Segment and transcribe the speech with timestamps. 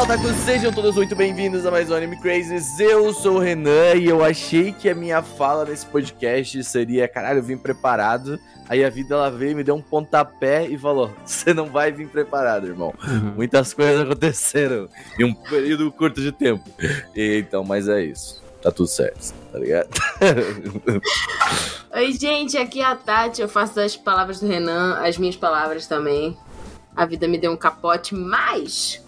[0.00, 0.36] Fala, Takus!
[0.46, 2.80] Sejam todos muito bem-vindos a mais um Anime Crazes.
[2.80, 7.40] Eu sou o Renan e eu achei que a minha fala nesse podcast seria: caralho,
[7.40, 8.40] eu vim preparado.
[8.66, 12.08] Aí a vida ela veio, me deu um pontapé e falou: você não vai vir
[12.08, 12.94] preparado, irmão.
[13.06, 13.34] Uhum.
[13.36, 14.88] Muitas coisas aconteceram
[15.18, 16.64] em um período curto de tempo.
[17.14, 18.42] E, então, mas é isso.
[18.62, 19.90] Tá tudo certo, tá ligado?
[21.92, 23.42] Oi, gente, aqui é a Tati.
[23.42, 26.34] Eu faço das palavras do Renan as minhas palavras também.
[26.96, 29.02] A vida me deu um capote, mas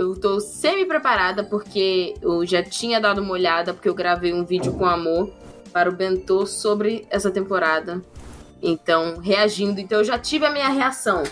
[0.00, 4.72] eu tô semi-preparada porque eu já tinha dado uma olhada, porque eu gravei um vídeo
[4.72, 5.30] com amor
[5.74, 8.00] para o Bentô sobre essa temporada.
[8.62, 9.78] Então, reagindo.
[9.78, 11.22] Então, eu já tive a minha reação.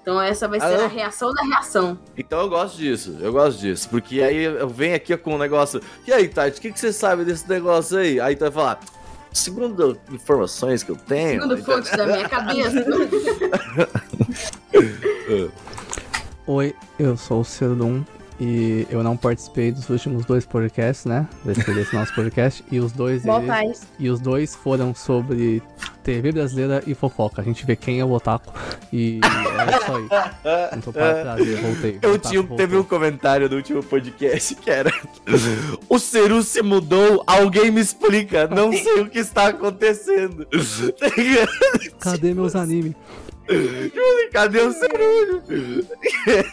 [0.00, 1.98] Então, essa vai ser Ah, a reação da reação.
[2.16, 3.88] Então eu gosto disso, eu gosto disso.
[3.90, 5.82] Porque aí eu venho aqui com um negócio.
[6.06, 8.18] E aí, Tati, o que, que você sabe desse negócio aí?
[8.18, 8.80] Aí tu vai falar.
[9.32, 11.42] Segundo informações que eu tenho.
[11.42, 12.86] Segundo fontes da minha cabeça.
[16.46, 18.04] Oi, eu sou o Cerdum
[18.38, 21.26] e eu não participei dos últimos dois podcasts, né?
[21.44, 22.62] Desse, desse nosso podcast.
[22.70, 23.86] E os dois Boa eles- paz.
[23.98, 25.60] e os dois foram sobre
[26.04, 27.40] TV brasileira e fofoca.
[27.40, 28.52] A gente vê quem é o otaku.
[28.92, 30.70] E é isso aí.
[30.72, 31.98] Não tô para trazer, voltei.
[32.00, 32.56] Eu otaku tinha, voltou.
[32.58, 34.92] teve um comentário no último podcast que era
[35.88, 40.46] O Ceru se mudou, alguém me explica, não sei o que está acontecendo.
[41.98, 42.92] Cadê meus animes?
[44.32, 45.42] Cadê o Ceru?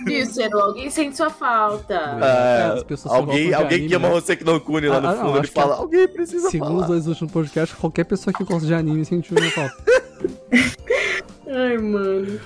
[0.08, 1.98] Isso, Eru, alguém sente sua falta.
[2.22, 4.14] Ah, as pessoas só alguém alguém que anime, ama né?
[4.14, 6.08] você que não cune lá no Ah, ah, não, fundo, ele que fala, é- alguém
[6.08, 6.88] precisa Segundo os falar.
[6.88, 9.76] dois últimos podcasts, qualquer pessoa que gosta de anime sentiu minha falta.
[11.48, 12.40] Ai, mano.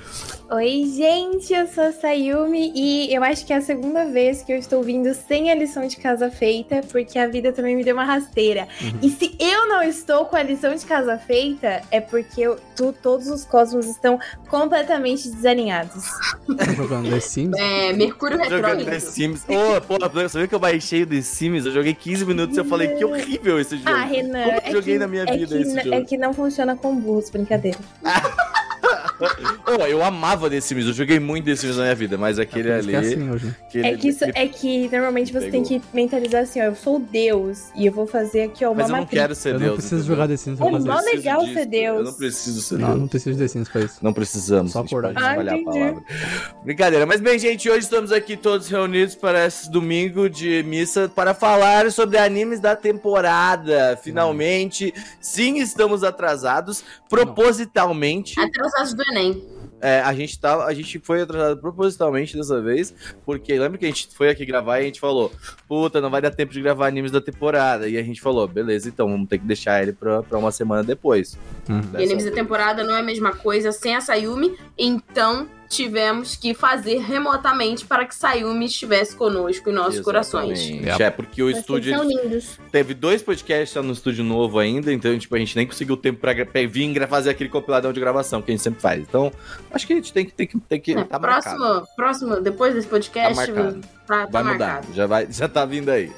[0.50, 4.53] Oi, gente, eu sou a Sayumi e eu acho que é a segunda vez que
[4.53, 7.94] eu estou vindo sem a lição de casa feita, porque a vida também me deu
[7.94, 8.66] uma rasteira.
[8.81, 9.00] Uhum.
[9.02, 12.94] E se eu não estou com a lição de casa feita, é porque eu- tu-
[13.03, 14.18] todos os cosmos estão
[14.50, 16.06] completamente desalinhados.
[16.45, 17.58] Tô jogando The Sims.
[17.59, 18.86] É, Mercúrio Jogando Retrógrado.
[18.86, 19.44] The Sims.
[19.50, 21.66] Ô, pô, você viu que eu baixei o The Sims?
[21.66, 23.90] Eu joguei 15 minutos e eu falei que horrível esse jogo.
[23.90, 25.94] Ah, Renan, Como eu é joguei que, na minha é vida que, esse jogo?
[25.94, 27.78] é que não funciona com burros, brincadeira.
[29.67, 32.69] Ô, eu amava The Sims, eu joguei muito The Sims na minha vida, mas aquele
[32.69, 32.95] Por isso ali.
[32.95, 33.55] é assim hoje.
[33.67, 35.79] aquele- É que, isso, é que normalmente você tem Pegou.
[35.81, 38.85] que mentalizar assim, ó, eu sou Deus e eu vou fazer aqui, ó, uma Mas
[38.89, 39.19] eu não matriz.
[39.22, 39.69] quero ser Eu Deus.
[39.72, 40.16] não preciso entendeu?
[40.16, 41.03] jogar The Sims É pra fazer mó isso.
[41.03, 41.97] preciso legal disso, ser Deus.
[41.97, 43.00] Eu não preciso ser Não, Deus.
[43.00, 43.97] não preciso de The Sims pra isso.
[44.01, 44.72] Não precisamos.
[44.72, 45.13] Só acordar.
[45.16, 46.03] Ah, espalhar a palavra.
[46.63, 47.05] Brincadeira.
[47.05, 51.91] Mas bem, gente, hoje estamos aqui todos reunidos para esse domingo de missa para falar
[51.91, 53.97] sobre animes da temporada.
[54.01, 56.84] Finalmente, sim, estamos atrasados.
[57.09, 58.39] Propositalmente.
[58.39, 59.57] Atrasados do Enem.
[59.79, 63.88] É, a gente tá, a gente foi atrasado propositalmente dessa vez, porque lembra que a
[63.88, 65.31] gente foi aqui gravar e a gente falou,
[65.68, 67.88] puta, não vai dar tempo de gravar animes da temporada.
[67.88, 70.84] E a gente falou, beleza, então vamos ter que deixar ele pra, pra uma semana
[70.84, 71.38] depois.
[71.69, 71.81] Uhum.
[71.94, 76.53] E animes da temporada não é a mesma coisa sem a Sayumi, então tivemos que
[76.53, 80.59] fazer remotamente para que Sayumi estivesse conosco em nossos corações.
[80.59, 81.03] Exatamente.
[81.03, 82.59] É, porque o Vocês estúdio são ele lindos.
[82.72, 86.19] teve dois podcasts lá no estúdio novo ainda, então tipo, a gente nem conseguiu tempo
[86.19, 86.33] pra
[86.67, 89.01] vir fazer aquele compiladão de gravação que a gente sempre faz.
[89.01, 89.31] Então,
[89.72, 91.88] acho que a gente tem que, tem que, tem que É, tá próximo, marcado.
[91.95, 93.81] próximo, depois desse podcast, Tá marcado.
[94.07, 94.94] tá, tá Vai mudar, marcado.
[94.94, 96.11] já, vai, já tá vindo aí.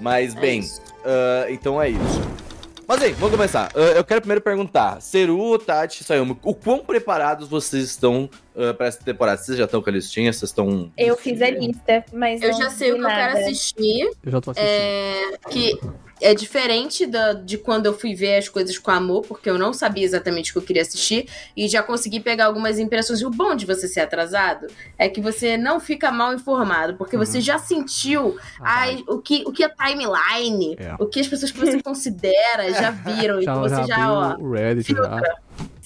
[0.00, 0.62] Mas, É bem.
[1.04, 2.45] Ah, então é isso.
[2.88, 3.70] Mas aí, vamos começar.
[3.74, 8.86] Ah, eu quero primeiro perguntar: Seru, Tati, Sayumi, o quão preparados vocês estão ah, pra
[8.86, 9.38] essa temporada?
[9.38, 10.32] Vocês já estão com a listinha?
[10.32, 10.92] Vocês estão.
[10.96, 13.40] Eu fiz a lista, mas Eu não já sei o que eu quero nada.
[13.40, 14.70] assistir, Eu já tô assistindo.
[14.70, 15.80] é, que
[16.20, 19.72] é diferente da- de quando eu fui ver as coisas com amor, porque eu não
[19.72, 23.20] sabia exatamente o que eu queria assistir, e já consegui pegar algumas impressões.
[23.20, 24.66] E o bom de você ser atrasado
[24.98, 29.44] é que você não fica mal informado, porque você já sentiu Ah, ai, o, que,
[29.46, 30.94] o que é timeline, É.
[30.98, 34.36] o que as pessoas que você considera já viram, já, então você já já, ó.
[34.38, 35.20] o Reddit já.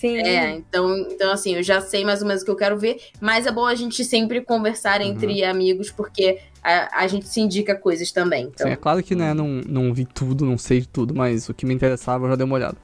[0.00, 0.16] Sim.
[0.16, 2.98] É, então, então assim, eu já sei mais ou menos o que eu quero ver,
[3.20, 7.74] mas é bom a gente sempre conversar entre amigos, porque a, a gente se indica
[7.74, 8.44] coisas também.
[8.44, 11.50] Então, Sim, é claro que né, não, não vi tudo, não sei de tudo, mas
[11.50, 12.78] o que me interessava eu já dei uma olhada.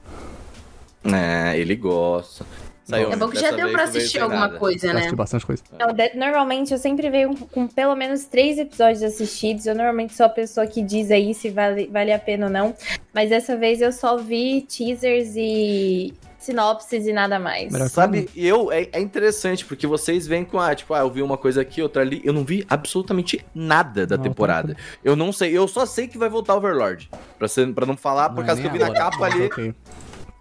[1.03, 2.45] É, ele gosta.
[2.83, 4.59] Sayumi, é bom que já deu pra não assistir alguma nada.
[4.59, 4.99] coisa, né?
[4.99, 5.63] assisti bastante coisa.
[5.77, 9.65] Não, de- normalmente eu sempre venho com pelo menos três episódios assistidos.
[9.65, 12.75] Eu normalmente sou a pessoa que diz aí se vale, vale a pena ou não.
[13.11, 16.13] Mas dessa vez eu só vi teasers e
[16.47, 17.71] sinopses e nada mais.
[17.91, 21.37] Sabe, eu é, é interessante, porque vocês vêm com a, tipo, ah, eu vi uma
[21.37, 22.21] coisa aqui, outra ali.
[22.23, 24.75] Eu não vi absolutamente nada da Não, temporada.
[25.03, 27.09] Eu não sei, eu só sei que vai voltar Overlord.
[27.37, 29.33] Pra, ser, pra não falar, por Não é causa que eu vi na capa mas
[29.33, 29.45] ali.
[29.45, 29.75] ok.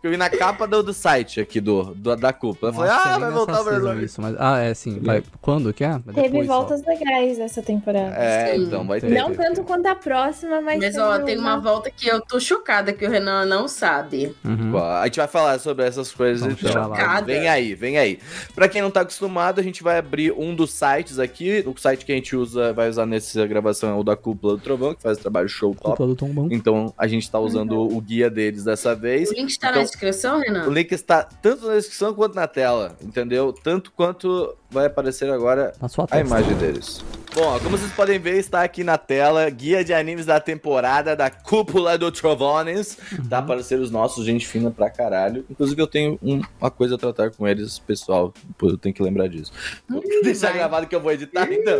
[0.06, 2.70] Eu vi na capa do, do site aqui do, do da cúpula.
[2.70, 4.04] Eu falei, Nossa, ah, nem vai voltar o Overlord.
[4.04, 4.34] isso, mas...
[4.38, 5.00] Ah, é sim.
[5.00, 5.22] Vai...
[5.40, 6.00] Quando que é?
[6.04, 6.52] Mas Teve depois só.
[6.54, 8.14] voltas legais essa temporada.
[8.16, 8.62] É, Sim.
[8.64, 9.10] então vai ter.
[9.10, 10.78] Não tanto quanto a próxima, mas.
[10.78, 14.34] Mas, ó, tem uma volta que eu tô chocada que o Renan não sabe.
[14.44, 14.76] Uhum.
[14.78, 16.72] A gente vai falar sobre essas coisas Vamos então.
[16.84, 17.26] Chocada.
[17.26, 18.18] Vem aí, vem aí.
[18.54, 21.64] Pra quem não tá acostumado, a gente vai abrir um dos sites aqui.
[21.66, 24.62] O site que a gente usa, vai usar nessa gravação é o da Cúpula do
[24.62, 25.96] Trovão, que faz trabalho show top.
[25.96, 26.48] Culpa do Tom Bom.
[26.50, 29.30] Então a gente tá usando o guia deles dessa vez.
[29.30, 30.69] O link está Então- na descrição, O Renan?
[30.69, 33.52] link está tanto na descrição quanto na tela, entendeu?
[33.52, 36.26] Tanto quanto vai aparecer agora Na sua a testa.
[36.26, 37.04] imagem deles.
[37.34, 41.28] Bom, como vocês podem ver, está aqui na tela guia de animes da temporada da
[41.28, 42.96] Cúpula do Trovones.
[43.28, 45.44] Tá aparecendo os nossos, gente fina pra caralho.
[45.50, 48.32] Inclusive, eu tenho um- uma coisa a tratar com eles, pessoal.
[48.56, 49.52] Pô, eu tenho que lembrar disso.
[49.86, 50.58] Vou deixar vai.
[50.58, 51.76] gravado que eu vou editar, então.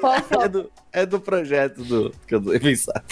[0.00, 0.44] Fofa.
[0.44, 3.04] É do, é do projeto do que eu tô pensar.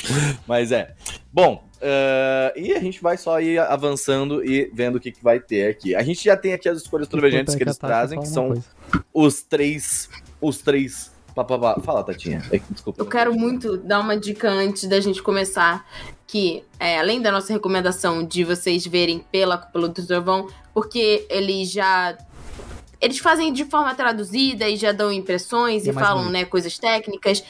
[0.49, 0.95] Mas é.
[1.33, 5.39] Bom, eh, e a gente vai só ir avançando e vendo o que, que vai
[5.39, 5.95] ter aqui.
[5.95, 8.55] A gente já tem aqui as escolhas trovejentes que eles trazem, que são
[9.13, 10.09] os três.
[10.41, 11.13] Os três.
[11.35, 11.81] Pá, pá, pá.
[11.81, 12.43] Fala, Tatinha.
[12.51, 13.03] É, desculpa.
[13.03, 15.85] Eu quero muito dar uma dica antes da gente começar,
[16.27, 21.71] que é, além da nossa recomendação de vocês verem pela Cúpula do Trovão, porque eles
[21.71, 22.17] já
[23.01, 26.33] eles fazem de forma traduzida e já dão impressões E é e falam, bonito.
[26.33, 27.45] né, coisas técnicas,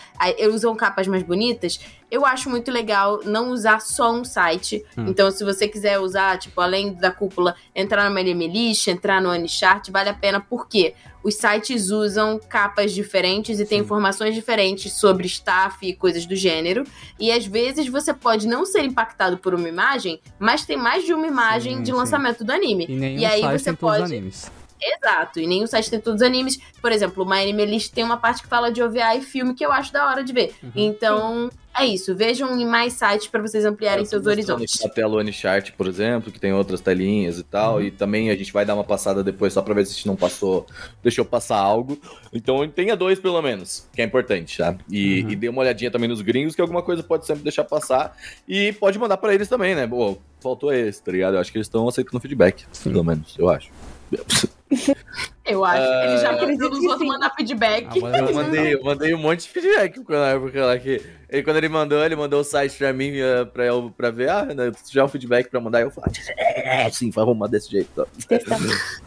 [0.53, 1.79] usam capas mais bonitas.
[2.11, 4.85] Eu acho muito legal não usar só um site.
[4.99, 5.07] Hum.
[5.09, 9.31] Então, se você quiser usar, tipo, além da cúpula, entrar no Anime List, entrar no
[9.31, 15.27] Anichart, vale a pena, porque os sites usam capas diferentes e tem informações diferentes sobre
[15.27, 16.85] staff e coisas do gênero.
[17.19, 21.15] E às vezes você pode não ser impactado por uma imagem, mas tem mais de
[21.15, 21.93] uma imagem Sim, de sim.
[21.97, 22.87] lançamento do anime.
[22.89, 24.51] E E aí você pode- animes.
[24.81, 26.59] Exato, e nenhum site tem todos os animes.
[26.81, 29.55] Por exemplo, o My Anime List tem uma parte que fala de OVA e filme
[29.55, 30.55] que eu acho da hora de ver.
[30.63, 30.71] Uhum.
[30.75, 32.15] Então, é isso.
[32.15, 34.85] Vejam em mais sites pra vocês ampliarem seus horizontes.
[34.85, 37.77] A tela Onichart, por exemplo, que tem outras telinhas e tal.
[37.77, 37.83] Uhum.
[37.83, 40.07] E também a gente vai dar uma passada depois só pra ver se a gente
[40.07, 40.67] não passou,
[41.03, 41.99] deixou passar algo.
[42.33, 44.77] Então tenha dois pelo menos, que é importante, tá?
[44.91, 45.31] E, Uhum.
[45.31, 48.15] e dê uma olhadinha também nos gringos, que alguma coisa pode sempre deixar passar.
[48.47, 49.87] E pode mandar pra eles também, né?
[49.87, 51.35] Pô, faltou esse, tá ligado?
[51.35, 52.91] Eu acho que eles estão aceitando feedback, Sim.
[52.91, 53.71] pelo menos, eu acho.
[55.45, 55.83] Eu acho.
[55.83, 57.99] Ele já Acredito pediu os que outros mandar feedback.
[57.99, 61.03] Agora Eu mandei, eu mandei um monte de feedback pro canal, porque lá que.
[61.29, 64.31] Ele, quando ele mandou, ele mandou o site pra mim eh, pra, eu, pra ver,
[64.31, 65.83] ah, né, já é um feedback pra mandar.
[65.83, 67.91] Eu falei, é, sim, vai arrumar desse jeito.
[67.95, 68.07] Tá.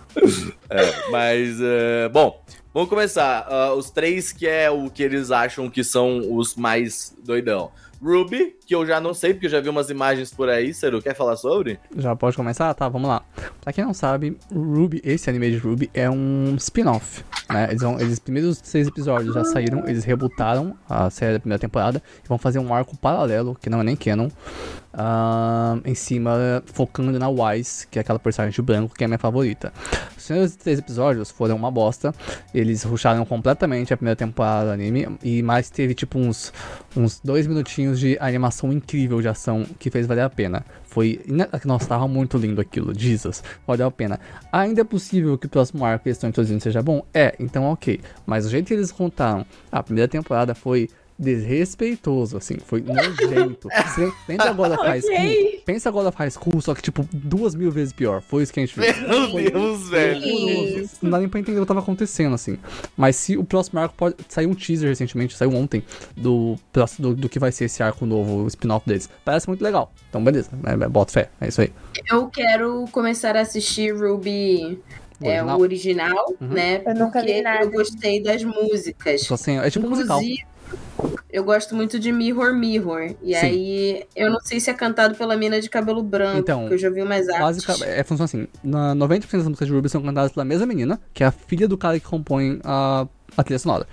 [0.67, 2.43] É, mas, eh, bom,
[2.73, 3.45] vamos começar.
[3.47, 7.71] Ah, os três que é o que eles acham que são os mais doidão.
[8.01, 10.73] Ruby, que eu já não sei, porque eu já vi umas imagens por aí.
[10.73, 11.79] Ciro, quer falar sobre?
[11.95, 12.73] Já pode começar?
[12.73, 13.23] Tá, vamos lá.
[13.61, 17.23] Pra quem não sabe, Ruby, esse anime de Ruby é um spin-off.
[17.49, 17.67] Né?
[17.69, 21.59] Eles, vão, eles, os primeiros seis episódios já saíram, eles rebutaram a série da primeira
[21.59, 24.29] temporada e vão fazer um arco paralelo, que não é nem canon,
[24.93, 29.07] ah, em cima, focando na Wise, que é aquela personagem de branco que é a
[29.07, 29.71] minha favorita.
[30.27, 32.13] Os primeiros três episódios foram uma bosta,
[32.53, 36.51] eles rusharam completamente a primeira temporada do anime, e mais teve tipo uns,
[36.95, 40.65] uns dois minutinhos de animação incrível de ação que fez valer a pena.
[40.83, 41.21] Foi.
[41.63, 43.41] Nossa, tava muito lindo aquilo, Jesus.
[43.65, 44.19] Valeu a pena.
[44.51, 47.05] Ainda é possível que o próximo arco que eles estão introduzindo seja bom?
[47.13, 48.01] É, então ok.
[48.25, 53.67] Mas o jeito que eles contaram a primeira temporada foi desrespeitoso, assim, foi nojento.
[54.27, 55.61] Pensa agora faz Ok.
[55.65, 58.21] Pensa agora faz school, só que tipo duas mil vezes pior.
[58.21, 58.95] Foi isso que a gente fez.
[59.01, 60.89] Meu Deus, velho.
[61.01, 62.57] Não dá nem pra entender o que tava acontecendo, assim.
[62.95, 64.15] Mas se o próximo arco pode.
[64.29, 65.83] Saiu um teaser recentemente, saiu ontem,
[66.15, 69.09] do, próximo- do, do que vai ser esse arco novo, o spin-off deles.
[69.25, 69.91] Parece muito legal.
[70.09, 70.49] Então, beleza.
[70.65, 71.29] É, bota fé.
[71.41, 71.71] É isso aí.
[72.09, 74.79] Eu quero começar a assistir Ruby
[75.19, 75.57] O é, original.
[75.57, 76.47] o original, Uhum.
[76.47, 76.81] né?
[76.85, 77.63] Eu nunca vi porque nada.
[77.65, 79.29] Eu gostei das músicas.
[79.31, 80.19] Assim, é tipo um musical.
[81.31, 83.15] Eu gosto muito de Mirror Mirror.
[83.21, 83.45] E Sim.
[83.45, 86.77] aí, eu não sei se é cantado pela mina de cabelo branco, Então, porque eu
[86.79, 87.65] já vi umas artes.
[87.65, 90.99] Basica, é, funciona assim: na 90% das músicas de Ruby são cantadas pela mesma menina,
[91.13, 93.05] que é a filha do cara que compõe a,
[93.35, 93.87] a trilha sonora.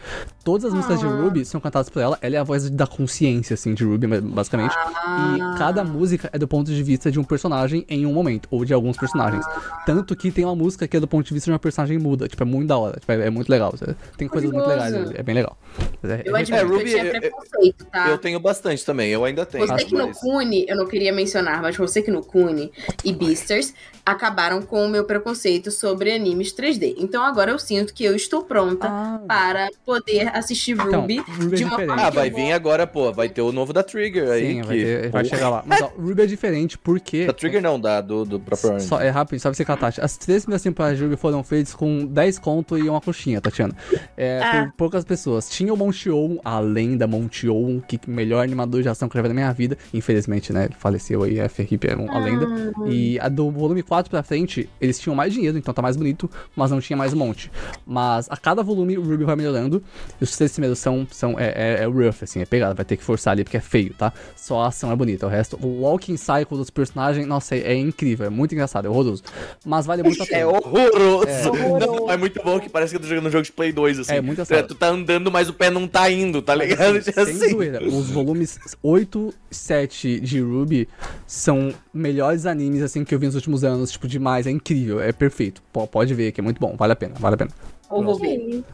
[0.45, 1.09] Todas as músicas de Ah.
[1.09, 4.75] Ruby são cantadas por ela, ela é a voz da consciência, assim, de Ruby, basicamente.
[4.77, 5.55] Ah.
[5.55, 8.65] E cada música é do ponto de vista de um personagem em um momento, ou
[8.65, 9.45] de alguns personagens.
[9.87, 12.29] Tanto que tem uma música que é do ponto de vista de uma personagem muda.
[12.29, 13.01] Tipo, é muito da hora.
[13.01, 13.75] Tipo, é, é muito legal.
[14.19, 15.57] Tem coisas muito legais, é bem legal.
[16.03, 18.09] Mas é- Eu é- admito que Ruby, eu tinha eu- preconceito, tá?
[18.11, 19.67] Eu tenho bastante também, eu ainda tenho.
[19.67, 22.71] Você que no Cune, eu não queria mencionar, mas você que no Cune
[23.03, 23.73] e Beasters
[24.05, 26.95] acabaram com o meu preconceito sobre animes 3D.
[26.99, 31.27] Então agora eu sinto que eu estou pronta Ah, para poder assistir Então, Ruby Ruby
[31.55, 31.87] é de uma diferente.
[31.89, 33.13] forma Ah, vai vir agora, pô.
[33.13, 34.47] Vai ter o novo da Trigger aí.
[34.55, 34.67] Sim, que...
[34.67, 35.63] vai, ter- vai chegar lá.
[35.67, 37.27] Mas ó, Ruby é diferente porque.
[37.27, 39.95] Da Trigger não, da, do, do próprio Só, é rápido, só pra você catar.
[40.01, 43.75] As três primeiras temporadas de Ruby foram feitas com 10 conto e uma coxinha, Tatiana.
[44.17, 44.65] É, Ah.
[44.67, 45.49] por poucas pessoas.
[45.49, 49.23] Tinha um monte Montion, a lenda Montion, que melhor animador de ação que eu já
[49.23, 49.79] vi na minha vida.
[49.93, 50.65] Infelizmente, né?
[50.65, 52.47] Ele faleceu aí, a Felipe é uma lenda.
[52.87, 56.29] E a do volume 4 pra frente, eles tinham mais dinheiro, então tá mais bonito,
[56.57, 57.51] mas não tinha mais um monte.
[57.87, 59.83] Mas a cada volume o Ruby vai melhorando.
[60.25, 63.05] Os três primeiros são, são é, é, é rough, assim, é pegado, vai ter que
[63.05, 64.13] forçar ali porque é feio, tá?
[64.37, 65.27] Só a ação é bonita.
[65.27, 68.91] O resto, o walking cycle dos personagens, nossa, é, é incrível, é muito engraçado, é
[68.91, 69.23] horroroso.
[69.65, 70.39] Mas vale muito a pena.
[70.39, 71.29] É horroroso.
[71.29, 71.87] É.
[71.87, 74.01] Não, é muito bom que parece que eu tô jogando um jogo de Play 2,
[74.01, 74.13] assim.
[74.13, 74.69] É muito engraçado.
[74.69, 77.01] Tu tá andando, mas o pé não tá indo, tá ligado?
[77.05, 77.51] Sem Assim.
[77.51, 80.89] zoeira, os volumes 8 e 7 de Ruby
[81.27, 85.13] são melhores animes assim que eu vi nos últimos anos, tipo, demais, é incrível, é
[85.13, 85.63] perfeito.
[85.73, 87.51] Pô, pode ver que é muito bom, vale a pena, vale a pena.
[87.91, 88.65] Ou vou ver.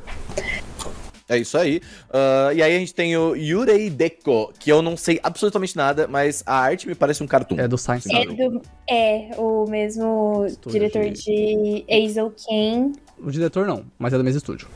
[1.30, 1.80] É isso aí.
[2.12, 6.08] Ah, e aí a gente tem o Yurei Deko, que eu não sei absolutamente nada,
[6.08, 7.58] mas a arte me parece um cartoon.
[7.60, 8.60] É do Science É, do,
[8.90, 12.92] é o mesmo Estúdio diretor de- de Hazel Kane.
[13.22, 14.66] O diretor não, mas é do mesmo estúdio.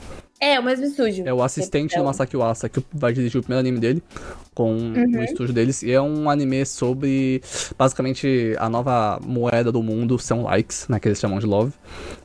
[0.45, 1.27] É, o mesmo estúdio.
[1.27, 4.03] É o assistente É do o- Masaki Uasa, que vai dirigir o primeiro anime dele,
[4.55, 5.19] com Uhum.
[5.21, 5.83] o estúdio deles.
[5.83, 7.41] E é um anime sobre,
[7.79, 11.73] basicamente, a nova moeda do mundo são likes, né, que eles chamam de love.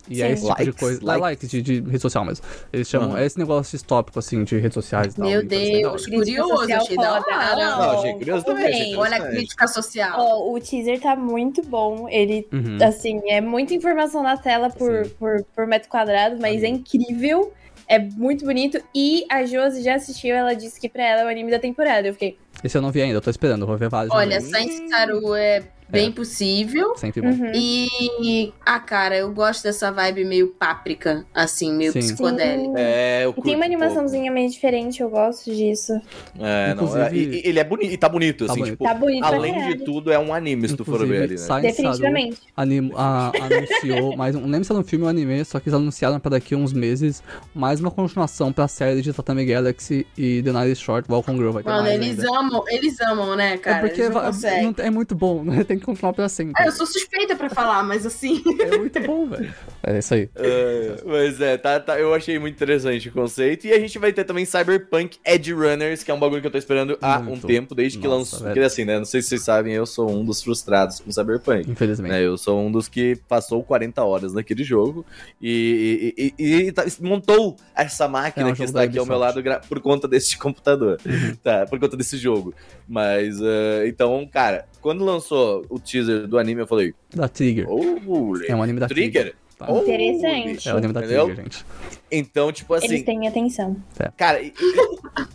[0.10, 0.34] E é Sim.
[0.34, 0.80] esse tipo de Likes?
[0.80, 1.00] coisa.
[1.06, 1.22] Likes?
[1.22, 2.44] Likes, de, de rede social mesmo.
[2.74, 3.18] Eles chamam, Uhum.
[3.18, 5.26] é esse negócio distópico, assim, de redes sociais e tal.
[5.30, 5.92] Meu e legal.
[5.92, 7.36] Deus, curioso, social achei da foda.
[7.36, 8.04] hora.
[8.04, 10.16] Não, curioso também, Olha a crítica social.
[10.20, 12.08] Ó, o teaser tá muito bom.
[12.10, 12.78] Ele, Uhum.
[12.82, 16.80] assim, é muita informação na tela por, por, por metro quadrado, mas é Anime.
[16.80, 17.54] incrível.
[17.89, 18.79] É muito bonito.
[18.93, 22.08] E a Josi já assistiu, ela disse que pra ela é o anime da temporada.
[22.08, 22.38] Eu fiquei.
[22.63, 24.13] Esse eu não vi ainda, eu tô esperando, eu vou ver vários.
[24.13, 24.39] Olha.
[24.39, 26.96] Saints Saru é bem possível.
[26.98, 27.29] Sempre bom.
[27.29, 27.51] Uhum.
[27.53, 32.00] E, ah, cara, eu gosto dessa vibe meio páprica, assim, meio Sim.
[32.00, 32.79] psicodélica.
[32.79, 35.93] É, eu E tem uma um animaçãozinha meio diferente, eu gosto disso.
[36.39, 38.74] É, não, é, Inclusive- e- ele é bonito, e tá bonito, Tá assim, bonito.
[38.74, 41.31] tipo, Tá bonito pra além de tudo, é um anime, se tu for ver ali,
[41.31, 41.38] né?
[41.38, 42.38] Science Saru Definitivamente.
[42.55, 44.41] anim- a- anunciou mais um.
[44.41, 46.53] Não lembro se era um filme ou um anime, só que eles anunciaram pra daqui
[46.53, 50.79] a uns meses mais uma continuação pra série de Tatami Galaxy e The Night is
[50.79, 51.51] Short, Welcome Girl.
[51.51, 52.38] Vai ter Mano, mais eles ainda.
[52.39, 53.77] amam, eles amam, né, cara?
[53.77, 55.63] é porque não- é muito bom, né?
[55.63, 56.54] Tem que continuar pra sempre.
[56.58, 58.44] Ah, eu sou suspeita pra falar, mas assim.
[58.60, 59.54] É muito bom, velho.
[59.82, 60.30] É isso aí.
[60.36, 63.66] É, mas é, tá, tá, eu achei muito interessante o conceito.
[63.68, 66.52] E a gente vai ter também Cyberpunk Edge Runners, que é um bagulho que eu
[66.52, 67.46] tô esperando há Muito.
[67.46, 68.40] um tempo, desde que Nossa, lançou.
[68.48, 68.98] Porque assim, né?
[68.98, 71.70] Não sei se vocês sabem, eu sou um dos frustrados com Cyberpunk.
[71.72, 72.12] Infelizmente.
[72.12, 75.06] né, eu sou um dos que passou 40 horas naquele jogo
[75.42, 79.18] e, e- e- e tá- montou essa máquina É um que está aqui ao meu
[79.18, 81.36] lado por conta desse computador, Uhum.
[81.44, 81.66] tá?
[81.66, 82.54] Por conta desse jogo.
[82.88, 87.66] Mas, eh, então, cara, quando lançou o teaser do anime, eu falei, Da Trigger.
[87.70, 89.36] oh, É um anime da Trigger?
[89.58, 89.66] Tá?
[89.70, 90.70] Oh, Interessante.
[90.70, 91.26] É o anime da Entendeu?
[91.26, 91.66] Trigger, gente.
[92.10, 93.76] Então, tipo Eles assim, têm atenção.
[94.16, 94.54] cara, e,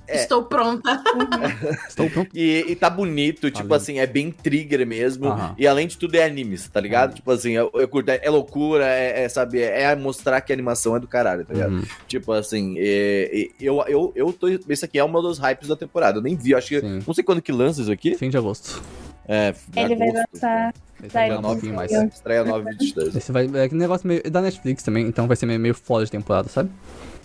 [0.09, 0.17] É.
[0.17, 1.03] Estou pronta.
[1.89, 2.31] Estou pronto.
[2.35, 5.27] e- e tá bonito, tipo assim, é bem trigger mesmo.
[5.27, 5.55] Aham.
[5.59, 7.11] E além de tudo é anime, tá ligado?
[7.11, 7.17] Aham.
[7.17, 10.53] Tipo assim, eu, eu curto, é, é loucura, é, é, sabe, é, é mostrar que
[10.53, 11.73] a animação é do caralho, tá ligado?
[11.75, 11.83] Uhum.
[12.09, 14.49] Tipo assim, é- é- eu, eu, eu tô.
[14.49, 16.19] Esse aqui é um dos hypes da temporada.
[16.19, 16.81] Eu nem vi, acho que.
[16.81, 17.03] Sim.
[17.07, 18.15] Não sei quando que lança isso aqui.
[18.17, 18.83] Fim de agosto.
[19.28, 20.75] É, Ele vai agosto, lançar.
[21.12, 21.90] Vai um pouquinho mais.
[21.90, 22.07] fim.
[22.07, 23.16] Estreia 9 de 22.
[23.16, 23.50] Esse vai.
[23.54, 24.23] É que negócio meio.
[24.25, 26.71] É da Netflix também, então vai ser meio, meio fora de temporada, sabe?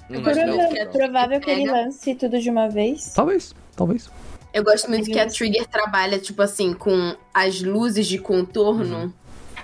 [0.10, 3.13] Eu Hum, que Provável que ele lance tudo de uma vez.
[3.13, 4.10] Talvez, talvez.
[4.53, 9.13] Eu gosto muito que a Trigger trabalha, tipo assim, com as luzes de contorno.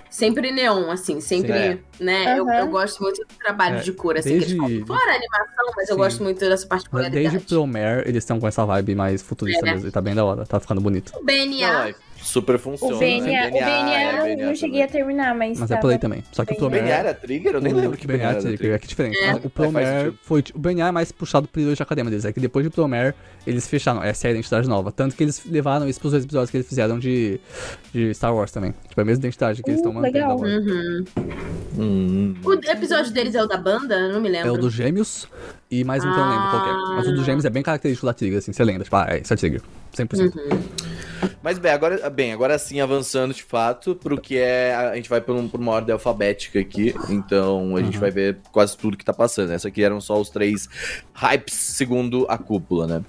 [0.07, 2.39] Sempre neon, assim, sempre, Sim, né?
[2.39, 2.59] Eu, Aham.
[2.59, 4.99] eu gosto muito do trabalho É, de cor, assim, desde- que eles falam.
[4.99, 6.01] Fora a animação, mas eu Sim.
[6.01, 7.21] gosto muito dessa particularidade.
[7.29, 9.73] Desde Promare, eles estão com essa vibe mais futurista É.
[9.73, 9.89] mesmo.
[9.89, 11.11] E tá bem da hora, tá ficando bonito.
[11.21, 12.95] BNA, é, super funciona.
[12.95, 15.59] O BNA, o BNA, é, eu não, BNA não cheguei a terminar, mas.
[15.59, 16.23] Mas é tava- por aí também.
[16.31, 16.59] Só que o BNA.
[16.69, 16.83] Promare.
[16.83, 17.53] BNA era trigger?
[17.55, 18.75] Eu nem lembro que o BNA é era trigger, trigger.
[18.75, 19.17] é que é diferente.
[19.17, 19.33] É.
[19.35, 20.19] O sentido.
[20.23, 20.43] foi.
[20.53, 22.25] O BNA é mais puxado pro de academia deles.
[22.25, 23.13] É que depois de Promare,
[23.45, 24.03] eles fecharam.
[24.03, 24.91] Essa é a identidade nova.
[24.91, 27.39] Tanto que eles levaram isso pros dois episódios que eles fizeram de,
[27.93, 28.73] de Star Wars também.
[28.89, 30.37] Tipo, é a mesma identidade que eles Uh, estão mantendo legal.
[30.39, 31.03] Uhum.
[31.77, 32.35] Hum.
[32.43, 33.95] O episódio deles é o da banda?
[33.95, 34.53] Eu não me É lembro.
[34.53, 35.27] o dos gêmeos
[35.69, 36.95] e mais um que eu não lembro qual que é.
[36.95, 38.83] Mas o dos gêmeos é bem característico da Trigger, assim, você lembra.
[38.83, 39.61] Tipo, ah, é, isso é Trigger.
[39.97, 40.35] 100%.
[40.35, 40.59] Uhum.
[41.41, 44.73] Mas bem, agora, bem, agora sim, avançando de fato, pro que é.
[44.75, 46.93] A gente vai por, um- por uma ordem alfabética aqui.
[47.09, 47.99] Então a gente Uhum.
[48.01, 49.51] vai ver quase tudo que tá passando.
[49.51, 50.67] Essa aqui eram só os três
[51.13, 53.03] hypes segundo a cúpula, né?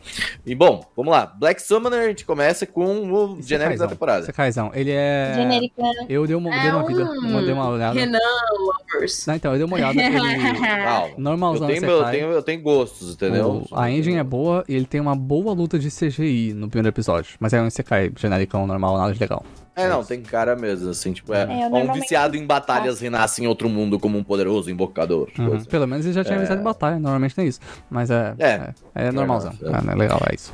[0.45, 1.27] E bom, vamos lá.
[1.27, 4.25] Black Summoner, a gente começa com o genérico da temporada.
[4.27, 5.33] Sekaizão, ele é...
[5.35, 5.83] Genérica.
[6.09, 7.99] Eu dei uma, É dei uma vida, um uma, dei uma olhada.
[7.99, 8.19] Renan
[8.59, 9.27] Lovers.
[9.27, 10.17] Não, então, eu dei uma olhada, ele...
[10.85, 11.09] Calma.
[11.09, 13.65] Eu Normalzão tenho, eu, tenho, eu tenho gostos, entendeu?
[13.71, 16.89] O- a engine é boa e ele tem uma boa luta de CGI no primeiro
[16.89, 17.35] episódio.
[17.41, 17.67] Mas é um
[17.97, 19.45] Sekai genericão normal, nada de legal.
[19.75, 22.99] É, não, tem cara mesmo, assim, tipo, é, É, eu um normalmente- viciado em batalhas
[23.01, 25.29] renasce em outro mundo como um poderoso invocador.
[25.39, 25.49] Uhum.
[25.51, 25.67] coisa.
[25.67, 27.61] Pelo menos ele já tinha avisado em batalha, normalmente tem isso.
[27.91, 28.35] Mas é.
[28.39, 28.71] É.
[28.95, 29.53] É, é normalzão.
[29.61, 30.53] Enough, É, é legal, é isso.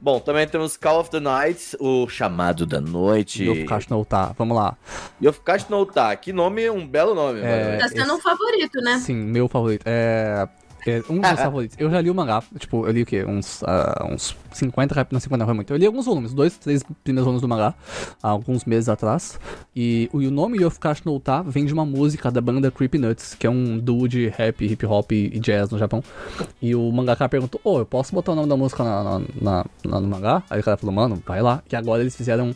[0.00, 3.44] Bom, também temos Call of the Night, o chamado da noite.
[3.44, 4.76] Yofukashi no tá, vamos lá.
[5.22, 7.78] Yofukashi no Uta, que nome, um belo nome, É, mano.
[7.78, 8.98] Tá sendo esse- um favorito, né?
[8.98, 9.82] Sim, meu favorito.
[9.86, 10.46] É.
[10.86, 11.76] É um dos meus favoritos.
[11.80, 13.24] Eu já li o mangá, tipo, eu li o quê?
[13.24, 15.72] Uns, ah, uns 50 capítulos, não 50 não foi muito.
[15.72, 17.74] Eu li alguns volumes, dois, três primeiros volumes do mangá,
[18.22, 19.38] há alguns meses atrás.
[19.74, 23.46] E o, nome Yofukashi no Uta vem de uma música da banda Creepy Nuts, que
[23.46, 26.02] é um duo de rap, hip hop e jazz no Japão.
[26.60, 29.64] E o mangaka perguntou, ô, eu posso botar o nome da música na, na, na-
[29.84, 30.42] na- no mangá?
[30.50, 31.62] Aí o cara falou, mano, vai lá.
[31.70, 32.54] E agora eles fizeram...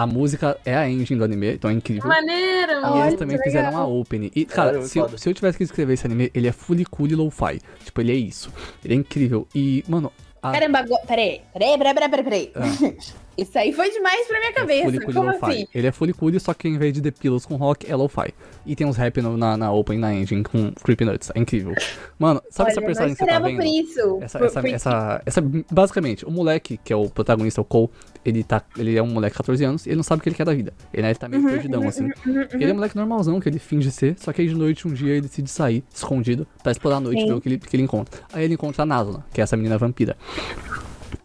[0.00, 2.08] A música é a engine do anime, então é incrível.
[2.08, 2.72] Maneiro!
[2.72, 3.82] E eles também fizeram legal.
[3.82, 4.30] a opening.
[4.34, 6.86] E, cara, Caramba, se, eu- se eu tivesse que escrever esse anime, ele é fully
[6.86, 7.60] cool e lo-fi.
[7.84, 8.50] Tipo, ele é isso.
[8.82, 9.46] Ele é incrível.
[9.54, 10.10] E, mano,
[10.42, 10.84] a, Caramba.
[11.06, 12.46] Peraí, peraí, peraí, peraí, peraí.
[12.46, 12.96] peraí.
[13.38, 14.96] Isso aí foi demais pra minha é cabeça.
[14.96, 15.66] e Como assim?
[15.74, 18.34] Ele é cool, só que ao invés de The Pillows com rock, é lo-fi.
[18.66, 21.30] E tem uns rap no- na, na opening, na engine, com Creepy Nuts.
[21.34, 21.74] É incrível.
[22.18, 23.56] Mano, sabe essa Olha, personagem não que você tá vendo?
[23.56, 24.18] por isso.
[24.22, 27.88] Essa, Por- essa, por- essa, essa, basicamente, o moleque, que é o protagonista, o Cole,
[28.24, 30.28] ele, tá, ele é um moleque de 14 anos e ele não sabe o que
[30.28, 30.72] ele quer da vida.
[30.92, 32.08] Ele, né, ele tá meio perdidão, assim.
[32.52, 34.92] Ele é um moleque normalzão, que ele finge ser, só que aí de noite, um
[34.92, 37.28] dia, ele decide sair, escondido, pra explorar a noite Sim.
[37.28, 38.20] ver o que ele, que ele encontra.
[38.32, 40.16] Aí ele encontra a Nazuna, que é essa menina vampira.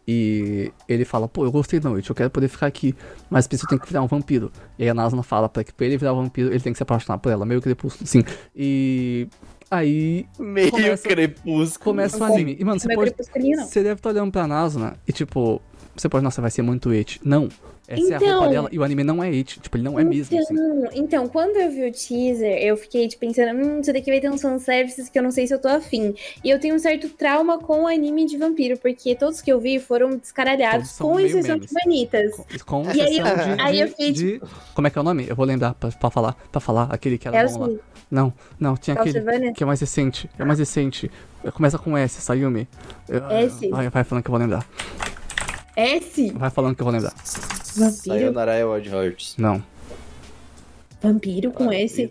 [0.07, 2.93] E ele fala, pô, eu gostei da noite, eu quero poder ficar aqui,
[3.29, 4.51] mas preciso tem que virar um vampiro.
[4.77, 6.77] E aí a Nazuna fala pra que pra ele virar um vampiro, ele tem que
[6.77, 8.23] se apaixonar por ela, meio crepúsculo, sim.
[8.55, 9.27] E
[9.71, 11.83] aí Meio Começa- crepúsculo.
[11.83, 12.55] começa o anime.
[12.59, 15.59] E mano, você pode, você deve estar olhando pra Nazuna e tipo,
[15.95, 17.19] você pode, nossa, vai ser muito it.
[17.23, 17.49] Não.
[17.87, 19.59] Essa é a Então- roupa dela e o anime não é it.
[19.59, 20.53] Tipo, ele não é mesmo, assim.
[20.53, 24.19] Então, então, quando eu vi o teaser, eu fiquei tipo, pensando, hum, isso daqui vai
[24.19, 26.15] ter uns fanservices que eu não sei se eu tô afim.
[26.43, 29.59] E eu tenho um certo trauma com o anime de vampiro, porque todos que eu
[29.59, 31.73] vi foram descaralhados, com exceção de memes.
[31.83, 32.35] bonitas.
[32.65, 34.41] Com, com E aí eu- de, aí eu de- fiquei, de-
[34.73, 35.25] Como é que é o nome?
[35.29, 36.33] Eu vou lembrar pra, pra falar.
[36.51, 37.69] Pra falar aquele que era É bom lá.
[38.09, 39.21] Não, não, tinha aquele
[39.53, 40.29] que é mais recente.
[40.37, 41.09] É mais recente.
[41.53, 42.67] Começa com S, Sayumi.
[43.31, 43.69] S?
[43.69, 44.65] Vai, vai falando que eu vou lembrar.
[45.75, 46.31] S?
[46.31, 47.13] Vai falando que eu vou lembrar.
[47.75, 48.15] Vampiro?
[48.19, 49.35] Sayonara Wild Hearts.
[49.37, 49.63] Não.
[51.01, 52.09] Vampiro com S?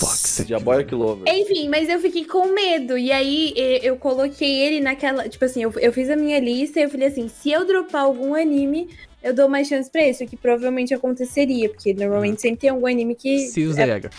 [0.00, 1.32] Fuck, Diaboia Clover.
[1.32, 2.96] Enfim, mas eu fiquei com medo.
[2.96, 3.52] E aí
[3.82, 5.28] eu coloquei ele naquela.
[5.28, 8.02] Tipo assim, eu, eu fiz a minha lista e eu falei assim: se eu dropar
[8.02, 8.88] algum anime,
[9.22, 11.68] eu dou mais chance pra esse, o que provavelmente aconteceria.
[11.68, 13.48] Porque normalmente sempre tem algum anime que.
[13.48, 14.10] Sirius é- the Jäger.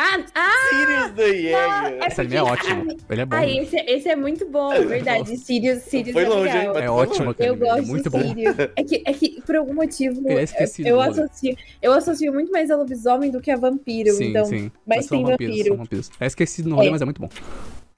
[0.00, 2.06] Ah, ah, Sirius the Jäger.
[2.06, 2.96] Esse anime é ótimo.
[3.10, 3.36] Ele é bom.
[3.36, 5.36] ah esse, esse é muito bom, verdade.
[5.36, 6.76] Sirius, Sirius Foi é longe, legal.
[6.78, 6.84] hein?
[6.84, 8.22] É ótimo Eu é gosto muito de bom.
[8.22, 8.54] Sirius.
[8.76, 10.46] É que, é que, por algum motivo, é eu
[10.84, 11.20] do rolê.
[11.22, 14.12] associo, eu associo muito mais a lobisomem do que a vampiro.
[14.12, 14.70] Sim, então, sim.
[14.86, 15.76] mas tem vampiros, vampiro.
[15.76, 16.10] vampiros.
[16.20, 16.90] É esquecido no rolê, É.
[16.92, 17.28] mas é muito bom.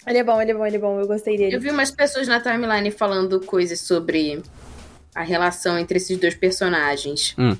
[0.07, 0.99] ele é bom, ele é bom, ele é bom.
[1.00, 1.54] Eu gostei dele.
[1.54, 4.40] Eu vi umas pessoas na timeline falando coisas sobre
[5.14, 7.35] a relação entre esses dois personagens.
[7.38, 7.55] Hum.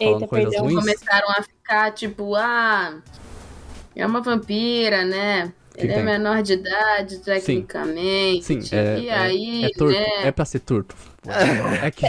[0.00, 0.64] Eita, perdão.
[0.64, 0.74] ruins.
[0.80, 3.00] Começaram a ficar tipo, ah,
[3.94, 5.52] é uma vampira, né?
[5.76, 8.44] Ele é menor de idade, tecnicamente.
[8.44, 10.06] Sim, é, e é- aí, é né?
[10.24, 10.60] É pra ser
[11.82, 12.06] É que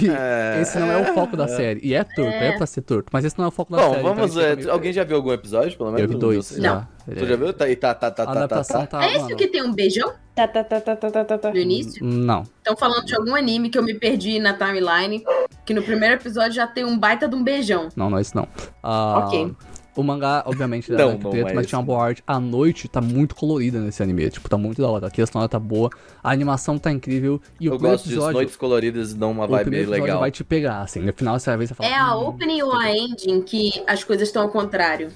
[0.61, 1.79] esse não é o foco da série.
[1.83, 3.09] E é torto, é, pra ser torto.
[3.11, 4.03] Mas esse não é o foco da Bom, série.
[4.03, 4.31] vamos.
[4.31, 6.01] então ele é, fica meio- alguém já viu algum episódio, pelo menos?
[6.03, 6.87] Eu vi dois Você já.
[7.05, 7.51] Tu já viu?
[7.53, 8.85] Tá, tá, tá, tá, tá, tá, tá.
[8.87, 9.03] tá.
[9.05, 11.49] É esse que tem um beijão Tá, tá, tá, tá, tá, tá, tá, tá.
[11.49, 12.05] no início?
[12.05, 12.43] Não.
[12.43, 15.21] Estão falando de algum anime que eu me perdi na timeline,
[15.65, 17.89] que no primeiro episódio já tem um baita de um beijão.
[17.95, 18.47] Não, não é isso não.
[18.81, 19.53] Ah, Ok.
[19.95, 21.69] O mangá, obviamente, Não, era branco e não preto, é mas esse.
[21.69, 22.23] tinha uma boa arte.
[22.25, 24.29] A noite tá muito colorida nesse anime.
[24.29, 25.07] Tipo, tá muito da hora.
[25.07, 25.89] A questão tá boa.
[26.23, 27.41] A animação tá incrível.
[27.59, 28.15] E o Eu gosto disso.
[28.15, 28.33] episódio.
[28.35, 30.19] Noites coloridas dão uma vibe episódio legal.
[30.19, 31.01] vai te pegar, assim.
[31.01, 31.89] No final você vai ver e você fala.
[31.89, 35.09] É a "Hum, opening ou a ending que as coisas estão ao contrário?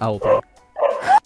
[0.00, 0.40] A opening.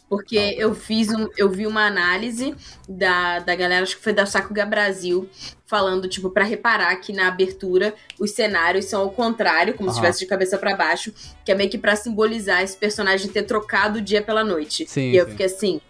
[0.09, 2.55] Porque eu fiz um, eu vi uma análise
[2.88, 5.29] da, da galera, acho que foi da Sakuga Brasil,
[5.66, 10.07] falando, tipo, pra reparar que na abertura os cenários são ao contrário, como se Aham.
[10.09, 11.12] estivesse de cabeça pra baixo,
[11.44, 14.87] que é meio que pra simbolizar esse personagem ter trocado o dia pela noite.
[14.88, 15.31] Sim, e eu sim.
[15.33, 15.81] fiquei assim,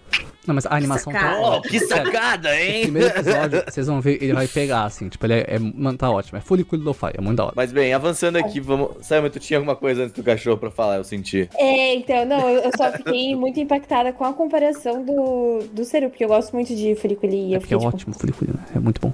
[0.47, 1.21] Não, mas a animação tá.
[1.21, 1.41] sacada.
[1.41, 2.83] Oh, que sacada, O hein?
[2.83, 5.09] primeiro episódio, vocês vão ver, ele vai pegar, assim.
[5.09, 5.47] Tipo, ele é.
[5.49, 6.39] é mano, tá ótimo.
[6.39, 7.13] É fully cool lo-fi.
[7.13, 7.53] É muito da hora.
[7.55, 9.07] Mas bem, avançando aqui, vamos.
[9.07, 11.51] Simon, tu tinha alguma coisa antes do cachorro pra falar, eu senti.
[11.55, 16.11] É, então, não, eu eu só fiquei muito impactada com a comparação do, do Seru,
[16.11, 18.49] porque eu gosto muito de e É eu porque é fiquei, tipo, ótimo, fully cool,
[18.55, 18.65] né?
[18.75, 19.13] É muito bom.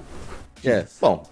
[0.63, 1.23] É, bom.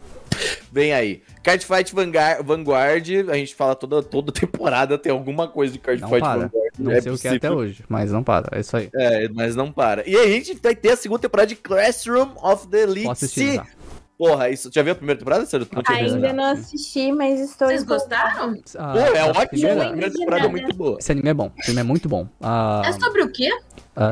[0.71, 1.21] Vem aí.
[1.43, 6.21] Cardfight Vanguard, Vanguard, a gente fala toda, toda temporada tem alguma coisa de Cardfight.
[6.21, 6.51] Vanguard.
[6.77, 7.57] Não é sei o que é até possível.
[7.57, 8.57] hoje, mas não para.
[8.57, 8.89] É isso aí.
[8.95, 10.07] É, mas não para.
[10.07, 13.55] E aí a gente vai ter a segunda temporada de Classroom of the Elite.
[13.55, 13.65] Já.
[14.17, 14.69] Porra, isso.
[14.71, 17.67] Já viu a primeira temporada, visto Ainda não assisti, mas estou.
[17.67, 18.55] Vocês gostaram?
[18.77, 19.81] Ah, Pô, é ótimo.
[19.81, 20.97] A primeira temporada é muito boa.
[20.99, 21.51] Esse anime é bom.
[21.57, 22.27] Esse anime é muito bom.
[22.39, 23.49] Ah, É sobre o quê?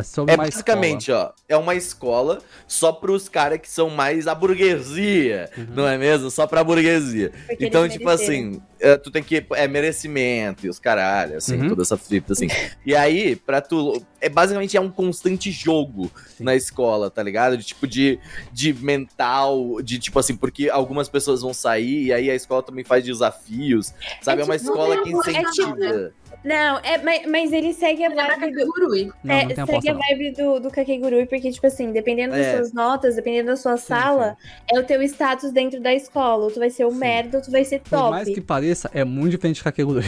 [0.04, 4.36] Sobre É uma basicamente, ó, é uma escola só pros caras que são mais a
[4.36, 5.67] burguesia, Uhum.
[5.76, 6.30] não é mesmo?
[6.30, 7.32] Só pra burguesia.
[7.48, 8.50] Porque então, tipo mereceram.
[8.52, 9.46] assim, eh, tu tem que.
[9.56, 11.70] É merecimento e os caralho, assim, Uhum.
[11.70, 12.48] toda essa fita, assim.
[12.86, 14.02] E aí, pra tu.
[14.20, 16.44] É basicamente é um constante jogo Sim.
[16.44, 17.58] na escola, tá ligado?
[17.58, 18.20] De tipo de,
[18.54, 22.84] de mental, de tipo assim, porque algumas pessoas vão sair e aí a escola também
[22.84, 23.91] faz desafios,
[24.22, 24.41] sabe?
[24.41, 26.13] É, É uma tipo- escola que é tipo- incentiva.
[26.43, 28.58] Não, é, mas, mas ele segue a Lembra vibe do.
[28.58, 29.12] Kakegurui.
[29.23, 30.01] Não, é, não segue aposta a não.
[30.01, 32.58] vibe do, do Kakegurui, porque, tipo assim, dependendo das É.
[32.58, 34.36] suas notas, dependendo da sua sala,
[34.71, 36.45] é o teu status dentro da escola.
[36.45, 36.97] Ou tu vai ser o Sim.
[36.97, 38.10] merda, ou tu vai ser Por top.
[38.10, 40.04] mais que pareça, é muito diferente de Kakegurui.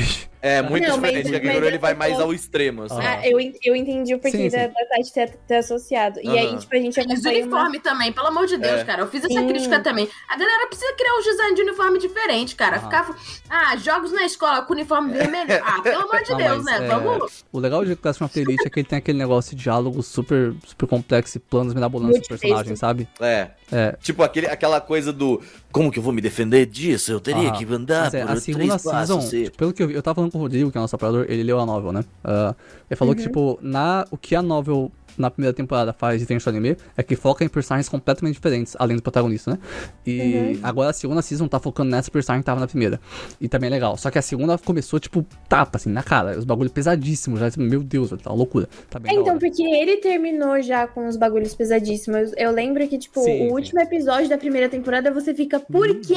[0.46, 1.24] É muito Não, mas- diferente.
[1.32, 3.00] mas a Kakegurui, ele vai tô- mais ao extremo, assim.
[3.00, 3.20] Ah.
[3.22, 4.58] Ah, eu, eu entendi o porquê Sim, sim.
[4.58, 6.20] da, da Tati ter, ter associado.
[6.22, 6.58] E aí, Aham.
[6.58, 7.30] tipo, a gente acompanha uma...
[7.32, 8.84] uniforme também, pelo amor de Deus, É.
[8.84, 9.02] cara.
[9.04, 9.48] Eu fiz essa Sim.
[9.48, 10.10] crítica também.
[10.28, 12.76] A galera precisa criar um design de uniforme diferente, cara.
[12.76, 12.84] Aham.
[12.86, 13.16] Ficava.
[13.50, 15.48] Ah, jogos na escola com uniforme vermelho.
[15.66, 16.86] Ah, pelo amor de Não, Deus, mas, né?
[16.88, 17.46] é, Vamos.
[17.52, 20.54] O legal de Classroom of Elite é que ele tem aquele negócio de diálogo super,
[20.66, 23.08] super complexo e planos mirabolantes do personagem, sabe?
[23.22, 23.52] É.
[23.72, 23.96] É.
[24.02, 25.42] Tipo, aquele, aquela coisa do.
[25.72, 27.12] Como que eu vou me defender disso?
[27.12, 27.58] Eu teria Aham.
[27.58, 29.34] que andar Mas é, por a três segunda season, passos.
[29.34, 30.96] e- tipo, pelo que eu vi, eu tava falando o Rodrigo, que é o nosso
[30.96, 32.04] operador, ele leu a novel, né?
[32.24, 32.56] Ah,
[32.90, 33.28] ele falou que, Uhum.
[33.28, 37.16] tipo, na, o que a novel na primeira temporada faz diferente do anime é que
[37.16, 39.60] foca em personagens completamente diferentes, além do protagonista, né?
[40.06, 40.60] E Uhum.
[40.64, 43.00] agora a segunda season tá focando nessa personagem que tava na primeira.
[43.40, 43.98] E também é legal.
[43.98, 46.38] Só que a segunda começou, tipo, tapa, assim, na cara.
[46.38, 47.50] Os bagulho pesadíssimos já.
[47.50, 48.68] tipo, Meu Deus, tá uma loucura.
[48.90, 52.32] Tá bem É, então, porque ele terminou já com os bagulhos pesadíssimos.
[52.38, 53.52] Eu lembro que, tipo, Sim, o sim.
[53.52, 56.14] último episódio da primeira temporada você fica, por que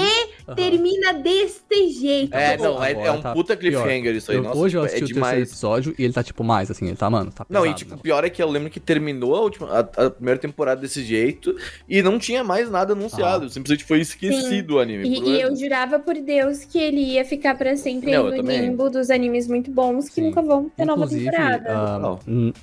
[0.46, 0.54] Aham.
[0.54, 2.34] termina deste jeito?
[2.34, 4.36] É, não, é, é um tá puta cliffhanger isso aí.
[4.38, 5.48] Eu- Nossa, hoje eu tipo, assisti é o terceiro demais.
[5.50, 7.64] episódio e ele tá, tipo, mais, assim, ele tá, mano, tá pesado.
[7.66, 8.00] Não, e tipo, o né?
[8.02, 11.54] pior é que eu lembro que terminou a, última, a, a primeira temporada desse jeito
[11.88, 13.46] e não tinha mais nada anunciado.
[13.46, 13.48] Ah.
[13.50, 15.06] Simplesmente foi esquecido o anime.
[15.08, 18.36] E, e eu jurava por Deus que ele ia ficar pra sempre Não, aí no
[18.38, 18.60] também.
[18.60, 20.22] limbo dos animes muito bons que Sim.
[20.28, 21.64] nunca vão ter nova Inclusive, temporada.
[21.68, 22.18] ah, Não.
[22.26, 22.54] n-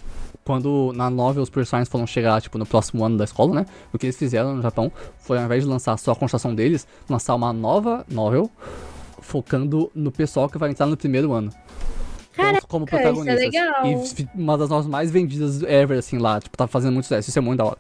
[0.45, 3.65] quando na novel os personagens foram chegar, tipo, no próximo ano da escola, né?
[3.93, 6.86] O que eles fizeram no Japão foi, ao invés de lançar só a construção deles,
[7.09, 8.49] lançar uma nova novel
[9.21, 11.51] focando no pessoal que vai entrar no primeiro ano.
[12.33, 13.39] Então, Caraca, como isso é protagonistas.
[13.39, 13.85] legal.
[13.85, 16.39] E uma das novas mais vendidas ever, assim, lá.
[16.41, 17.29] Tipo, tá fazendo muito sucesso.
[17.29, 17.77] Isso é muito da hora.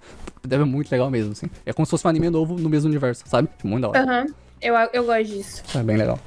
[0.47, 1.47] Deve ser muito legal mesmo, assim.
[1.65, 3.47] É como se fosse um anime novo no mesmo universo, sabe?
[3.57, 3.99] Tipo, muito da hora.
[4.03, 4.25] Aham,
[4.61, 5.63] eu, eu gosto disso.
[5.75, 6.19] É bem legal.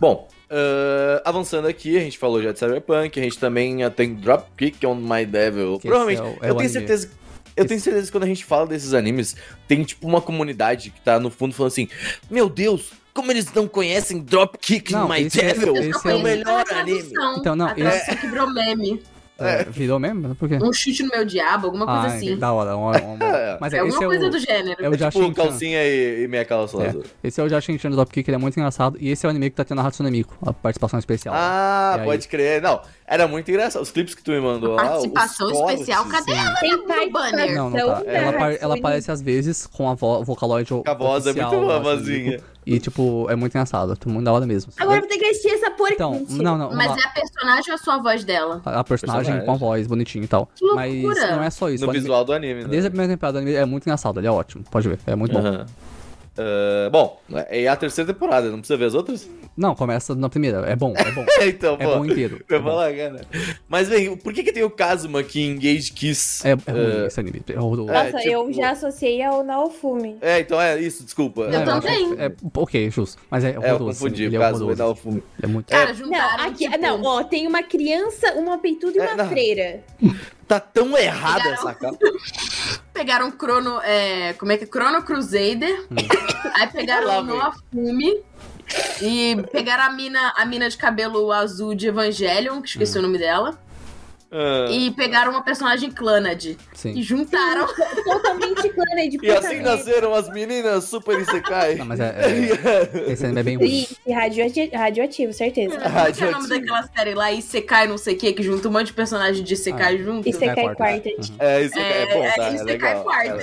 [0.00, 4.84] Bom, ah, avançando aqui, a gente falou já de Cyberpunk, a gente também tem Dropkick
[4.86, 5.78] on My Devil.
[5.78, 6.68] Que Provavelmente, é o- é eu tenho anime.
[6.68, 7.10] certeza.
[7.56, 9.36] Eu tenho certeza que quando a gente fala desses animes,
[9.68, 11.88] tem tipo uma comunidade que tá no fundo falando assim:
[12.28, 15.76] Meu Deus, como eles não conhecem Dropkick Não, My esse é- Devil?
[15.76, 17.12] esse Eu é o melhor anime.
[17.38, 19.02] Então, não, tradução quebrou meme.
[19.36, 20.34] É, virou mesmo?
[20.36, 20.58] Por quê?
[20.62, 22.36] Um chute no meu diabo, alguma coisa ah, assim.
[22.36, 22.76] da hora.
[22.76, 23.58] Uma, uma...
[23.60, 24.30] Mas É é, alguma esse é coisa o...
[24.30, 24.84] do gênero.
[24.84, 26.88] É o Jashin Tipo, calcinha e, e meia calça É.
[26.88, 27.04] azul.
[27.22, 28.96] Esse é o Jashin Chan do Dropkick, ele é muito engraçado.
[29.00, 31.34] E esse é o anime que tá tendo a Hatsune Miku, a participação especial.
[31.36, 32.04] Ah, aí?
[32.04, 32.62] pode crer.
[32.62, 33.82] Não, era muito engraçado.
[33.82, 34.82] Os clipes que tu me mandou lá.
[34.84, 36.38] Participação especial, cadê Sim.
[36.38, 36.70] ela Tem
[37.06, 37.54] no banner?
[37.54, 38.02] Não, não tá.
[38.02, 41.30] da Ela, apar- ela aparece às vezes com a vo Vocaloid Com a voz, é
[41.30, 42.30] oficial muito boa vozinha.
[42.32, 42.44] Miku.
[42.66, 43.92] E, tipo, é muito engraçado.
[43.92, 44.72] É muito da hora mesmo.
[44.78, 45.92] Agora eu vou ter que assistir essa porca.
[45.94, 46.42] Então, Mentira.
[46.42, 46.72] não, não.
[46.74, 48.62] Mas é a personagem ou a sua voz dela?
[48.64, 49.44] A a personagem Personagem.
[49.46, 50.48] com a voz bonitinha e tal.
[50.54, 51.36] Que Mas loucura.
[51.36, 51.84] não é só isso.
[51.84, 52.68] No anime- visual do anime, né?
[52.68, 54.18] Desde a primeira temporada, o anime é muito engraçado.
[54.18, 54.64] Ele é ótimo.
[54.70, 54.98] Pode ver.
[55.06, 55.66] É muito bom.
[56.36, 59.28] Ah, bom, é a terceira temporada, não precisa ver as outras?
[59.56, 60.58] Não, começa na primeira.
[60.68, 61.24] É bom, é bom.
[61.46, 61.98] então, É pô.
[61.98, 62.44] bom inteiro.
[62.50, 62.76] É Eu vou bom.
[62.78, 63.20] lá, cara.
[63.68, 66.44] Mas, vem, por que, que tem o Kazuma aqui em Gage Kiss?
[66.46, 67.42] É, é ruim esse anime.
[67.48, 67.90] É horroroso.
[67.90, 70.16] É, Nossa, tipo- eu já associei ao Naofume.
[70.20, 71.42] É, então é isso, desculpa.
[71.42, 72.14] Eu é, também.
[72.18, 73.22] É, ok, justo.
[73.30, 74.00] Mas é É, eu horroroso.
[74.00, 74.24] confundi.
[74.24, 74.82] Ele o é Kazuma e horroroso.
[75.04, 75.22] Naofumi.
[75.40, 75.68] É muito.
[75.68, 76.44] Cara, Não, juntaram.
[76.46, 79.28] aqui, tipo, não, ó, tem uma criança, uma peituda e É, uma não.
[79.28, 79.84] freira.
[80.48, 81.96] Tá tão errada essa capa.
[82.94, 83.80] Pegaram Chrono.
[83.82, 84.66] É, como é que é?
[84.66, 85.86] Chrono Crusader.
[85.90, 85.96] Hum.
[86.54, 87.22] Aí pegaram.
[87.22, 88.22] Noah Fume.
[89.02, 92.64] E pegaram a mina, a mina de cabelo azul de Evangelion, que Hum.
[92.64, 93.58] esqueci o nome dela.
[94.30, 96.44] Ah, E pegaram uma personagem Clanad.
[96.44, 97.02] E Sim.
[97.02, 97.66] juntaram.
[98.04, 101.76] Totalmente clã de E assim nasceram as meninas Super Isekai.
[101.76, 103.68] Não, mas é, é- Esse anime é bem ruim.
[103.68, 105.74] Triste, radioati- radioativo, certeza.
[105.76, 106.48] É que é o nome Radioativo.
[106.48, 107.32] daquela série lá?
[107.32, 110.28] Isekai não sei o que, que junta um monte de personagem de Isekai junto?
[110.28, 110.76] E você É cai quarta.
[110.76, 111.08] quarta.
[111.08, 111.36] Uhum.
[111.38, 112.44] É, Isekai é, É, bom, tá?
[112.44, 113.34] é, É, Isekai quarta.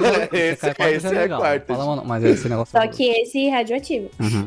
[0.40, 2.72] É, Esse cai quarto, esse é- é é mano, mas esse negócio.
[2.78, 4.10] Só que esse radioativo.
[4.18, 4.46] Uhum.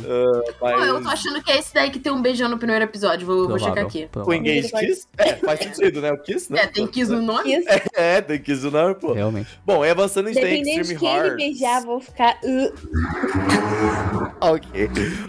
[0.60, 3.26] Pô, eu tô achando que é esse daí que tem um beijão no primeiro episódio.
[3.26, 4.08] Vou, vou checar aqui.
[4.16, 4.34] O.
[4.34, 5.08] Engage Kiss?
[5.18, 6.12] É, faz sentido, né?
[6.12, 6.62] O Kiss, né?
[6.62, 7.56] É, tem Kiss no nome?
[7.56, 7.68] Isso.
[7.96, 9.14] É, tem Kiss no nome, pô.
[9.14, 9.60] Realmente.
[9.66, 11.36] Bom, e avançando, a gente tem Dependendo de Extreme quem ele Hearts.
[11.46, 12.40] beijar, vou ficar.
[12.44, 12.74] uh,
[14.42, 14.70] Ok.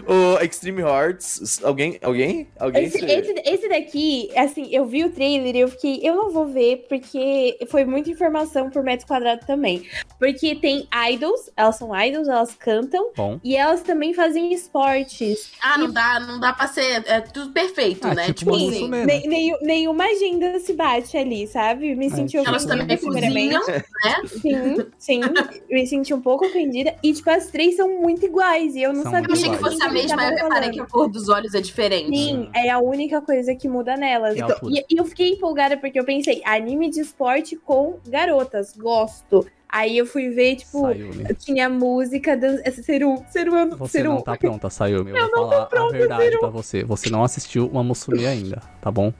[0.07, 1.63] O Extreme Hearts.
[1.63, 1.97] Alguém?
[2.01, 2.47] Alguém?
[2.59, 2.83] Alguém?
[2.85, 6.31] Esse, se- esse, esse daqui, assim, eu vi o trailer e eu fiquei, eu não
[6.31, 9.83] vou ver, porque foi muita informação por metro quadrado também.
[10.19, 13.39] Porque tem idols, elas são idols, elas cantam, Bom.
[13.43, 15.51] e elas também fazem esportes.
[15.61, 17.03] Ah, não dá, não dá pra ser.
[17.07, 18.25] É tudo perfeito, Ah, né?
[18.33, 18.87] tipo Tipo assim.
[18.89, 21.95] Nem, nenhum- nenhuma agenda se bate ali, sabe?
[21.95, 23.55] Me É, senti tipo, Elas também primeiramente.
[23.59, 24.15] cozinham, né?
[24.27, 25.21] Sim, sim.
[25.69, 26.95] Eu me senti um pouco ofendida.
[27.01, 28.75] E, tipo, as três são muito iguais.
[28.75, 29.27] E eu não São sabia.
[29.29, 32.15] Eu achei que fosse a mesma, eu reparei que a cor dos olhos é diferente.
[32.15, 34.37] Sim, é a única coisa que muda nelas.
[34.37, 37.97] E a Então, e, e eu fiquei empolgada porque eu pensei, anime de esporte com
[38.07, 39.45] garotas, gosto.
[39.67, 41.25] Aí eu fui ver, tipo, Sayumi.
[41.35, 42.59] tinha música dan...
[42.63, 44.13] essa Seru, Seru, eu não- Você Seru.
[44.13, 45.11] não tá pronta, Sayumi.
[45.11, 46.83] Eu, vou falar a verdade pra você.
[46.83, 49.11] Você não assistiu uma Musume ainda, tá bom?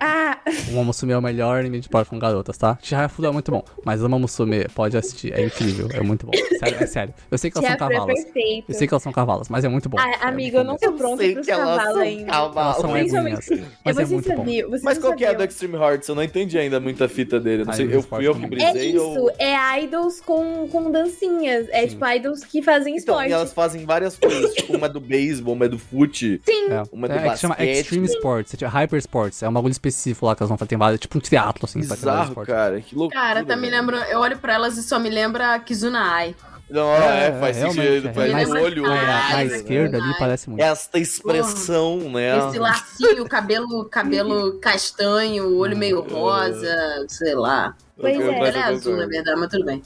[0.00, 0.38] Ah,
[0.70, 2.78] Uma Musume é o melhor anime de esporte com garotas, tá?
[2.82, 6.32] Chihayafuru é muito bom, mas uma Musume pode assistir, é incrível, é muito bom.
[6.58, 7.14] Sério, é sério.
[7.30, 8.24] Eu sei que elas são é cavalas.
[8.24, 8.64] perfeito.
[8.68, 9.98] Eu sei que elas são cavalas, mas é muito bom.
[9.98, 12.32] Ah, É amigo, muito eu não tô sei pros cavalos são ainda.
[12.32, 13.48] Elas são Principalmente- eguinhas.
[13.50, 14.36] E Mas é muito bom.
[14.36, 15.44] sabiam, Mas qual que é a do.
[15.44, 16.08] Extreme Hearts?
[16.08, 17.62] Eu não entendi ainda muita fita dele.
[17.62, 18.62] Eu Não Ah, sei, eu fui eu que também.
[18.64, 19.30] É brisei isso, ou...
[19.38, 21.66] é idols com, com dancinhas.
[21.70, 21.88] É Sim.
[21.88, 23.30] tipo idols que fazem Então, esporte.
[23.30, 26.40] e elas fazem várias coisas, tipo, uma é do beisebol, uma é do fute.
[26.48, 27.78] É, Uma do é, que chama basquete.
[27.80, 29.87] Extreme Sports, é tipo Hyper Sports, é um bagulho específico
[30.22, 33.20] lá que elas vão fazer, tem vários, tipo um teatro, assim, Bizarro, cara, que loucura.
[33.20, 34.04] Cara, tá me lembrando.
[34.04, 36.34] Eu olho pra elas e só me lembra a Kizuna Ai.
[36.70, 38.12] Não, é, faz sentido, é.
[38.12, 38.82] faz Mais- o olho.
[38.82, 40.60] Na, na- na Ai, esquerda ali parece muito.
[40.62, 42.36] Esta expressão, né?
[42.48, 47.74] Esse lacinho, cabelo, cabelo castanho, olho meio rosa, sei lá.
[47.98, 48.48] Pois Eu- é.
[48.48, 49.82] Ele eu é azul, na verdade, mas tudo bem.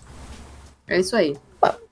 [0.88, 1.36] É isso aí.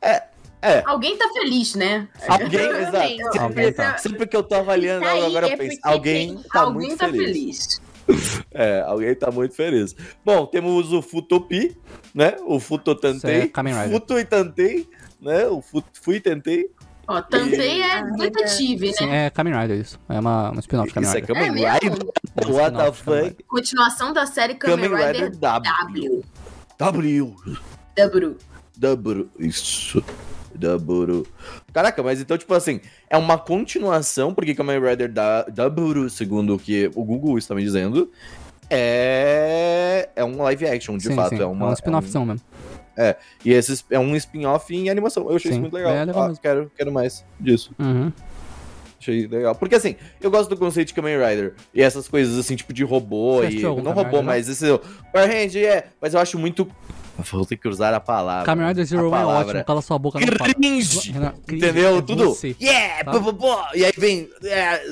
[0.03, 0.83] é.
[0.85, 2.07] Alguém tá feliz, né?
[2.29, 2.97] Alguém, exato.
[3.39, 3.97] Alguém Sempre, tá.
[3.97, 6.99] sempre que eu tô avaliando agora eu é penso, porque alguém tem- tá Alguém muito
[6.99, 7.27] tá feliz.
[7.27, 7.81] feliz.
[8.53, 9.95] É, alguém tá muito feliz.
[10.25, 11.77] Bom, temos o Futopi,
[12.15, 12.37] né?
[12.47, 13.39] O Futotantei.
[13.39, 13.91] Isso é Kamen Rider.
[13.93, 14.89] Futo e Tantei,
[15.21, 15.47] né?
[15.47, 16.71] O Fut, Fui e Tentei.
[17.09, 19.27] Ó, Tantei é Ah, detetive, Sim, né?
[19.27, 19.99] é Kamen Rider isso.
[20.09, 21.35] É uma, um spin-off de Kamen Isso é Rider.
[21.35, 21.69] Kamen É mesmo?
[21.75, 22.13] Rider?
[22.37, 23.11] É um What the fuck?
[23.23, 23.37] Rider.
[23.49, 26.25] Continuação da série Kamen, Kamen Rider Rider W.
[26.79, 27.35] W.
[27.37, 27.37] W.
[27.97, 28.37] W.
[28.79, 29.31] W.
[29.39, 30.03] Isso.
[30.61, 31.27] W.
[31.73, 36.59] Caraca, mas então, tipo assim, é uma continuação, porque Kamen Rider da W, segundo o
[36.59, 38.11] que o Google está me dizendo,
[38.71, 40.09] é.
[40.15, 41.31] É um live action, de sim, fato.
[41.31, 42.47] sim, É, uma, um spin-offzão mesmo.
[43.45, 45.29] E esse é um spin-off em animação.
[45.29, 45.93] Eu achei Sim, isso muito legal.
[45.93, 47.73] é legal Ah, quero, quero mais disso.
[47.79, 48.13] Uhum.
[49.01, 49.55] Achei legal.
[49.55, 51.55] Porque assim, eu gosto do conceito de Kamen Rider.
[51.73, 53.63] E essas coisas assim, tipo de robô Você e.
[53.63, 54.23] Não robô, não?
[54.23, 54.67] mas esse.
[55.13, 55.87] Power Hand, é.
[56.01, 56.71] Mas eu acho muito.
[57.31, 58.45] Vou ter que usar a palavra.
[58.45, 60.19] Kamen Rider Zero a One é ótimo, cala sua boca.
[60.19, 61.13] Cringe!
[61.13, 61.99] Renan, cringe Entendeu?
[61.99, 62.25] é Tudo.
[62.31, 62.57] Você.
[62.61, 63.05] Yeah!
[63.05, 63.19] tá?
[63.19, 63.57] Bô, bô.
[63.75, 64.29] E aí vem.
[64.45, 64.83] É,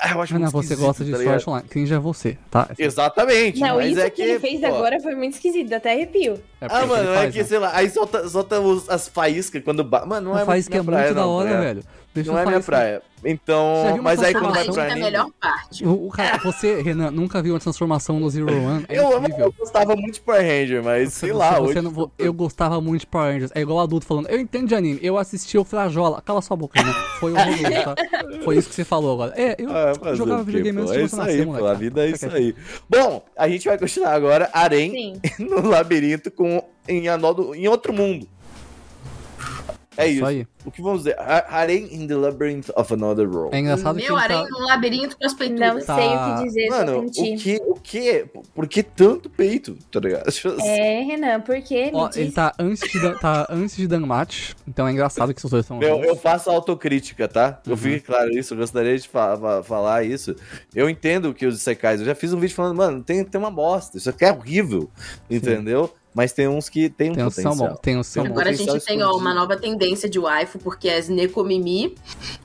[0.00, 1.44] ah, eu acho Renan, você gosta de tá Sword?
[1.48, 1.68] Online.
[1.68, 2.68] Cringe é você, tá?
[2.78, 3.60] Exatamente.
[3.60, 6.40] Não, mas isso é que ele fez pô, agora foi muito esquisito, até arrepio.
[6.60, 7.44] É Ah, mano, é faz, que, né?
[7.44, 9.84] sei lá, aí solta, solta os- as faíscas quando.
[9.84, 10.06] Ba...
[10.06, 11.74] Mano, não Não é muito que é praia, muito da não, hora, tá ligado?
[11.74, 11.84] velho.
[12.16, 13.02] Deixa Não eu é falar minha praia.
[13.24, 13.94] Então.
[13.94, 15.00] uma Mas aí quando vai pra Legend é a anime.
[15.06, 15.84] melhor parte.
[15.86, 18.84] O, o cara, você, Renan, nunca viu a transformação no Zero One?
[18.88, 21.80] É Eu, eu, gostava muito de Power Ranger, mas sei Você- lá, você hoje.
[21.82, 23.50] não eu gostava muito de Power Rangers.
[23.54, 26.22] É igual adulto falando, eu entendo de anime, eu assisti o Frajola.
[26.22, 26.92] Cala sua boca, Renan.
[27.20, 27.94] Foi horroroso, tá?
[28.44, 29.32] Foi isso que você falou agora.
[29.40, 31.52] É, eu Ah, jogava videogame antes É de isso você aí, nascer, pô.
[31.52, 31.68] moleque.
[31.68, 32.54] A vida é Fica isso aí.
[32.88, 34.48] Bom, a gente vai continuar agora.
[34.52, 38.28] Arém no labirinto com em, Anodo, em outro mundo.
[39.96, 40.26] É Isso isso.
[40.26, 40.46] aí.
[40.64, 41.16] O que vamos dizer?
[41.18, 43.54] Ha- Harem in the Labyrinth of Another World.
[43.56, 44.50] É engraçado que Meu ele aranha tá...
[44.50, 45.80] no labirinto com as Não.
[45.80, 45.96] Tá.
[45.96, 48.26] sei o que dizer, Mano, só o que, o que?
[48.54, 49.76] Por que tanto peito?
[49.90, 50.26] Tá ligado?
[50.66, 51.86] É, Renan, por quê?
[51.86, 52.16] Me Ó, diz.
[52.16, 55.64] ele tá antes de, Dan- tá antes de Danmat, então é engraçado que os dois
[55.64, 56.08] são Eu, juntos.
[56.08, 57.60] eu faço autocrítica, tá?
[57.64, 57.76] Eu Uhum.
[57.76, 60.34] fique claro isso, eu gostaria de fa- fa- falar isso.
[60.74, 63.50] Eu entendo que os Isekais, eu já fiz um vídeo falando, mano, tem, tem uma
[63.50, 64.90] bosta, isso aqui é horrível,
[65.30, 65.92] entendeu?
[66.16, 67.54] Mas tem uns que tem um Tem potencial.
[67.54, 68.26] bons, tem um.
[68.26, 71.94] Agora a gente tem ó, uma nova tendência de waifu, porque as Nekomimi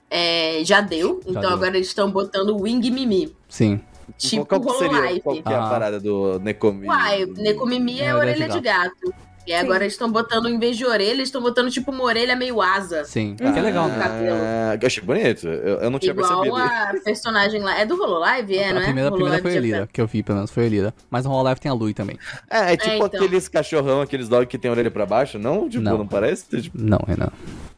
[0.10, 1.22] é, já deu.
[1.26, 1.50] então deu.
[1.52, 3.34] agora eles estão botando Wing Mimi.
[3.48, 3.80] Sim.
[4.18, 5.70] Tipo qual, qual seria, qual que é a Ah.
[5.70, 6.86] parada do Nekomi?
[6.86, 9.14] Uai, Nekomimi é, É, orelha orelha de de gato.
[9.48, 12.36] E agora eles estão botando, em vez de orelha, eles estão botando tipo uma orelha
[12.36, 13.04] meio asa.
[13.06, 13.36] Sim.
[13.36, 13.98] Que é legal, né?
[14.00, 14.38] cabelo.
[14.40, 16.58] Ah, eu achei bonito, eu, eu não tinha Igual percebido.
[16.58, 17.80] a personagem lá.
[17.80, 18.84] É do Hololive, é, a não é?
[18.86, 19.64] primeira, a primeira Hololive foi Japan.
[19.66, 20.94] Elira, que eu vi, pelo menos foi a Elira.
[21.10, 22.20] Mas no Hololive tem a Lui também.
[22.50, 23.08] É, é tipo É, então.
[23.08, 25.68] aqueles cachorrão, aqueles dog que tem a orelha pra baixo, não?
[25.68, 26.08] Tipo, não, Não.
[26.08, 26.46] parece?
[26.62, 27.30] Tipo, Não, Renan.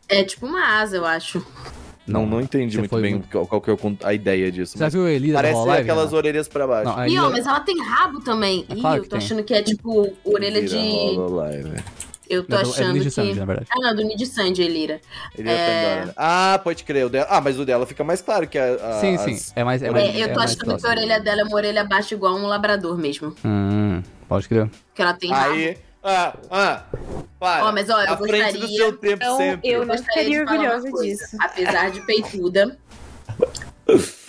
[0.09, 1.43] É tipo uma asa, eu acho.
[2.05, 4.77] Não, não entendi muito foi bem muito- qual, qual que é a ideia disso.
[4.77, 5.81] Você viu a Elira parece Hololive?
[5.81, 6.17] aquelas Renan?
[6.17, 6.89] orelhas pra baixo.
[6.89, 7.29] Não, a Ih, ó, Elira...
[7.29, 8.65] mas ela tem rabo também.
[8.69, 9.25] É Ih, claro eu que tô tem.
[9.25, 10.75] achando que é tipo orelha de.
[10.75, 11.83] Hololive.
[12.29, 13.33] Eu tô É do- é do achando Ninja que.
[13.35, 13.67] Na verdade.
[13.69, 15.01] Ah, não, do Nid Elira.
[15.37, 15.53] Ele é...
[15.53, 15.95] É.
[15.99, 16.13] Pandora.
[16.17, 17.05] Ah, pode crer.
[17.05, 17.27] O dela...
[17.29, 18.73] Ah, mas o dela fica mais claro que a.
[18.75, 19.51] a- Sim, as- sim.
[19.55, 19.83] É mais.
[19.83, 21.55] É É, mais É, eu é tô mais achando que a orelha dela é uma
[21.55, 23.35] orelha baixa igual um labrador mesmo.
[23.45, 24.69] Hum, pode crer.
[24.95, 25.53] Que ela tem rabo.
[26.03, 26.83] Ah, ah.
[27.39, 27.65] Para.
[27.65, 29.69] Ó, mas, ó, eu à frente do gostaria- seu tempo Então, sempre.
[29.69, 31.23] eu não gostaria ficaria de falar uma orgulhosa coisa.
[31.25, 31.37] disso.
[31.39, 32.77] Apesar de peituda,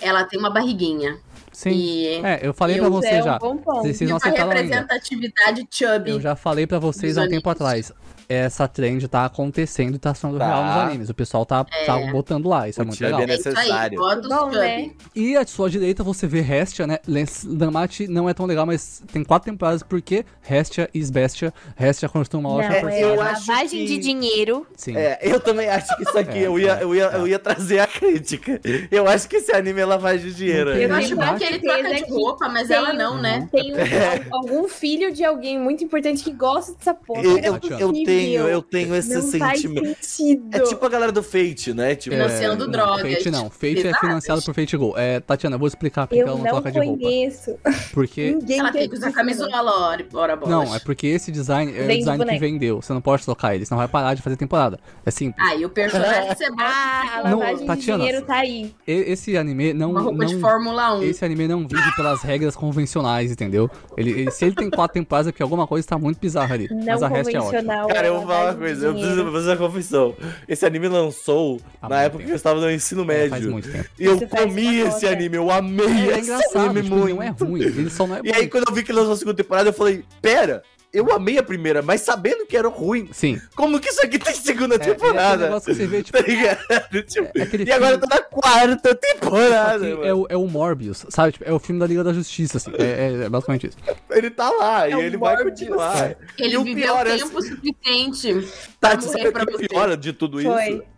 [0.01, 1.17] ela tem uma barriguinha.
[1.51, 1.69] Sim.
[1.71, 3.39] E É, eu falei pra você é já.
[3.41, 3.57] um.
[3.57, 4.61] Vocês não uma acertaram ainda.
[4.61, 6.11] representatividade chubby.
[6.11, 7.91] Eu já falei pra vocês há um tempo atrás.
[8.27, 10.45] Essa trend tá acontecendo e tá sendo Tá.
[10.47, 11.09] real nos animes.
[11.09, 13.21] O pessoal tá, tá botando lá, isso é O muito chubby legal.
[13.27, 13.99] é É isso aí, necessário.
[13.99, 14.55] Bom, chubby.
[14.57, 14.91] né?
[15.15, 16.97] E à sua direita você vê Restia, né?
[17.43, 21.53] Damate não é tão legal, mas tem quatro temporadas porque Restia e Bestia.
[21.75, 23.17] Restia construiu uma ótima eu é personagem.
[23.17, 24.67] lavagem que- de dinheiro.
[24.75, 24.95] Sim.
[24.97, 27.15] É, eu também acho que isso aqui, É, eu, ia, é, eu, ia, é.
[27.17, 28.59] eu ia trazer a crítica.
[28.91, 30.71] Eu acho que esse anime é lavagem de dinheiro.
[30.71, 33.47] Eu acho que ele troca de que roupa, mas tem ela não, né?
[33.51, 33.75] Tem um-
[34.33, 37.21] al- algum filho de alguém muito importante que gosta dessa porra.
[37.23, 37.81] Eu, É eu, Tatiana.
[37.81, 38.14] eu possível.
[38.17, 39.97] Tenho, eu tenho esse Não faz sentimento.
[40.01, 40.55] sentido.
[40.55, 41.95] É tipo a galera do Fate, né?
[41.95, 43.49] Tipo, Financiando não, drogas Fate não.
[43.49, 44.93] Fate é financiado por Fate Go.
[44.97, 47.01] É, Tatiana, eu vou explicar porque Eu ela não, não troca de roupa.
[47.03, 47.55] conheço.
[47.93, 48.31] Porque.
[48.39, 50.49] Ninguém Ela tem que usar camisola, ora, ora bolas.
[50.69, 52.39] Não, é porque esse design é o Vende design que boneco.
[52.39, 52.81] vendeu.
[52.81, 54.79] Você não pode trocar ele, senão vai parar de fazer temporada.
[55.05, 55.45] É simples.
[55.47, 58.35] Ah, e o personagem que você bota Ah, a Não, lavagem de Tatiana, dinheiro tá
[58.35, 58.73] aí.
[58.87, 59.91] Esse anime não.
[59.91, 61.03] uma roupa de não Fórmula 1.
[61.03, 63.69] esse anime não vive pelas regras convencionais, entendeu?
[63.97, 66.67] Ele, ele- se ele tem quatro temporadas é porque alguma coisa tá muito bizarra ali.
[66.69, 67.43] Não mas a resto é ótima.
[67.45, 67.87] convencional.
[68.05, 70.15] Cara, é eu vou falar uma coisa, eu preciso fazer uma confissão.
[70.47, 72.27] Esse anime lançou Há na época tempo.
[72.27, 73.29] que eu estava no ensino É, médio.
[73.31, 73.89] faz muito tempo.
[73.99, 77.15] E eu Você comi esse anime, eu amei É, é esse engraçado, anime tipo, muito.
[77.15, 78.37] não é ruim, ele só não é E bom.
[78.37, 80.63] aí, quando eu vi que lançou a segunda temporada, eu falei, pera,
[80.97, 83.39] eu amei a primeira, mas sabendo que era ruim, Sim.
[83.55, 85.43] como que isso aqui tem segunda É, é temporada?
[85.45, 87.03] negócio que você vê, tipo, Tá ligado?
[87.03, 91.05] Tipo, é e agora eu filme- tô na quarta temporada, é, o, é o Morbius,
[91.09, 91.33] sabe?
[91.33, 92.71] Tipo, é o filme da Liga da Justiça, assim.
[92.77, 93.77] É, é- é basicamente isso.
[94.09, 95.59] Ele tá lá, É e o ele vai Morbius.
[95.59, 96.15] continuar.
[96.39, 98.47] Ele E o viveu pior é- tempo suficiente
[98.79, 99.65] Tá, pra sabe pra o que você.
[99.65, 100.49] é pior de tudo isso?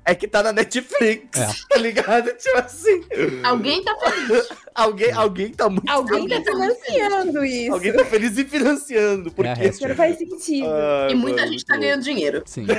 [0.10, 1.48] É que tá na Netflix, É.
[1.70, 2.32] tá ligado?
[2.38, 3.04] Tipo assim,
[3.44, 4.48] Alguém tá feliz.
[4.74, 7.74] alguém, alguém tá muito Alguém tá Alguém tá financiando isso.
[7.74, 9.50] Alguém tá feliz e financiando, porque...
[9.50, 9.88] É a Hestia.
[9.90, 10.68] Não faz sentido.
[10.70, 12.42] Ai, E muita mano, gente tá ganhando dinheiro.
[12.46, 12.66] Sim.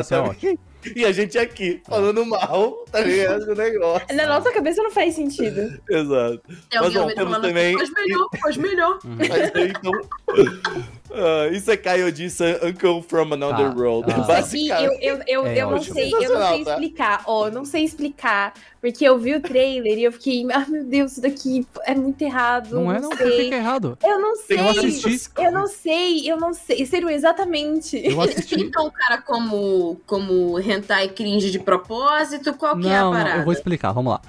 [0.00, 0.58] Isso é ótimo.
[0.94, 3.46] E a gente aqui, falando mal, tá ligado?
[3.46, 4.06] Do negócio.
[4.14, 5.80] Na nossa cabeça não faz sentido.
[5.88, 6.42] Exato.
[6.68, 8.98] Tem Mas, bom, temos falando também- faz melhor, faz melhor.
[9.02, 9.92] Mas aí, então...
[11.14, 14.06] Uh, isso é Caio disse Uncle from Another Tá, World.
[14.08, 14.14] tá.
[14.38, 14.98] Aqui eu, Basicamente.
[15.00, 16.70] eu, eu, É eu não sei, eu não sei tá?
[16.72, 17.22] explicar.
[17.26, 18.52] Ó, eu não sei explicar.
[18.80, 22.20] Porque eu vi o trailer e eu fiquei, ah, meu Deus, isso daqui é muito
[22.20, 22.74] errado.
[22.74, 23.08] Não é, não.
[23.08, 23.48] Por que sei.
[23.48, 23.96] que é errado?
[24.04, 24.58] Eu não sei.
[24.60, 25.30] Eu assisti.
[25.38, 26.84] Eu não sei, eu não sei.
[26.84, 27.96] Sério, exatamente.
[28.04, 28.56] Eu assisti.
[28.76, 32.52] o cara como, como hentai cringe de propósito?
[32.54, 33.30] Qual que é a Não, parada?
[33.30, 34.20] não, eu vou explicar, vamos lá.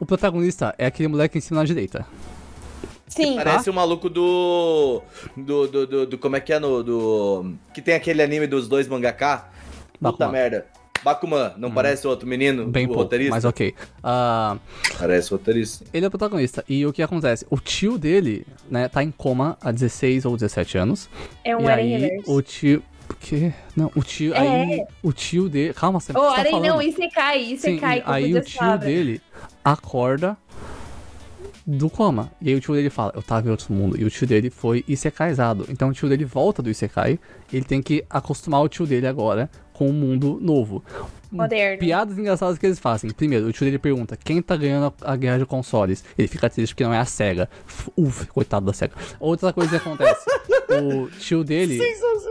[0.00, 2.04] O protagonista é aquele moleque em cima na direita.
[3.10, 3.36] Sim.
[3.36, 5.02] Parece o maluco do,
[5.36, 6.82] do, do, do, do- Como é que é no.
[6.82, 9.50] Do, que tem aquele anime dos dois mangaká.
[9.92, 10.30] Puta Bakuman.
[10.32, 10.66] merda.
[11.02, 12.66] Bakuman, não parece outro menino?
[12.68, 13.34] Bem o pouco, roteirista?
[13.34, 13.74] mas ok.
[14.02, 14.56] Ah,
[14.98, 15.84] Parece o roteirista.
[15.94, 16.62] ele é o protagonista.
[16.68, 17.46] E o que acontece?
[17.50, 21.08] O tio dele, né, tá em coma há 16 ou 17 anos.
[21.42, 22.82] É um e aí, o tio.
[23.08, 23.52] O quê?
[23.74, 24.34] Não, o tio.
[24.34, 24.38] É.
[24.38, 25.72] Aí, o tio dele.
[25.74, 26.64] Calma, você Ô, tá falando?
[26.64, 29.20] não, Isekai, Sim, Isekai, aí o tio dele
[29.64, 30.36] acorda
[31.66, 32.30] do coma.
[32.40, 34.00] E aí o tio dele fala, eu tava em outro mundo.
[34.00, 35.66] E o tio dele foi Isekaizado.
[35.68, 37.18] Então o tio dele volta do Isekai.
[37.52, 40.82] Ele tem que acostumar o tio dele agora com o mundo novo.
[41.30, 41.78] Moderno.
[41.78, 43.10] Piadas engraçadas que eles fazem.
[43.10, 46.04] Primeiro, o tio dele pergunta quem tá ganhando a a guerra de consoles.
[46.16, 47.48] Ele fica triste porque não é a SEGA.
[47.96, 48.94] Uf, coitado da SEGA.
[49.18, 50.24] Outra coisa que acontece.
[50.70, 51.80] o tio dele,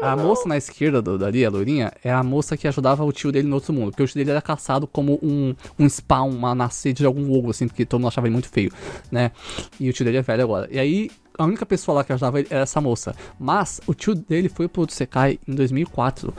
[0.02, 3.32] a moça na esquerda do, dali, a loirinha, é a moça que ajudava o tio
[3.32, 3.92] dele no outro mundo.
[3.92, 7.50] Porque o tio dele era caçado como um, um spawn, uma nascente de algum ovo,
[7.52, 8.72] assim, porque todo mundo achava ele muito feio,
[9.12, 9.32] né?
[9.80, 10.68] E o tio dele é velho agora.
[10.72, 11.12] E aí,
[11.44, 13.16] a única pessoa lá que ajudava ele era essa moça.
[13.40, 16.34] Mas o tio dele foi pro Sekai em 2004.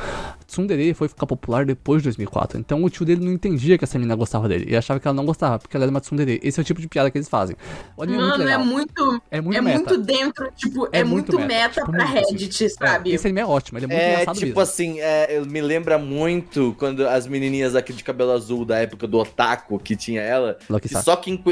[0.47, 2.59] Tsundere foi ficar popular depois de 2004.
[2.59, 4.65] Então o tio dele não entendia que essa menina gostava dele.
[4.67, 6.41] Ele achava que ela não gostava, porque ela era uma Tsundere.
[6.43, 7.57] Esse é o tipo de piada que eles fazem.
[7.97, 9.23] O anime Mano, é é muito.
[9.31, 9.79] É muito é meta.
[9.79, 12.33] muito dentro, tipo, é, É muito muito meta, meta, tipo, pra muito, assim.
[12.33, 13.11] Reddit, sabe?
[13.13, 14.61] É, esse anime é ótimo, ele é muito É, engraçado tipo mesmo.
[14.61, 19.07] assim, é, ele me lembra muito quando as menininhas aqui de cabelo azul da época
[19.07, 21.03] do Otaku, que tinha ela, Lucky que Star.
[21.05, 21.43] só quem...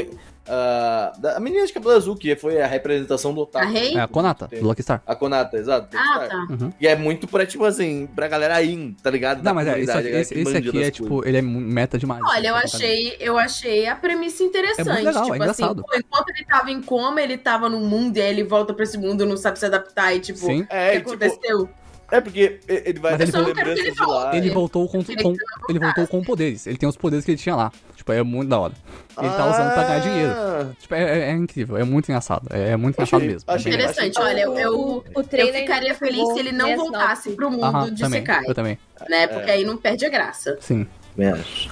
[0.49, 3.65] ah, da- a menina de cabelo azul, que foi a representação do Otaku.
[3.65, 3.95] A Rei?
[3.95, 5.01] É a Konata, do Lucky Star.
[5.05, 5.95] A Konata, exato.
[5.95, 6.47] Ah, tá.
[6.49, 6.73] Uhum.
[6.79, 9.43] E é muito pra, tipo assim, pra galera in, tá ligado?
[9.43, 12.21] Não, mas é, esse esse, que esse aqui é tipo, ele é meta demais.
[12.25, 14.89] Olha, eu assim, achei, eu achei a premissa interessante.
[14.89, 15.85] É muito legal, é tipo engraçado.
[15.87, 18.73] assim, pô, enquanto ele tava em coma, ele tava num mundo e aí ele volta
[18.73, 20.61] pra esse mundo, não sabe se adaptar e tipo, Sim.
[20.61, 21.69] o É, que e, tipo, aconteceu?
[22.11, 24.35] É porque ele vai Mas ter ele essa falou- lembrança ele de falou- lá.
[24.35, 25.35] Ele voltou com, Ele com-
[25.69, 26.67] ele voltou com poderes.
[26.67, 27.71] Ele tem os poderes que ele tinha lá.
[27.95, 28.73] Tipo, é muito da hora.
[29.21, 30.31] Ele tá usando pra ganhar dinheiro.
[30.33, 32.47] Ah, Tipo, é, é- é incrível, é muito engraçado.
[32.51, 33.51] É, é muito Achei- engraçado mesmo.
[33.51, 33.73] É achei.
[33.73, 37.31] Interessante, olha, eu, eu, o, o eu trailer ficaria feliz se ele não a voltasse
[37.31, 38.79] pro mundo Aham, de também, Sekai, eu também.
[39.09, 39.27] né?
[39.27, 40.57] Porque aí não perde a graça.
[40.61, 40.87] Sim.
[41.19, 41.69] Também acho.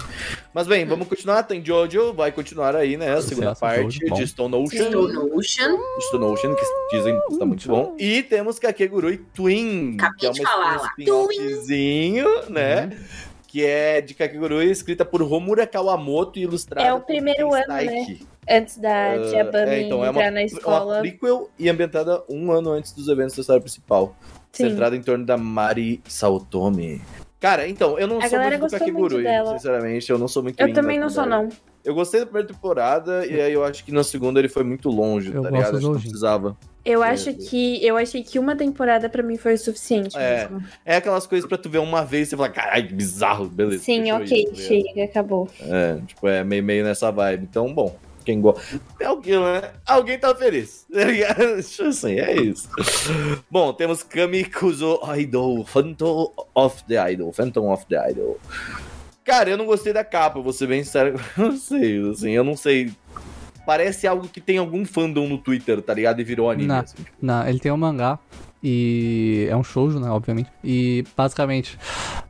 [0.53, 1.43] Mas bem, vamos continuar.
[1.43, 3.13] Tem Jojo, vai continuar aí, né?
[3.13, 4.15] A segunda Sucesso, parte Jojo, bom.
[4.15, 4.89] de Stone Ocean.
[4.89, 5.77] Stone Ocean.
[6.01, 7.95] Stone Ocean, que dizem que está muito bom.
[7.99, 10.87] E temos Kakegurui Twin, Acabei que é de uma falar lá.
[10.89, 12.97] spin-offzinho, né?
[13.47, 17.55] que é de Kakegurui, escrita por Homura Kawamoto e ilustrada É o por primeiro Ken
[17.61, 17.83] ano, né?
[17.85, 18.27] Staiki.
[18.49, 20.99] Antes da Ah, Tia Bami é, então, é entrar uma, na uma escola.
[20.99, 24.15] prequel e ambientada um ano antes dos eventos da história principal.
[24.51, 24.69] Sim.
[24.69, 27.01] Centrada em torno da Mari Saotome.
[27.39, 29.53] Cara, então, eu não A sou muito do muito Kakegurui, dela.
[29.59, 31.47] sinceramente, eu não sou muito Eu também não sou, não.
[31.85, 34.89] Eu gostei da primeira temporada e aí eu acho que na segunda ele foi muito
[34.89, 35.71] longe, Eu tá gosto ligado?
[35.71, 36.57] do Acho que não precisava.
[36.83, 37.33] Eu É, acho é.
[37.33, 40.17] que eu achei que uma temporada pra mim foi o suficiente.
[40.17, 40.47] É.
[40.49, 40.63] mesmo.
[40.85, 43.83] É aquelas coisas pra tu ver uma vez e você falar, caralho, que bizarro, beleza.
[43.83, 45.47] Sim, ok, isso, tá chega, acabou.
[45.61, 47.43] É, tipo, é meio, meio nessa vibe.
[47.43, 47.95] Então, bom,
[48.27, 48.81] quem gosta.
[48.99, 49.71] É alguém, né?
[49.85, 50.85] Alguém tá feliz.
[50.97, 51.63] Tá ligado?
[51.63, 52.69] Tipo assim, é isso.
[53.49, 57.31] Bom, temos Kami Kuzo Idol, Phantom of the Idol.
[57.31, 58.39] Phantom of the Idol.
[59.23, 61.19] Cara, eu não gostei da capa, vou ser bem sincero.
[61.37, 62.91] Eu não sei, assim, eu não sei.
[63.65, 66.19] Parece algo que tem algum fandom no Twitter, tá ligado?
[66.19, 66.67] E virou anime.
[66.67, 66.79] Não.
[66.79, 66.97] assim.
[67.21, 68.19] Não, ele tem um mangá
[68.63, 70.49] e é um shoujo, né, obviamente.
[70.63, 71.77] E basicamente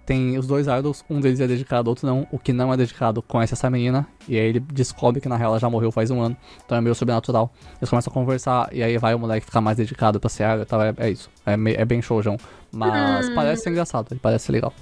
[0.06, 2.28] tem os dois idols, um deles é dedicado, outro não.
[2.32, 5.52] O que não é dedicado conhece essa menina e aí ele descobre que na real
[5.52, 6.36] ela já morreu faz um ano.
[6.66, 7.52] Então é meio sobrenatural.
[7.80, 10.62] Eles começam a conversar e aí vai o moleque ficar mais dedicado pra ser idol
[10.62, 10.82] e tal.
[10.82, 11.30] É, é isso.
[11.46, 12.38] É, é bem shoujão.
[12.72, 14.74] Mas parece ser engraçado, ele parece ser legal.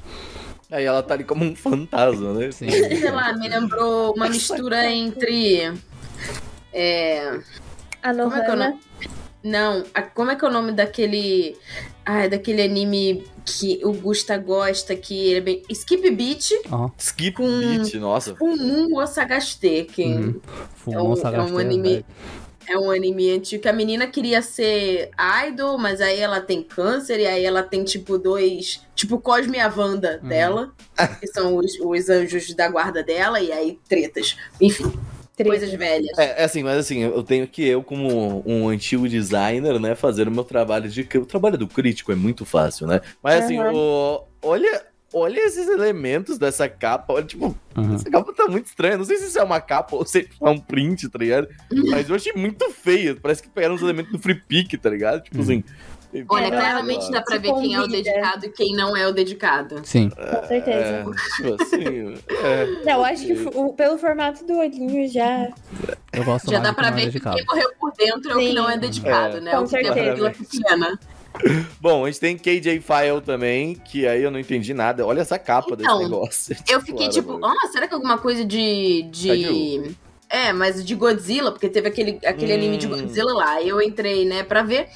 [0.72, 2.52] Aí ela tá ali como um fantasma, né?
[2.52, 2.70] Sim.
[2.72, 5.74] Sei lá, me lembrou uma mistura entre.
[6.74, 7.40] É.
[8.02, 8.70] A Como é que é o Nohana.
[8.70, 8.80] nome?
[9.46, 11.56] Não, a- como é que é o nome daquele.
[12.04, 15.62] Ah, daquele anime que o Gusta gosta, que ele é bem.
[15.70, 16.92] Skip Beat Aham.
[16.98, 18.36] Skip Com- Beat, nossa.
[19.08, 20.42] Sagaste, que Uhum.
[20.92, 22.06] É um- Sagastei, é um anime- velho.
[22.68, 25.12] é um anime antigo que a menina queria ser
[25.48, 28.82] idol, mas aí ela tem câncer e aí ela tem tipo dois.
[28.96, 30.30] Tipo Cosme e a Wanda Uhum.
[30.30, 30.74] dela,
[31.20, 34.36] que são os, os anjos da guarda dela, e aí tretas.
[34.60, 34.92] Enfim,
[35.44, 36.18] coisas velhas.
[36.18, 40.28] É, é assim, mas assim, eu tenho que eu, como um antigo designer, né, fazer
[40.28, 41.02] o meu trabalho de.
[41.16, 43.02] O trabalho do crítico é muito fácil, né?
[43.22, 43.74] Mas assim, Aham.
[43.74, 44.84] o, olha,
[45.14, 47.14] olha esses elementos dessa capa.
[47.14, 47.96] Olha, tipo, Uhum.
[47.96, 48.98] essa capa tá muito estranha.
[48.98, 51.48] Não sei se isso é uma capa ou se é um print, tá ligado?
[51.92, 53.16] Mas eu achei muito feia.
[53.16, 55.22] Parece que pegaram os elementos do Free Pick, tá ligado?
[55.24, 55.44] Tipo Uhum.
[55.44, 55.64] assim.
[56.30, 58.04] Olha, É, claramente dá pra ver quem é o convida.
[58.04, 59.82] dedicado e quem não é o dedicado.
[59.84, 60.10] Sim.
[60.10, 60.78] Com certeza.
[60.78, 61.04] É,
[61.36, 62.14] tipo assim.
[62.30, 62.66] É.
[62.86, 65.50] Não, eu acho que o- pelo formato do olhinho já.
[66.14, 68.54] Eu gosto Já dá pra é ver que quem morreu por dentro é o que
[68.54, 69.42] não é dedicado, É.
[69.42, 69.52] né?
[69.52, 71.00] Com o que tem a certeza.
[71.82, 75.06] Bom, a gente tem KJ File também, que aí eu não entendi nada.
[75.06, 76.56] Olha essa capa Então, desse negócio.
[76.70, 79.04] Eu fiquei tipo, Claro, ah, será que alguma coisa de.
[79.12, 79.96] de...
[80.36, 82.56] É, mas de Godzilla, porque teve aquele, aquele Hum.
[82.58, 83.62] anime de Godzilla lá.
[83.62, 84.90] Eu entrei, né, pra ver.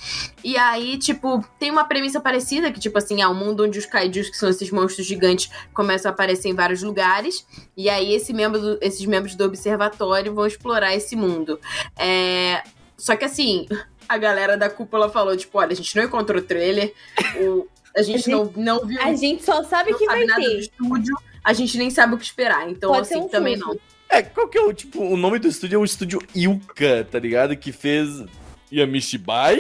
[0.44, 3.86] E aí, tipo, tem uma premissa parecida, que, tipo assim, é um mundo onde os
[3.86, 7.46] kaijus, que são esses monstros gigantes, começam a aparecer em vários lugares.
[7.78, 11.58] E aí, esse membro do- esses membros do observatório vão explorar esse mundo.
[11.98, 12.62] É...
[12.98, 13.66] Só que assim,
[14.10, 16.94] a galera da cúpula falou, tipo, olha, a gente não encontrou o trailer,
[17.42, 17.66] o...
[17.96, 20.60] a gente não, não viu A gente só sabe que sabe vai nada do ter.
[20.60, 22.70] estúdio, a gente nem sabe o que esperar.
[22.70, 23.78] Então, Pode assim, um também não.
[24.10, 27.20] É, qual que é o, tipo, o nome do estúdio é o estúdio Ilka, tá
[27.20, 27.56] ligado?
[27.56, 28.24] Que fez
[28.72, 29.60] Yamishibai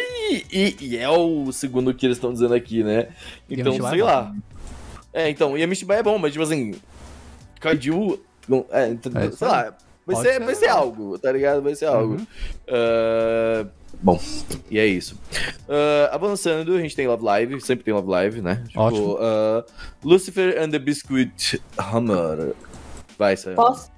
[0.52, 3.10] e, e é o segundo que eles estão dizendo aqui, né?
[3.50, 4.36] Então, Yamishibai sei é lá.
[5.14, 6.74] É, então, Yamishibai é bom, mas tipo assim,
[7.60, 8.20] Kaiju,
[8.72, 11.62] é, então, É, sei lá, vai ser, ser vai ser algo, tá ligado?
[11.62, 12.16] Vai ser algo.
[12.16, 12.28] Uhum.
[12.68, 13.68] Ah,
[14.02, 14.20] bom,
[14.70, 15.20] e é isso.
[15.68, 18.64] Ah, avançando, a gente tem Love Live, sempre tem Love Live, né?
[18.68, 19.18] Tipo, Ótimo.
[19.20, 19.66] ah,
[20.04, 22.56] Lucifer and the Biscuit Hammer.
[23.20, 23.54] Vai, Sam.
[23.54, 23.92] Posso?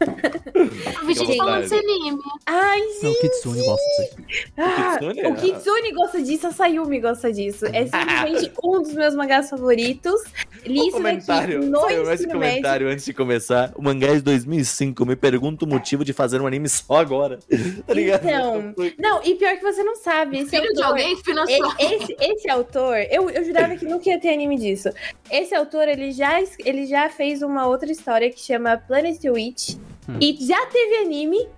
[0.00, 2.18] Eu vi gente falando desse anime.
[2.46, 4.16] Ai, Não, o Kitsune gosta disso.
[4.56, 5.36] Ah, Kitsune, o ah.
[5.36, 7.66] Kitsune gosta disso, a Sayumi gosta disso.
[7.66, 10.20] É simplesmente um dos meus mangás favoritos.
[10.64, 12.56] Li Um isso daqui comentário, no saiu esse ensino médio.
[12.56, 13.72] comentário antes de começar.
[13.74, 15.04] O mangá é de 2005.
[15.06, 17.38] Me pergunto o motivo de fazer um anime só agora.
[17.86, 18.24] Tá ligado?
[18.24, 20.38] Então, Não, e pior que você não sabe.
[20.38, 21.72] Esse Filho de autor, alguém que financiou.
[21.78, 24.90] esse, esse autor, eu, eu jurava que nunca ia ter anime disso.
[25.30, 29.76] Esse autor, ele já, ele já fez uma outra história que chama Planet Witch.
[30.08, 30.18] Hum.
[30.20, 31.48] E já teve anime.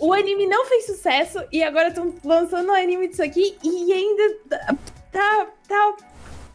[0.00, 1.42] O anime não fez sucesso.
[1.52, 3.56] E agora estão lançando um anime disso aqui.
[3.62, 4.76] E ainda tá.
[5.12, 5.46] Tá.
[5.68, 5.96] tá-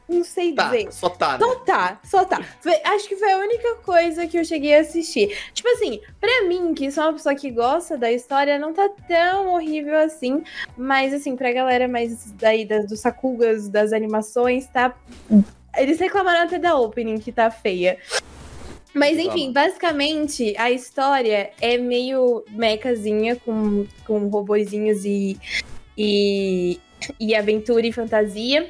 [0.09, 0.91] não sei Tá, dizer.
[0.91, 1.39] só tá, né?
[1.39, 2.41] Só tá, só tá.
[2.83, 5.33] Acho que foi a única coisa que eu cheguei a assistir.
[5.53, 9.53] Tipo assim, pra mim, que sou uma pessoa que gosta da história, não tá tão
[9.53, 10.43] horrível assim.
[10.75, 14.93] Mas assim, pra galera mais daí das, dos sakugas, das animações, tá.
[15.77, 17.97] Eles reclamaram até da opening que tá feia.
[18.93, 25.37] Mas enfim, basicamente a história é meio mecazinha com, com robozinhos e,
[25.97, 26.79] e,
[27.19, 28.69] e aventura e fantasia.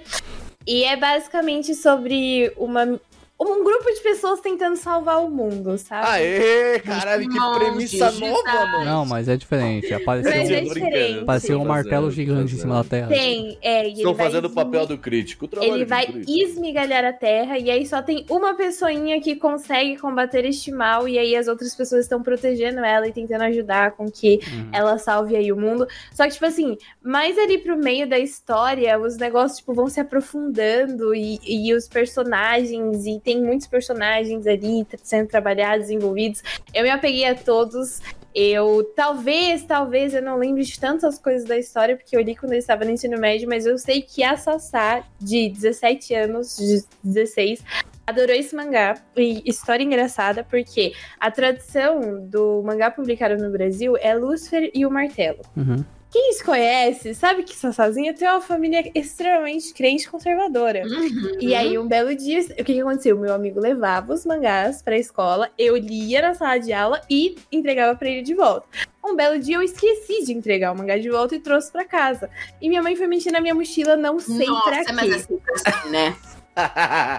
[0.65, 2.99] E é basicamente sobre uma
[3.43, 6.07] um grupo de pessoas tentando salvar o mundo, sabe?
[6.07, 8.85] Aê, caralho, que Monstros premissa nova, mano.
[8.85, 9.93] Não, mas é diferente.
[9.93, 11.19] Apareceu, Mas é um, diferente.
[11.19, 13.07] apareceu um martelo fazendo, gigante em cima da terra.
[13.07, 15.49] Tem, é, e Estou fazendo o papel do crítico.
[15.61, 16.31] Ele vai crítico.
[16.31, 21.17] esmigalhar a terra e aí só tem uma pessoinha que consegue combater este mal e
[21.17, 24.69] aí as outras pessoas estão protegendo ela e tentando ajudar com que Uhum.
[24.73, 25.87] ela salve aí o mundo.
[26.13, 29.99] Só que, tipo assim, mais ali pro meio da história, os negócios, tipo, vão se
[29.99, 36.41] aprofundando e, e os personagens, e tem muitos personagens ali sendo trabalhados, envolvidos.
[36.73, 38.01] Eu me apeguei a todos.
[38.33, 42.53] Eu, talvez, talvez, eu não lembre de tantas coisas da história, porque eu li quando
[42.53, 46.81] eu estava no ensino médio, mas eu sei que a Sassá, de 17 anos, de
[47.03, 47.61] 16,
[48.07, 48.97] adorou esse mangá.
[49.17, 54.91] E história engraçada, porque a tradução do mangá publicado no Brasil é Lúcifer e o
[54.91, 55.41] Martelo.
[55.55, 55.83] Uhum.
[56.11, 60.83] Quem se conhece sabe que Sassazinha tem uma família extremamente crente e conservadora.
[60.85, 61.37] Uhum.
[61.39, 63.17] E aí, um belo dia, o que, que aconteceu?
[63.17, 67.97] Meu amigo levava os mangás pra escola, eu lia na sala de aula e entregava
[67.97, 68.67] pra ele de volta.
[69.03, 72.29] Um belo dia eu esqueci de entregar o mangá de volta e trouxe pra casa.
[72.61, 75.13] E minha mãe foi mexer na minha mochila, não sei pra Nossa, mas quê.
[75.15, 76.15] assim, assim, né?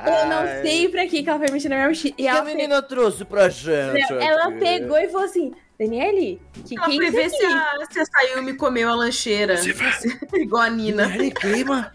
[0.07, 2.14] Eu não sei pra quê que ela foi mexer na minha mochila.
[2.18, 4.07] E que a menina trouxe pra gente?
[4.07, 4.59] pe- ela aqui?
[4.59, 8.55] pegou e falou assim: Daniele, que Ela é foi ver se a, se a Sayumi
[8.55, 9.57] comeu a lancheira.
[10.35, 11.11] Igual a Nina.
[11.41, 11.93] Queima.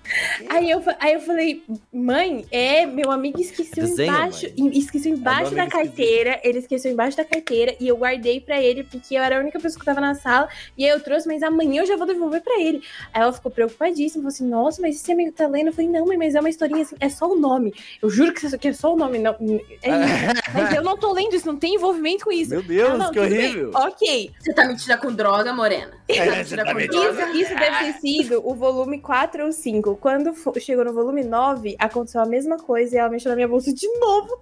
[0.50, 4.78] Aí eu, aí eu falei, mãe, é, meu amigo esqueceu Desenho, embaixo, mãe.
[4.78, 8.84] esqueceu embaixo É, da carteira, ele esqueceu embaixo da carteira e eu guardei pra ele
[8.84, 11.42] porque eu era a única pessoa que tava na sala e aí eu trouxe, mas
[11.44, 12.82] amanhã eu já vou devolver pra ele.
[13.14, 15.68] Aí ela ficou preocupadíssima, falou assim, nossa, mas esse amigo tá lendo?
[15.68, 17.74] Eu falei, não, mãe, mas é uma historinha assim, é só o nome.
[18.02, 19.32] Eu juro que isso aqui é só o nome, não,
[19.82, 20.42] é isso.
[20.54, 22.52] mas eu não tô lendo isso, não tem envolvimento com isso.
[22.52, 23.72] Meu Deus, Ah, não, que tudo bem.
[23.80, 25.92] Ok, Você tá metida com droga, morena?
[26.10, 27.30] Você É, tá você metida tá com metida- droga?
[27.30, 29.96] Isso, isso deve ter sido o volume 4 ou 5.
[29.98, 33.72] Quando chegou no volume 9, aconteceu a mesma coisa e ela mexeu na minha bolsa
[33.74, 34.40] de novo.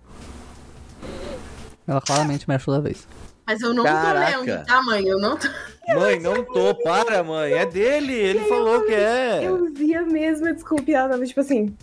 [1.87, 3.07] Ela claramente mexe toda vez.
[3.45, 4.33] Mas eu não Caraca.
[4.39, 5.05] tô lendo, tá, mãe?
[5.05, 5.47] Eu não tô.
[5.93, 7.53] Mãe, não tô, para, mãe.
[7.53, 9.41] É dele, ele falou que é.
[9.43, 11.75] Eu vi a mesma desculpa e ela tava tipo assim.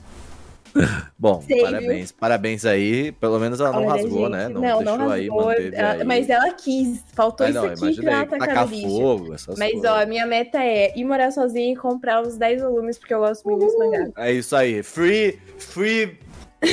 [1.18, 3.12] Bom, Sei, parabéns, parabéns aí.
[3.12, 4.48] Pelo menos ela não olha, rasgou, gente, né?
[4.48, 5.44] Não, não, deixou não aí, rasgou.
[5.46, 6.04] manteve ela- aí.
[6.04, 7.04] Mas ela quis.
[7.12, 9.90] Faltou Ah, isso não, aqui pra aí, ela tacar fogo, essas Mas coisas.
[9.90, 13.20] ó, a minha meta é ir morar sozinha e comprar os 10 volumes, porque eu
[13.20, 14.08] gosto muito desse mangá.
[14.16, 14.82] É isso aí.
[14.82, 16.18] Free, free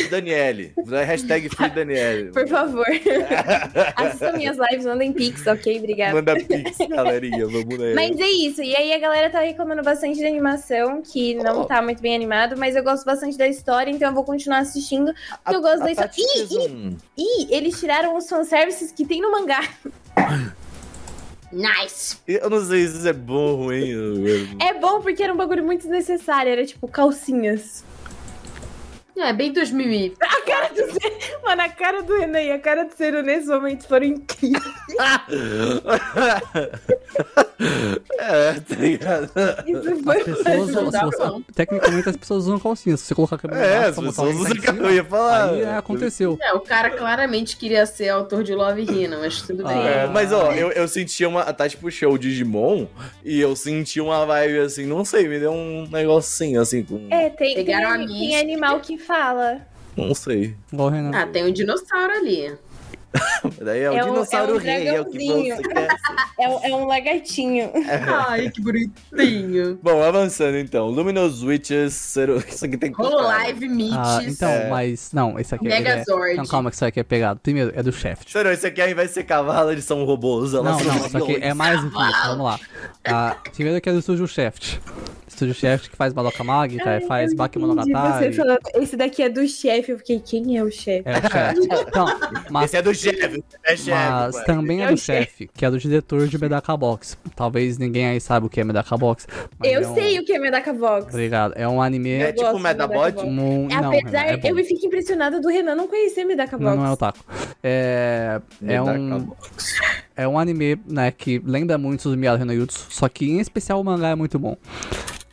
[0.10, 0.74] Daniele.
[1.06, 2.32] Hashtag free Daniele.
[2.32, 2.86] Por favor.
[3.96, 5.80] Assistam minhas lives, mandem pix, ok?
[5.80, 6.14] Obrigada.
[6.16, 7.46] Manda pix, galerinha.
[7.48, 7.96] Vamos nessa.
[7.96, 8.62] Mas é isso.
[8.62, 11.66] E aí a galera tá reclamando bastante de animação, que não Oh.
[11.66, 15.12] tá muito bem animado, mas eu gosto bastante da história, então eu vou continuar assistindo.
[15.44, 16.12] A- eu gosto da história.
[16.18, 19.62] Ih, um- E eles tiraram os fanservices que tem no mangá.
[21.52, 22.18] Nice.
[22.28, 23.88] Eu não sei se isso é bom ou ruim.
[23.90, 27.84] eu- É bom porque era um bagulho muito desnecessário, era tipo calcinhas.
[29.22, 30.14] É bem 2000 e...
[30.22, 33.48] A cara do Zero, mano, a cara do Renan e a cara do Zero nesse
[33.48, 34.64] momento foram incríveis.
[38.18, 39.30] é, tá ligado?
[39.68, 41.42] Isso foi As pessoas, Não você- não.
[41.54, 42.98] tecnicamente as pessoas usam calcinha.
[42.98, 45.50] Se você colocar a câmera É, as pessoas usam cima, Eu ia falar.
[45.52, 46.38] Aí é, aconteceu.
[46.42, 49.78] É, o cara claramente queria ser autor de Love Hina, mas tudo bem.
[49.78, 49.90] Ah.
[49.90, 51.42] É, mas ó, eu, eu senti uma.
[51.42, 52.88] A Tati puxou o Digimon
[53.24, 57.08] e eu senti uma vibe assim, não sei, me deu um negocinho assim, com.
[57.10, 58.40] É, tem, tem, Pegaram tem mística.
[58.40, 59.62] animal que fala.
[59.97, 60.55] Não sei.
[60.72, 61.12] Renan.
[61.14, 62.55] Ah, tem um dinossauro ali.
[63.60, 65.88] Daí é o É um- dinossauro é um rei, é o que você quer.
[66.39, 67.70] É, um- é um lagartinho.
[68.28, 69.78] Ai, que bonitinho.
[69.84, 70.88] Bom, avançando então.
[70.88, 71.91] Luminous Witches.
[71.93, 72.30] Ser...
[72.47, 73.97] Isso aqui tem que Holo Live Myths.
[73.97, 74.70] Ah, então, É.
[74.70, 75.12] mas.
[75.12, 75.72] Não, esse aqui é.
[75.72, 76.36] é- Megazord.
[76.38, 77.39] Não, calma, que isso aqui é pegado.
[77.41, 78.32] Primeiro, é do Shaft.
[78.32, 80.53] Sério, esse aqui ao invés de ser cavalo, eles são robôs.
[80.53, 82.22] elas Não, são não, isso aqui é mais infinito.
[82.28, 82.60] Vamos lá.
[83.05, 84.80] Ah, primeiro que é do Estúdio Shaft.
[85.40, 88.18] Estúdio Shaft que faz Madoka Mágica, faz Eu Bakemonogatari.
[88.18, 89.92] entendi Você falando, esse daqui é do chefe.
[89.92, 91.04] Eu fiquei, quem é o chefe?
[91.06, 91.60] É o Shaft.
[91.90, 92.06] Então,
[92.50, 93.44] mas Esse é do chefe.
[93.64, 93.90] É chefe.
[93.92, 94.46] Mas mano.
[94.46, 95.26] também é É do o chefe.
[95.26, 97.18] chefe, que é do diretor de Medaka Box.
[97.36, 99.28] Talvez ninguém aí saiba o que é Medaka Box.
[99.64, 101.08] Eu é um- sei o que é Medaka Box.
[101.10, 101.54] Obrigado.
[101.56, 102.12] É um anime.
[102.12, 103.26] É tipo o do Medabot?
[103.26, 106.70] Não, Apesar, é eu me fico impressionada do Renan não conhecer Medaka Box.
[106.70, 107.20] Não, não é otaku.
[107.64, 109.76] É, é, Medaka um, Box.
[110.16, 113.84] é um anime, né, que lembra muito do Miyamoto Renojutsu, só que em especial o
[113.84, 114.56] mangá é muito bom.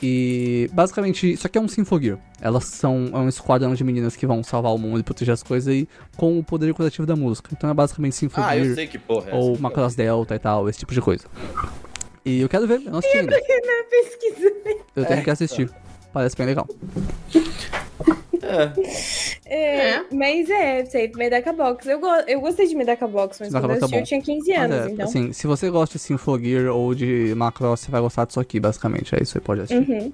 [0.02, 2.18] E basicamente, isso aqui é um Sinfogear.
[2.40, 5.42] Elas são é um esquadrão de meninas que vão salvar o mundo e proteger as
[5.42, 7.50] coisas aí com o poder curativo da música.
[7.52, 9.62] Então é basicamente Ah, Sinfogear eu sei que porra é ou essa.
[9.62, 11.24] Macross Delta e tal, esse tipo de coisa.
[12.24, 13.36] E eu quero ver, eu não assisti ainda.
[14.96, 15.70] Eu tenho que assistir.
[16.10, 16.66] Parece bem legal.
[18.46, 20.04] É, É.
[20.12, 21.86] Mas é, sei, Medaka Box.
[21.86, 24.22] Eu, go eu gostei de Medaka Box, mas Medaka quando eu é assisti eu tinha
[24.22, 25.04] 15 Mas anos, é, então.
[25.06, 29.14] assim, se você gosta de Sinfogear ou de Macross, você vai gostar disso aqui, basicamente.
[29.14, 29.90] É isso, você pode assistir.
[29.90, 30.12] Uhum.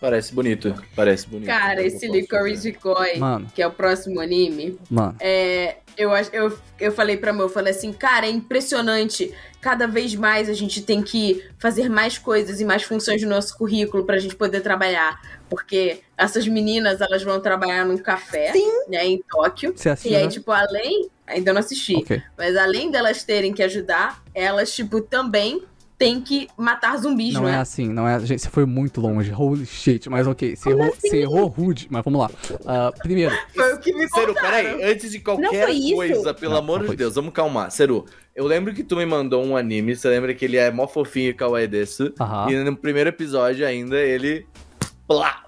[0.00, 0.74] Parece bonito.
[0.96, 1.46] Parece bonito.
[1.46, 2.76] Cara, É esse Licorice
[3.18, 3.46] Mano.
[3.54, 7.72] que é o próximo anime, Mano, é, eu, eu, eu falei pra meu, eu falei
[7.72, 9.32] assim, cara, é impressionante.
[9.62, 13.56] Cada vez mais a gente tem que fazer mais coisas e mais funções no nosso
[13.56, 15.20] currículo pra gente poder trabalhar.
[15.48, 18.52] Porque essas meninas, elas vão trabalhar num café,
[18.88, 19.72] né, em Tóquio.
[20.10, 20.28] E aí, né?
[20.28, 21.08] tipo, além.
[21.24, 21.94] Ainda não assisti.
[21.94, 22.20] Ok.
[22.36, 25.62] Mas além delas terem que ajudar, elas, tipo, também
[26.02, 27.56] têm que matar zumbis, Não não, é é?
[27.56, 28.18] assim, não é.
[28.20, 29.32] Gente, você foi muito longe.
[29.32, 30.08] Holy shit.
[30.10, 31.08] Mas ok, você, errou, assim?
[31.08, 31.86] você errou rude.
[31.90, 32.30] Mas vamos lá.
[32.66, 35.94] Ah, primeiro, Foi o que me Seru, peraí, antes de qualquer isso?
[35.94, 37.70] coisa, pelo Não, amor não de Deus, vamos calmar.
[37.70, 40.86] Seru, eu lembro que tu me mandou um anime, você lembra que ele é mó
[40.88, 42.50] fofinho e kawaii desse, aham.
[42.50, 44.46] e no primeiro episódio ainda ele...
[45.06, 45.42] Plá!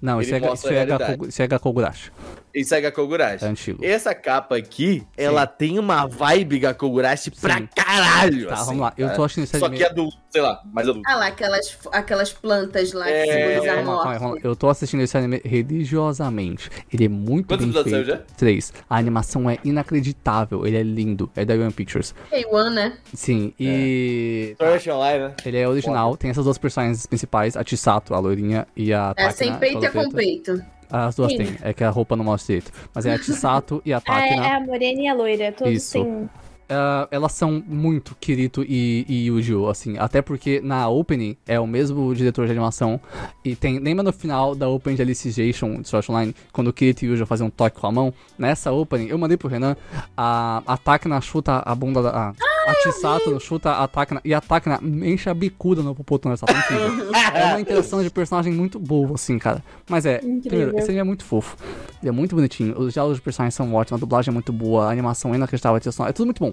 [0.00, 1.02] Não, isso ele é, isso, é a realidade.
[1.10, 2.12] Gakogu- isso é Gakogurashi.
[2.54, 3.44] E segue a Kogurashi.
[3.44, 3.84] É antigo.
[3.84, 7.68] Essa capa aqui, ela tem uma vibe Gakogurashi pra Sim.
[7.74, 8.92] caralho, Tá, assim, vamos lá.
[8.96, 9.78] Eu tô achando esse Só anime.
[9.78, 11.08] que adulto, sei lá, mais adulto.
[11.10, 14.18] Ah lá, aquelas, aquelas plantas lá que É, simbolizam a Calma, calma, morte.
[14.20, 14.38] calma.
[14.42, 16.70] Eu tô assistindo esse anime religiosamente.
[16.92, 18.06] Ele é muito Quantos bem episódios feito.
[18.06, 18.36] saiu já?
[18.36, 18.72] Três.
[18.88, 20.66] A animação é inacreditável.
[20.66, 21.30] Ele é lindo.
[21.36, 22.14] É da One Pictures.
[22.32, 22.98] K1, né?
[23.14, 24.56] Sim, e.
[24.60, 25.34] Art Online, né?
[25.44, 29.26] Ele é original, tem essas duas personagens principais, a Chisato, a loirinha, e a É
[29.28, 30.62] Takina, sem peito e é com peito.
[30.90, 31.38] As duas Sim.
[31.38, 32.72] têm, é que a roupa não mostra direito.
[32.94, 34.46] Mas é a Chisato e a Ah, Takina.
[34.46, 35.52] é a morena e a loira.
[35.52, 35.92] Todos Isso.
[35.92, 36.28] têm.
[36.68, 39.96] Ah, elas são muito Kirito e, e Yujo, assim.
[39.98, 43.00] Até porque na opening é o mesmo diretor de animação.
[43.44, 43.78] E tem.
[43.78, 47.24] Lembra no final da opening de Alicization de Sword Online, quando o Kirito e Yujo
[47.24, 48.12] faziam um toque com a mão?
[48.38, 49.76] Nessa opening, eu mandei pro Renan,
[50.16, 52.10] a, a Takina chuta a bunda da.
[52.10, 52.34] A,
[52.68, 57.10] a Chisato chuta a Takina e a Takina enche a bicuda no tá incrível.
[57.34, 59.62] É uma interação de personagem muito boa, assim, cara.
[59.88, 60.40] Mas é, Incrível.
[60.42, 61.56] primeiro, esse anime é muito fofo.
[62.02, 62.78] Ele é muito bonitinho.
[62.78, 65.76] Os diálogos de personagens são ótimos, a dublagem é muito boa, a animação é inacreditável,
[65.76, 66.52] a é tudo muito bom.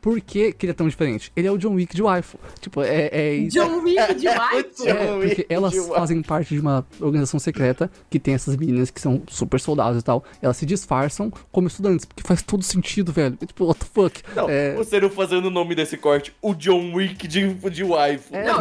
[0.00, 1.30] Por que, que ele é tão diferente?
[1.36, 2.38] Ele é o John Wick de waifu.
[2.60, 3.58] Tipo, é, é isso.
[3.58, 4.84] John Wick de waifu.
[4.84, 8.90] John É, Wick porque elas fazem parte de uma organização secreta que tem essas meninas
[8.90, 10.24] que são super soldados e tal.
[10.40, 13.36] Elas se disfarçam como estudantes, porque faz todo sentido, velho.
[13.42, 14.22] É Tipo, what the fuck?
[14.34, 18.34] Não, É, o Seru fazendo o nome desse corte, o John Wick de, de waifu.
[18.34, 18.60] É, Não.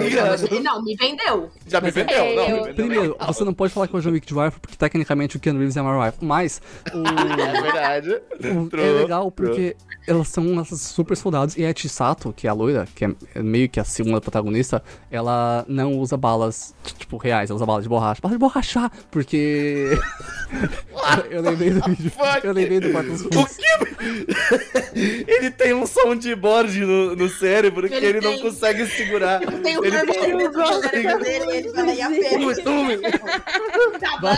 [0.61, 1.49] Não, me vendeu.
[1.67, 2.73] Já me Mas é- vendeu, não, eu- me vendeu.
[2.75, 5.39] Primeiro, você não pode falar que é o John Wick de waifu, porque tecnicamente o
[5.39, 6.23] Ken Reeves é uma waifu.
[6.25, 6.61] Mas,
[6.93, 6.99] o...
[7.39, 8.09] É verdade.
[8.43, 9.75] O- é legal porque
[10.07, 13.09] elas são essas super soldados e a Chisato, que é a loira, que é
[13.41, 17.89] meio que a segunda protagonista, ela não usa balas, tipo, reais, ela usa balas de
[17.89, 18.19] borracha.
[18.21, 19.97] Bala de borracha, porque...
[21.29, 22.45] eu lembrei do vídeo, fuck?
[22.45, 23.55] eu lembrei do Quarto dos O Fundos.
[23.57, 23.69] que?
[25.31, 28.41] ele tem um soundboard no, no cérebro que Ele ele não tem.
[28.41, 29.39] consegue segurar.
[29.39, 32.55] Tem o ele do cérebro dele e ele fala, e a pena?
[32.63, 32.97] Tome,
[33.99, 34.37] Cavalo.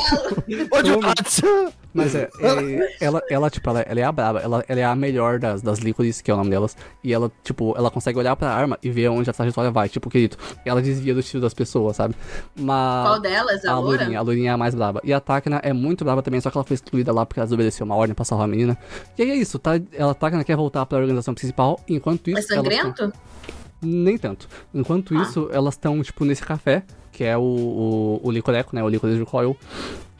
[1.41, 1.73] tome.
[1.93, 4.95] Mas é, é, ela, ela, tipo, ela, ela é a braba, ela, ela é a
[4.95, 8.35] melhor das, das líquores, que é o nome delas, e ela, tipo, ela consegue olhar
[8.35, 11.53] pra arma e ver onde a trajetória vai, tipo, querido, ela desvia do tiro das
[11.53, 12.15] pessoas, sabe?
[12.55, 13.07] Mas...
[13.07, 13.65] Qual delas?
[13.65, 13.97] A, A loura?
[13.99, 15.01] Lourinha, a Lourinha é a mais braba.
[15.03, 17.45] E a Takina é muito braba também, só que ela foi excluída lá porque ela
[17.47, 18.77] desobedeceu uma ordem pra salvar a menina.
[19.17, 19.71] E aí é isso, tá?
[19.93, 22.39] Ela, a Takina quer voltar pra organização principal, enquanto isso...
[22.39, 23.11] É sangrento?
[23.81, 24.47] Nem tanto.
[24.73, 25.23] Enquanto Ah.
[25.23, 28.83] isso, elas estão, tipo, nesse café, que é o, o, o Licoreco, né?
[28.83, 29.57] O Licorice de Coil.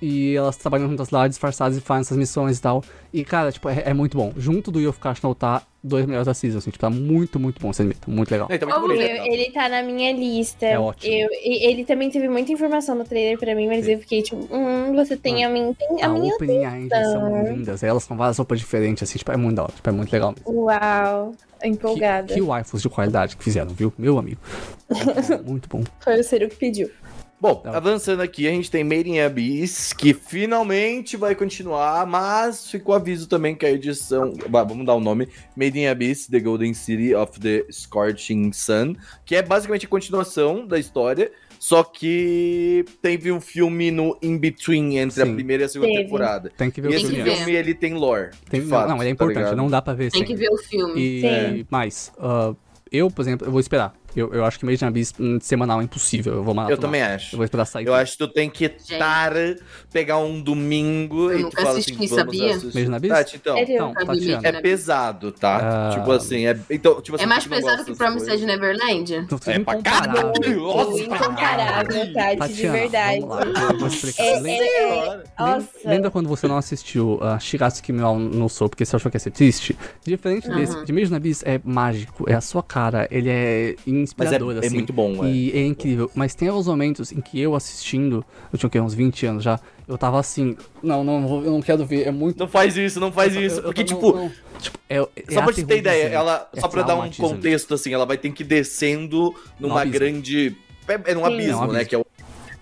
[0.01, 2.84] E elas trabalham juntas lá, disfarçadas e fazem essas missões e tal.
[3.14, 4.34] E, cara, tipo, é, é muito bom.
[4.36, 6.69] Junto do Yofukashi no tá dois melhores da season, assim.
[6.71, 7.95] Tipo, tá muito, muito bom esse anime.
[7.95, 8.47] Tá muito legal.
[8.49, 9.01] Ele tá muito Ô, bonito.
[9.01, 10.65] Eu- ele tá na minha lista.
[10.65, 11.13] É ótimo.
[11.13, 14.93] Eu- ele também teve muita informação no trailer pra mim, mas eu fiquei tipo, hum,
[14.95, 15.73] você tem a minha.
[15.73, 16.34] Tem a A minha.
[16.36, 17.84] opening e a engine são lindas.
[17.84, 19.17] Elas são várias roupas diferentes, assim.
[19.17, 19.71] Tipo, é muito da hora.
[19.73, 20.61] Tipo, é muito legal mesmo.
[20.63, 22.34] Uau, Que, empolgada.
[22.34, 23.91] que waifus de qualidade que fizeram, viu?
[23.97, 24.39] Meu amigo.
[24.89, 24.89] Muito
[25.43, 25.84] bom, muito bom.
[25.99, 26.89] Foi o Ciro que pediu.
[27.41, 27.75] Bom, Tá.
[27.75, 33.27] avançando aqui, a gente tem Made in Abyss, que finalmente vai continuar, mas ficou aviso
[33.27, 34.31] também que a edição.
[34.47, 38.93] Vamos dar o nome: Made in Abyss, The Golden City of the Scorching Sun,
[39.25, 41.31] que é basicamente a continuação da história.
[41.57, 45.33] Só que teve um filme no in-between entre a Sim.
[45.35, 46.03] primeira e a segunda Teve.
[46.05, 46.51] temporada.
[46.57, 47.31] Tem que ver E o esse filme.
[47.35, 48.31] filme, ele tem lore.
[48.49, 49.57] Tem, fato, não, ele é tá importante, ligado?
[49.57, 50.27] não dá pra ver Tem sem.
[50.27, 50.99] que ver o filme.
[50.99, 51.65] E Sim.
[51.69, 52.55] mais, ah,
[52.91, 53.93] eu, por exemplo, eu vou esperar.
[54.16, 56.34] Eu, eu acho que Made in Abyss semanal é impossível.
[56.36, 56.78] Eu vou maratonar.
[56.78, 57.36] Eu também Eu acho.
[57.38, 57.86] vou esperar sair.
[57.88, 59.34] Eu acho que tu tem que estar,
[59.91, 62.55] pegar um domingo Eu e tu nunca fala assisti, assim, vamos sabia?
[62.55, 62.78] assistir.
[62.80, 63.12] Made in Abyss?
[63.12, 63.57] Tati, então?
[63.57, 64.41] Então, Tatiana.
[64.41, 65.89] Made é pesado, tá?
[65.91, 65.97] Ah.
[65.97, 66.57] Tipo assim, é...
[66.70, 68.45] Então, tipo assim, É mais pesado que Promised.
[68.45, 69.28] Neverland?
[69.28, 70.32] Tô É pra caralho!
[70.62, 73.20] Nossa, Incomparável, Tati, de Tatiana, verdade.
[73.22, 74.24] vamos lá, eu vou explicar.
[74.24, 75.24] É, Lembra- é, é, Senhora.
[75.39, 75.68] nossa.
[75.86, 79.20] Lembra quando você não assistiu uh, Shigatsuki Miwa no Sou porque você achou que ia
[79.20, 79.78] ser triste?
[80.05, 80.55] Diferente Uhum.
[80.55, 83.76] desse, de Made in Abyss é mágico, é a sua cara, ele é
[84.17, 84.75] Mas é, inspirador, é assim.
[84.75, 85.29] muito bom, é.
[85.29, 86.09] E é incrível.
[86.15, 89.43] Mas tem alguns momentos em que eu assistindo, eu tinha o quê, uns 20 anos
[89.43, 92.39] já, eu tava assim, não, não, vou- eu não quero ver, é muito.
[92.39, 93.57] Não faz isso, não faz eu- isso.
[93.59, 94.31] eu- porque, eu- tipo, não, não.
[94.59, 96.49] Tipo, é, é só pra te ter ideia, aterrorizante, ela.
[96.55, 100.55] é só pra dar um contexto, assim, ela vai ter que ir descendo numa grande.
[100.87, 101.73] É, é num abismo, É né?
[101.81, 101.85] abismo.
[101.89, 102.05] Que é o.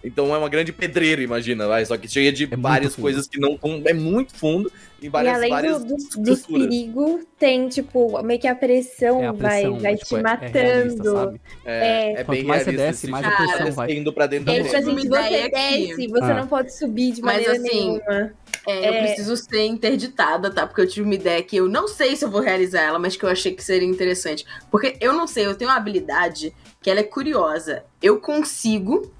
[0.04, 1.86] Então é uma grande pedreira, imagina, vai.
[1.86, 3.60] Só que cheia de É várias coisas que não.
[3.86, 4.72] É muito fundo
[5.02, 6.68] E várias, além várias do- dos, dos estruturas.
[6.68, 10.20] perigos, tem, tipo, meio que a pressão, É a pressão, vai, vai tipo, te é-
[10.20, 10.52] é matando.
[10.54, 11.42] realista, sabe?
[11.66, 13.92] É, é Quanto bem mais você desce, mais a tipo, pressão vai.
[13.92, 16.34] Indo pra dentro É, da tipo assim, se você desce, você Ah.
[16.34, 17.68] não pode subir de Mas, maneira assim,
[18.00, 18.34] nenhuma.
[18.68, 19.02] É, eu É.
[19.04, 20.66] preciso ser interditada, tá?
[20.66, 23.16] Porque eu tive uma ideia que eu não sei se eu vou realizar ela, mas
[23.18, 24.46] que eu achei que seria interessante.
[24.72, 27.84] Porque eu não sei, eu tenho uma habilidade que ela é curiosa.
[28.02, 29.12] Eu consigo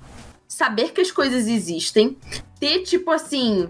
[0.50, 2.18] saber que as coisas existem,
[2.60, 3.70] ter, tipo assim,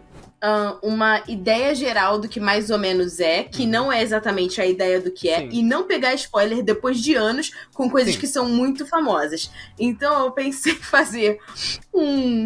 [0.82, 4.99] uma ideia geral do que mais ou menos é, que não é exatamente a ideia
[5.01, 5.49] do que é, Sim.
[5.51, 8.19] e não pegar spoiler depois de anos com coisas Sim.
[8.21, 9.51] que são muito famosas.
[9.77, 11.38] Então eu pensei em fazer
[11.93, 12.45] um,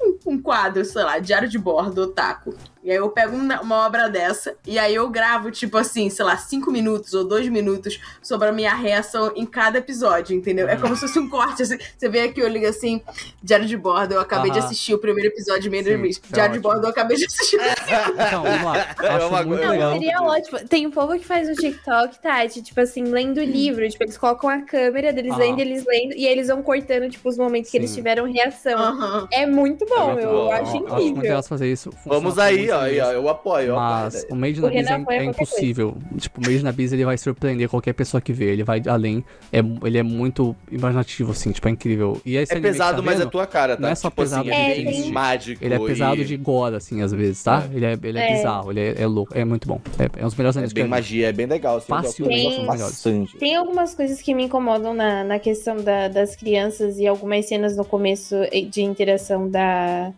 [0.00, 2.54] um- um quadro, sei lá, diário de bordo, otaku.
[2.82, 6.24] E aí eu pego uma, uma obra dessa e aí eu gravo, tipo assim, sei
[6.24, 10.68] lá, cinco minutos ou dois minutos sobre a minha reação em cada episódio, entendeu?
[10.68, 11.78] É como se fosse um corte, assim.
[11.96, 13.00] Você vê aqui, eu ligo assim,
[13.42, 16.52] diário de bordo, eu acabei de assistir o primeiro episódio de Sim, isso é Diário
[16.54, 16.62] de ótimo.
[16.72, 17.58] bordo, eu acabei de assistir.
[18.12, 18.86] Então, vamos lá.
[19.02, 19.92] É Acho uma muito Não, legal.
[19.92, 20.58] seria ótimo.
[20.68, 23.88] Tem um povo que faz no TikTok, Tati, tipo assim, lendo livro.
[23.88, 25.36] Tipo, eles colocam a câmera deles Ah.
[25.36, 27.96] lendo, eles lendo, e aí eles vão cortando, tipo, os momentos que eles Sim.
[27.96, 29.28] tiveram reação.
[29.30, 30.52] É muito bom, muito eu bom.
[30.52, 31.22] acho Eu acho muito incrível.
[31.22, 31.90] legal fazer isso.
[32.06, 33.12] Vamos aí, aí, ó.
[33.12, 34.02] Eu apoio, eu apoio.
[34.02, 34.32] Mas a ideia.
[34.32, 35.96] o Made na Biz é, é impossível.
[36.18, 38.46] Tipo, o Made na Biz ele vai surpreender qualquer pessoa que vê.
[38.52, 39.24] Ele vai além.
[39.52, 42.20] É, ele é muito imaginativo, assim, tipo, é incrível.
[42.24, 43.82] E esse É pesado, tá mas é tua cara, tá?
[43.82, 45.12] não é só tipo pesado assim, de ele é bem triste.
[45.12, 45.64] mágico.
[45.64, 47.64] Ele é pesado e de gore, assim, às vezes, tá?
[47.72, 48.36] Ele é, ele é, É.
[48.36, 49.36] bizarro, ele é, é louco.
[49.36, 49.80] É muito bom.
[49.98, 51.76] É, é um dos melhores É animes que bem magia, é bem legal.
[51.76, 53.36] Assim, Facilmente um bastante.
[53.38, 57.76] Tem algumas coisas que me incomodam na, na questão da- das crianças e algumas cenas
[57.76, 58.36] no começo
[58.70, 60.12] de interação da.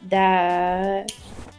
[0.00, 1.04] Da.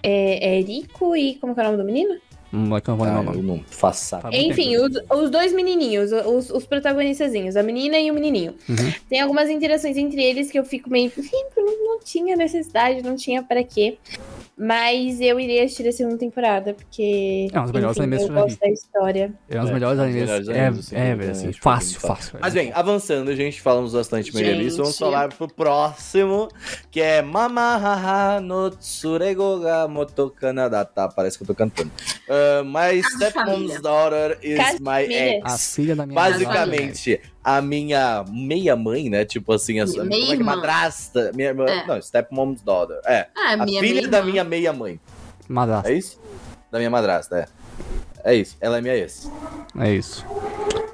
[0.03, 1.35] É, é Eriko e.
[1.35, 2.17] Como que é o nome do menino?
[2.51, 3.37] Hum, é que eu não vou lembrar Ah, o nome.
[3.47, 3.69] não muito
[4.51, 8.55] Enfim, os, os dois menininhos, os, os protagonistazinhos, a menina e o menininho.
[8.67, 8.91] Uhum.
[9.07, 11.11] Tem algumas interações entre eles que eu fico meio.
[11.55, 13.97] Não, não tinha necessidade, não tinha para quê.
[14.61, 17.47] Mas eu iria assistir a segunda temporada, porque.
[17.53, 19.33] É um dos melhores enfim, animes eu que eu já gosto da história.
[19.49, 20.21] É um dos É, melhores dos animes.
[20.29, 22.39] melhores É, animes, assim, é, velho, assim, acho fácil, fácil.
[22.41, 24.57] Mas bem, avançando, gente, falamos bastante Gente.
[24.59, 26.49] Beast, vamos falar pro próximo,
[26.91, 31.07] que é Mamahaha no Tsurego ga Moto Kanadata.
[31.07, 31.89] Parece que eu tô cantando.
[32.27, 35.41] Uh, my stepmom's daughter is de my família.
[35.45, 35.73] A ex.
[35.75, 39.25] filha da minha Basicamente, a minha meia-mãe, né?
[39.25, 40.45] Tipo assim, a, Meia como é que é?
[40.45, 41.31] madrasta.
[41.33, 41.85] Minha, irmã- É.
[41.87, 42.99] Não, stepmom's daughter.
[43.05, 44.99] É, Ah, a minha filha minha da minha meia-mãe.
[45.47, 45.89] Madrasta.
[45.91, 46.19] É isso?
[46.71, 47.47] Da minha madrasta, é.
[48.23, 49.31] É isso, ela é minha ex.
[49.79, 50.25] É isso.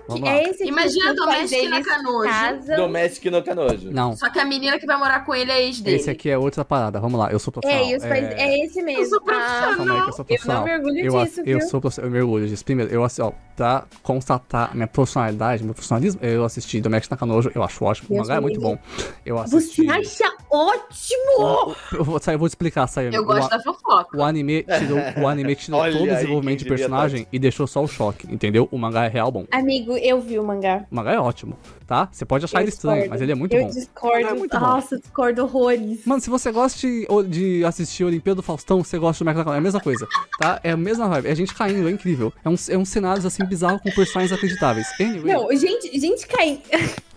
[0.07, 0.35] Vamos lá.
[0.35, 2.29] É esse Imagina Domestic deles Nakanojo.
[2.29, 2.75] casam.
[2.77, 3.91] Domestic no Canojo.
[3.91, 5.97] Não, Só que a menina que vai morar com ele é ex dele.
[5.97, 6.99] esse aqui é outra parada.
[6.99, 7.89] Vamos lá, eu sou É, profissional.
[7.91, 8.23] e os pais.
[8.37, 9.01] É, esse mesmo.
[9.03, 9.75] Eu sou Ah, profissional.
[9.75, 10.63] Calma aí eu sou eu não profissional.
[10.63, 11.67] me orgulho Eu, disso, eu viu?
[11.69, 12.63] sou profissional, eu me orgulho disso.
[12.65, 17.63] Primeiro, eu assim, ó, pra constatar minha profissionalidade, meu profissionalismo, eu assisti Domestic Nakanojo, eu
[17.63, 18.07] acho ótimo.
[18.11, 18.77] O mangá é muito bom.
[19.25, 19.85] Eu assisti.
[19.85, 21.75] Você acha ótimo!
[21.91, 23.15] Eu vou, eu vou te explicar, Sayami.
[23.15, 24.17] Eu gosto o, da fofoca.
[24.17, 27.83] o anime tirou, o anime tirou todo o desenvolvimento de devia personagem e deixou só
[27.83, 28.67] o choque, entendeu?
[28.71, 29.45] O mangá é real bom.
[29.51, 30.85] Amigo, eu vi o mangá.
[30.89, 32.07] O mangá é ótimo, tá?
[32.11, 33.09] Você pode achar Eu ele estranho, discordo.
[33.11, 33.69] mas ele é muito eu bom.
[33.69, 34.27] discordo.
[34.27, 34.65] É muito bom.
[34.65, 36.05] Nossa, eu discordo horrores.
[36.05, 39.57] Mano, se você gosta de, de assistir Olimpíada do Faustão, você gosta do Michael É
[39.57, 40.07] a mesma coisa,
[40.39, 40.59] tá?
[40.63, 41.27] É a mesma vibe.
[41.27, 42.31] É a gente caindo, é incrível.
[42.43, 44.87] É um, é um cenário assim bizarro com personagens acreditáveis.
[44.99, 46.61] Anyway, Não, gente, gente cai.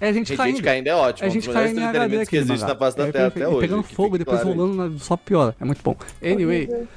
[0.00, 0.62] é a gente Gente, caindo.
[0.62, 1.24] caindo é ótimo.
[1.24, 3.06] É a um gente dos cai melhores em HD entretenimentos que existe na face da
[3.08, 3.60] É Terra até E hoje.
[3.60, 5.56] pegando fogo, fique depois claro rolando, na- só piora.
[5.60, 5.96] É muito bom.
[6.22, 6.88] Anyway, Horrível.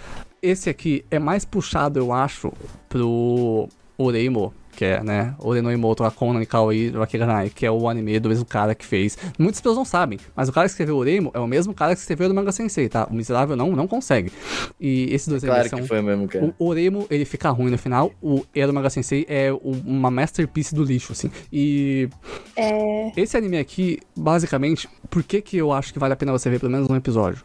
[0.42, 2.52] esse aqui é mais puxado, eu acho,
[2.90, 3.68] pro
[3.98, 8.46] Oreimo, que é, né, Oreno Imoto Akona Nikawai Rakiganai, que é o anime do mesmo
[8.46, 9.18] cara que fez.
[9.40, 12.00] Muitas pessoas não sabem, mas o cara que escreveu Oreimo é o mesmo cara que
[12.00, 13.08] escreveu o Manga Sensei, tá?
[13.10, 14.32] O miserável não, não consegue.
[14.80, 15.88] E esses dois Claro animes que são...
[15.88, 16.54] foi mesmo, cara.
[16.60, 18.12] O Oremo, ele fica ruim no final.
[18.22, 21.32] O Ero Manga Sensei é uma masterpiece do lixo, assim.
[21.52, 22.08] E
[22.56, 23.12] É.
[23.18, 26.60] esse anime aqui, basicamente, por que que eu acho que vale a pena você ver
[26.60, 27.44] pelo menos um episódio?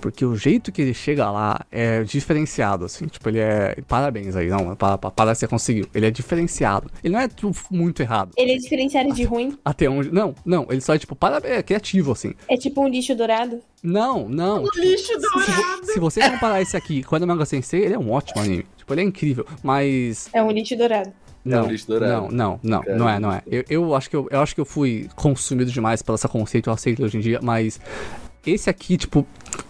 [0.00, 3.06] Porque o jeito que ele chega lá é diferenciado, assim.
[3.06, 3.76] Tipo, ele é.
[3.88, 4.74] Parabéns aí, não.
[4.76, 5.86] Para, para, para você conseguiu.
[5.94, 6.90] Ele é diferenciado.
[7.02, 7.28] Ele não é
[7.70, 8.30] muito errado.
[8.36, 9.58] Ele é diferenciado de ruim.
[9.64, 10.10] Até onde.
[10.12, 10.66] Não, não.
[10.70, 12.34] Ele só é, tipo, parabéns, é criativo, assim.
[12.48, 13.60] É tipo um lixo dourado.
[13.82, 14.64] Não, não.
[14.64, 15.52] O lixo Se, dourado.
[15.80, 18.66] vo- se você comparar esse aqui com o Manga Sensei, ele é um ótimo anime.
[18.76, 19.46] Tipo, ele é incrível.
[19.62, 20.28] Mas.
[20.32, 21.12] É um lixo dourado.
[21.44, 22.12] Não, um lixo dourado.
[22.12, 22.96] não, não, não, Cara.
[22.98, 23.42] não é, não é.
[23.46, 26.68] Eu, eu acho que eu, eu acho que eu fui consumido demais pelo esse conceito,
[26.68, 27.80] eu aceito hoje em dia, mas
[28.46, 29.26] esse aqui, tipo,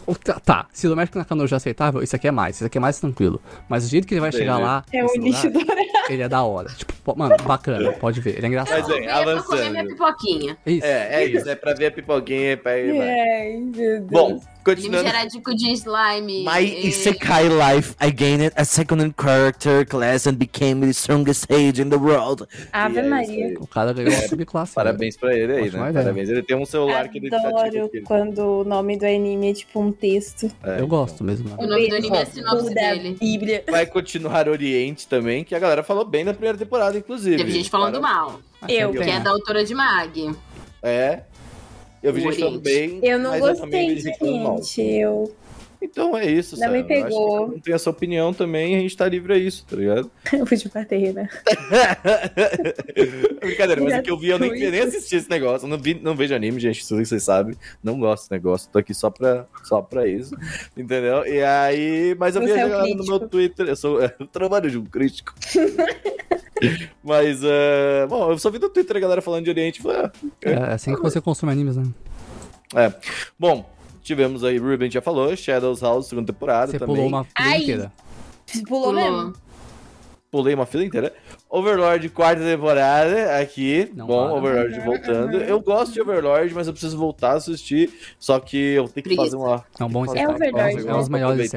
[0.06, 2.78] o- tá, se o Domestic Nakano já é aceitável, esse aqui é mais, esse aqui
[2.78, 3.40] é mais tranquilo.
[3.68, 5.80] Mas o jeito que ele vai chegar lá, É nesse lixo dourado.
[6.08, 6.68] ele é da hora.
[6.70, 8.36] Tipo, po- mano, bacana, pode ver.
[8.36, 8.78] Ele é engraçado.
[8.80, 9.70] Mas, bem, venho pra comer avançando.
[9.72, 10.56] minha pipoquinha.
[10.66, 10.86] Isso.
[10.86, 12.72] É, é isso, é pra ver a pipoquinha e pra.
[12.72, 14.06] Ai, meu Deus.
[14.10, 14.40] Bom,
[14.74, 15.06] continuando.
[15.06, 16.44] geradico de slime.
[16.44, 21.80] My eh, Isekai life, I gained a second character class and became the strongest sage
[21.80, 22.46] in the world.
[22.72, 23.54] Ave E é Maria.
[23.60, 24.70] O cara ganhou uma subclasse.
[24.72, 24.74] né?
[24.74, 25.68] Parabéns pra ele aí, né?
[25.68, 25.92] ideia.
[25.92, 26.28] Parabéns.
[26.28, 29.54] Ele tem um celular que ele tá Adoro tipo, quando o nome do anime é
[29.54, 30.50] tipo um texto.
[30.62, 31.48] é, Eu gosto mesmo.
[31.48, 31.56] né?
[31.58, 33.16] O nome do anime é a sinopse dele.
[33.20, 33.64] Bíblia.
[33.70, 37.36] Vai continuar Oriente também, que a galera falou bem na primeira temporada, inclusive.
[37.36, 38.40] Teve gente falando Para- mal.
[38.68, 38.90] Eu.
[38.92, 39.20] Que é né?
[39.20, 40.34] da autora de Mag.
[40.82, 41.20] É.
[42.02, 43.00] Eu vi gente falando bem.
[43.02, 44.62] Eu não mas eu também gostei, vi gente falando mal.
[44.62, 44.82] gente.
[44.82, 45.34] Eu...
[45.86, 46.78] Então é isso, Não sabe?
[46.78, 47.48] me pegou.
[47.48, 50.10] Não tem essa opinião também, a gente tá livre a isso, tá ligado?
[50.32, 50.68] eu fui de
[51.12, 51.28] né?
[53.40, 55.66] Brincadeira, mas é que eu vi, eu nem, nem assisti esse negócio.
[55.66, 57.54] Eu não, vi, não vejo anime, gente, isso vocês sabem.
[57.82, 58.68] Não gosto desse negócio.
[58.70, 60.34] Tô aqui só pra, só pra isso.
[60.76, 61.24] Entendeu?
[61.26, 62.14] E aí.
[62.18, 63.68] Mas eu vi Você a é um galera no meu Twitter.
[63.68, 64.00] Eu sou.
[64.18, 65.34] Eu trabalho de um crítico.
[67.02, 69.82] mas, eh, bom, eu só vi no Twitter a galera falando de Oriente.
[69.82, 70.12] Falei, ah,
[70.42, 71.84] É assim que você consome animes, né?
[72.74, 72.92] é.
[73.38, 73.68] Bom,
[74.06, 76.94] tivemos aí, Ruben já falou, Shadows House, segunda temporada Você também.
[76.96, 77.62] pulou uma fila Ai.
[77.62, 77.92] inteira.
[78.68, 79.32] Pulou mesmo.
[80.30, 81.14] Pulei uma fila inteira.
[81.48, 83.90] Overlord, quarta temporada, aqui.
[83.94, 84.34] Não Bom, para.
[84.38, 85.36] Overlord voltando.
[85.38, 87.90] Eu gosto de Overlord, mas eu preciso voltar a assistir.
[88.18, 89.22] Só que eu tenho que Preguiça.
[89.24, 89.64] fazer uma.
[89.78, 91.50] É um bom uma Overlord, É um dos pra melhores.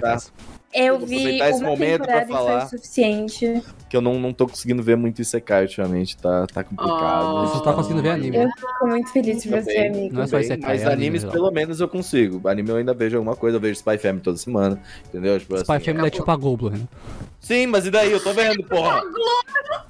[0.72, 2.59] Eu Vou vi esse momento pra temporada falar.
[2.59, 3.63] foi o suficiente.
[3.89, 6.15] Que eu não, não tô conseguindo ver muito Isekai ultimamente.
[6.15, 7.26] Tá, tá complicado.
[7.26, 7.47] Oh.
[7.47, 8.38] Você tá conseguindo ver anime.
[8.38, 10.13] Eu fico muito feliz de você, amigo.
[10.13, 12.47] Não é só Isekai, mas é anime animes, pelo menos, eu consigo.
[12.47, 13.57] Anime eu ainda vejo alguma coisa.
[13.57, 14.80] Eu vejo Spy Family toda semana.
[15.07, 15.39] Entendeu?
[15.39, 16.88] Tipo, Spy assim, Family é tipo a Goblin, né?
[17.40, 18.12] Sim, mas e daí?
[18.12, 19.02] Eu tô vendo, porra.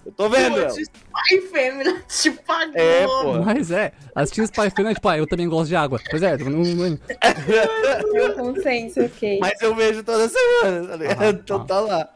[0.05, 0.57] Eu tô vendo.
[0.57, 0.69] El.
[1.13, 2.75] Ai, fêmea, te pagou.
[2.75, 3.41] É, porra.
[3.41, 5.99] Mas é, assistir Spy Family é tipo, ah, eu também gosto de água.
[6.09, 6.99] Pois é, não, não,
[8.13, 9.39] É um consenso, ok.
[9.41, 11.21] Mas eu vejo toda semana, tá ligado?
[11.21, 11.65] Aham, então aham.
[11.65, 12.09] tá lá.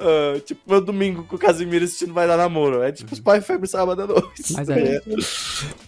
[0.00, 2.82] Ah, tipo, meu domingo com o Casimiro assistindo Vai Dar Namoro.
[2.82, 4.52] É tipo Spy Family sábado à noite.
[4.52, 5.02] Mas é.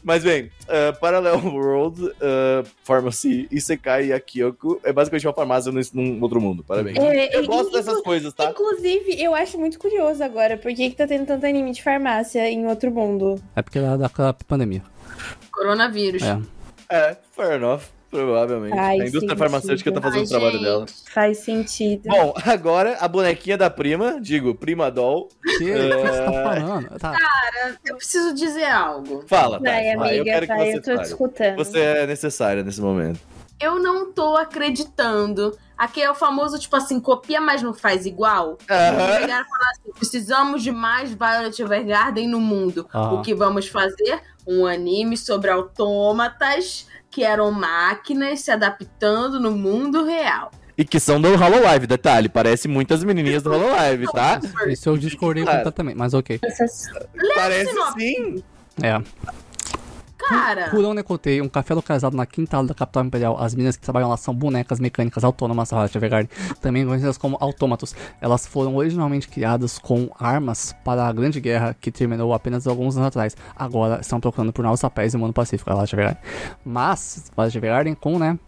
[0.02, 5.72] Mas bem, uh, Parallel World, uh, Pharmacy, Isekai e a Kyoko é basicamente uma farmácia
[5.72, 6.62] num, num outro mundo.
[6.62, 6.96] Parabéns.
[6.98, 8.52] É, eu é, gosto dessas coisas, tá?
[8.64, 12.48] Inclusive, eu acho muito curioso agora, por que, que tá tendo tanto anime de farmácia
[12.50, 13.40] em outro mundo?
[13.54, 14.82] É porque era daquela pandemia.
[15.52, 16.22] Coronavírus.
[16.22, 16.40] É.
[16.88, 17.82] É, fair enough.
[18.10, 18.76] Provavelmente.
[18.76, 19.38] Faz a indústria sentido.
[19.38, 20.62] farmacêutica tá fazendo Ai, o trabalho gente.
[20.62, 20.86] dela.
[21.12, 22.08] Faz sentido.
[22.08, 25.28] Bom, agora a bonequinha da prima, digo, Prima Doll.
[25.58, 25.64] Que?
[25.64, 26.98] O que você tá falando?
[27.00, 27.12] Tá.
[27.84, 29.24] Eu preciso dizer algo.
[29.26, 31.08] Fala, vai, Tati, vai, eu amiga, quero que você eu tô fale.
[31.08, 31.56] escutando.
[31.56, 33.18] Você é necessária nesse momento.
[33.60, 35.56] Eu não tô acreditando.
[35.76, 38.58] Aqui é o famoso, tipo assim, copia, mas não faz igual.
[38.70, 39.20] Aham.
[39.20, 42.86] Pegaram e falaram assim: precisamos de mais Violet Evergarden no mundo.
[42.94, 43.14] Aham.
[43.14, 44.20] O que vamos fazer?
[44.46, 50.50] Um anime sobre autômatas que eram máquinas se adaptando no mundo real.
[50.76, 52.28] E que são do Hololive, detalhe.
[52.28, 54.40] Parece muitas menininhas do Hololive, tá?
[54.66, 56.40] Isso eu discordei completamente, mas ok.
[57.34, 58.42] Parece sim.
[58.82, 59.00] É.
[60.16, 63.36] Cara, Kurão Nekotei, um café localizado na quintal da capital imperial.
[63.38, 67.94] As meninas que trabalham lá são bonecas mecânicas autônomas, Violet Evergarden, também conhecidas como autômatos.
[68.20, 73.08] Elas foram originalmente criadas com armas para a Grande Guerra, que terminou apenas alguns anos
[73.08, 73.36] atrás.
[73.56, 76.16] Agora estão procurando por novos papéis no mundo pacífico, a Evergarden.
[76.64, 78.38] Mas, Violet Evergarden com, né,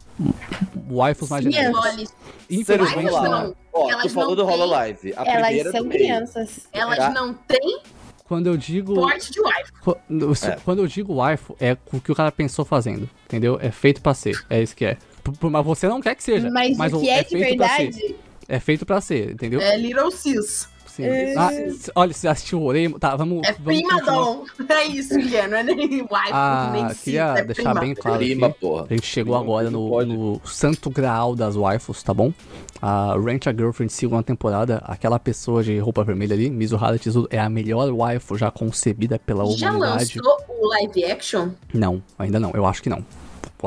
[0.88, 1.84] waifus mais genéricos.
[1.84, 2.06] olha,
[2.48, 3.28] Infelizmente, lá.
[3.28, 3.54] não.
[3.72, 5.12] Ó, Elas tu falou do Hololive.
[5.16, 6.68] A Elas primeira são crianças.
[6.72, 7.80] elas não têm
[8.26, 8.94] quando eu digo...
[8.94, 9.72] porte de wife.
[9.82, 10.56] Quando, É.
[10.64, 13.58] quando eu digo waifu, é o que o cara pensou fazendo, entendeu?
[13.60, 14.96] É feito pra ser, é isso que é.
[15.42, 16.50] Mas você não quer que seja.
[16.50, 17.90] Mas, o que é, de feito pra ser.
[17.92, 18.16] verdade?
[18.48, 19.60] É feito pra ser, entendeu?
[19.60, 20.68] É Little Sis.
[20.96, 21.04] Sim.
[21.04, 21.34] É.
[21.36, 21.50] Ah,
[21.94, 22.98] olha, você assistiu o Oremo?
[22.98, 23.46] Tá, vamos.
[23.46, 24.14] É vamos prima continuar.
[24.24, 24.44] dom.
[24.76, 27.80] É isso é, não é nem wife, Ah, nem queria é deixar prima.
[27.80, 28.60] bem claro Prima, aqui.
[28.60, 28.86] porra.
[28.90, 32.32] A gente chegou Prima, agora no, no santo graal das waifus, tá bom?
[32.80, 37.38] A Rent a Girlfriend segunda temporada, aquela pessoa de roupa vermelha ali, Mizuhara Tezudo, é
[37.38, 40.18] a melhor waifu já concebida pela Já humanidade.
[40.18, 41.48] lançou o live action?
[41.72, 43.04] Não, ainda não, eu acho que não.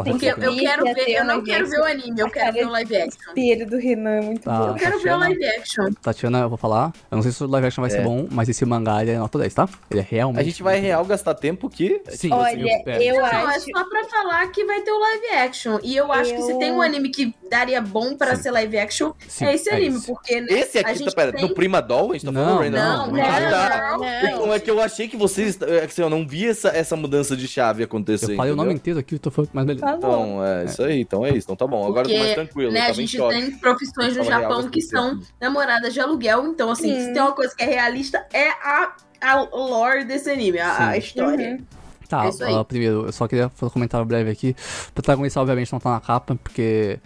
[0.04, 0.60] Posso Porque dizer que eu não.
[0.60, 3.20] quero ver, eu não quero ver o anime, eu A quero ver o live action.
[3.30, 4.58] Espelho do Renan é muito Tá.
[4.60, 4.68] bom.
[4.70, 5.20] Eu quero ver o Tatiana.
[5.20, 5.86] live action.
[6.02, 6.94] Tatiana, eu vou falar.
[7.12, 7.96] Eu não sei se o live action vai É.
[7.98, 9.68] ser bom, mas esse mangá ele é nota 10, tá?
[9.92, 10.40] Ele é realmente.
[10.42, 12.02] A gente vai real gastar tempo aqui?
[12.06, 12.12] bom.
[12.12, 13.66] Sim, Olha, eu Não, é acho.
[13.76, 15.80] só pra falar que vai ter o live action.
[15.84, 18.44] E eu acho que se Eu- tem um anime que daria bom pra Sim.
[18.44, 19.98] ser live action, Sim, é esse é anime.
[19.98, 20.08] esse.
[20.08, 21.48] Porque Esse a aqui, gente tá, pera, tem...
[21.48, 22.12] do Prima Doll?
[22.12, 23.16] A gente tá Não, falando Rain não, Doll?
[23.18, 23.98] não, Ah, tá.
[24.38, 24.54] não.
[24.54, 25.60] É que eu achei que vocês.
[25.62, 28.32] É que assim, eu não vi essa, essa mudança de chave acontecer.
[28.32, 29.86] Eu falei o nome inteiro aqui, eu tô falando, mas beleza.
[29.98, 30.26] Falou.
[30.26, 31.46] Então, é isso aí, então é isso.
[31.46, 31.86] Então tá bom.
[31.88, 32.72] Agora eu tô mais Porque, tranquilo.
[32.72, 33.36] né, eu a gente choque.
[33.36, 36.48] tem profissões no Japão que são namoradas de aluguel.
[36.48, 37.06] Então, assim, Sim.
[37.06, 40.98] se tem uma coisa que é realista, é a, a lore desse anime, a, a
[40.98, 41.52] história.
[41.52, 41.79] Uhum.
[42.10, 44.56] Tá, ah, primeiro, eu só queria fazer um comentário breve aqui.
[44.90, 46.98] O protagonista, obviamente, não tá na capa, porque,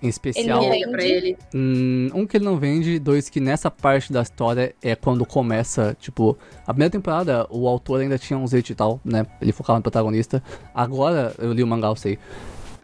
[0.00, 1.36] em especial, não Liga pra ele.
[1.52, 5.96] hum, um, que ele não vende, dois, que nessa parte da história é quando começa,
[5.98, 9.26] tipo, a primeira temporada, o autor ainda tinha um e tal, né?
[9.40, 10.40] Ele focava no protagonista.
[10.72, 12.16] Agora, eu li o mangá, eu sei.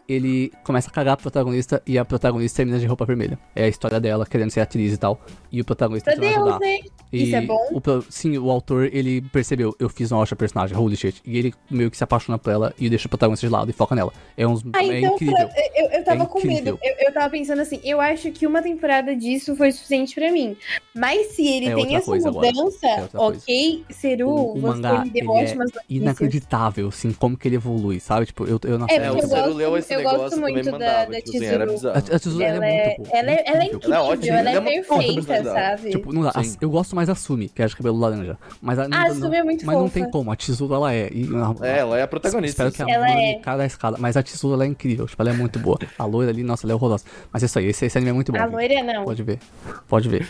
[0.09, 3.37] Ele começa a cagar pro protagonista e a protagonista termina de roupa vermelha.
[3.55, 5.21] É a história dela querendo ser atriz e tal.
[5.51, 6.59] E o protagonista Meu Deus, ajudar.
[6.59, 6.79] né?
[7.11, 7.57] E Isso é bom?
[7.71, 11.21] o sim, o autor, ele percebeu, eu fiz uma ótima personagem, holy shit.
[11.25, 13.73] E ele meio que se apaixona por ela e deixa o protagonista de lado e
[13.73, 14.11] foca nela.
[14.37, 15.35] É, uns, Ah, é então incrível.
[15.47, 16.63] pra- eu, eu tava É com incrível.
[16.75, 16.79] medo.
[16.83, 20.55] Eu, eu tava pensando assim, eu acho que uma temporada disso foi suficiente pra mim.
[20.95, 25.09] Mas se ele É tem essa mudança, É ok, Seru, O- o você mangá, me
[25.09, 25.85] deu é ótimas notícias.
[25.89, 28.27] Inacreditável, assim, como que ele evolui, sabe?
[28.27, 28.99] Tipo, eu, eu não É, sei.
[28.99, 31.11] É, o gosto- leu esse eu gosto também muito da- mandava.
[31.11, 31.89] da tipo assim, Chizuru.
[31.89, 33.19] A, a tesoura Ela é é, muito boa.
[33.19, 33.75] ela, é, ela é incrível.
[33.77, 35.89] incrível, Ela é ótima, ela é é perfeita, sabe?
[35.91, 36.43] Tipo, não dá.
[36.43, 36.57] Sim.
[36.61, 38.37] Eu gosto mais da Sumi, que é de cabelo laranja.
[38.61, 39.93] Mas a, Ah, não, a Sumi é muito Mas não fofa.
[39.99, 41.09] tem como, a tesoura ela é.
[41.11, 41.27] E,
[41.61, 42.63] É, ela é a protagonista.
[42.67, 43.33] Espero que a Ela é.
[43.35, 43.97] cada escada.
[43.99, 45.77] Mas a tesoura ela é incrível, tipo, ela é muito boa.
[45.97, 47.03] A loira ali, nossa, ela é horrorosa.
[47.31, 48.39] Mas é isso aí, esse, esse anime é muito bom.
[48.39, 49.03] A loira não.
[49.05, 49.39] Pode ver.
[49.87, 50.27] Pode ver.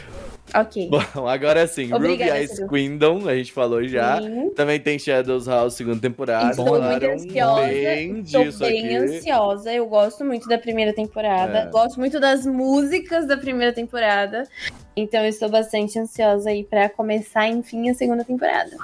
[0.54, 0.89] Ok.
[1.14, 2.68] Bom, agora sim, Obrigada, Ruby Ice.
[2.68, 4.22] Kingdom, a gente falou já.
[4.22, 4.50] Sim.
[4.52, 6.52] Também tem Shadows House segunda temporada.
[6.52, 7.68] Estou muito ansiosa.
[7.68, 8.95] bem Estou disso bem aqui.
[8.95, 9.74] ansiosa.
[9.74, 11.60] Eu gosto muito da primeira temporada.
[11.60, 11.66] É.
[11.68, 14.43] Gosto muito das músicas da primeira temporada.
[14.95, 18.76] Então eu estou bastante ansiosa aí pra começar, enfim, a segunda temporada.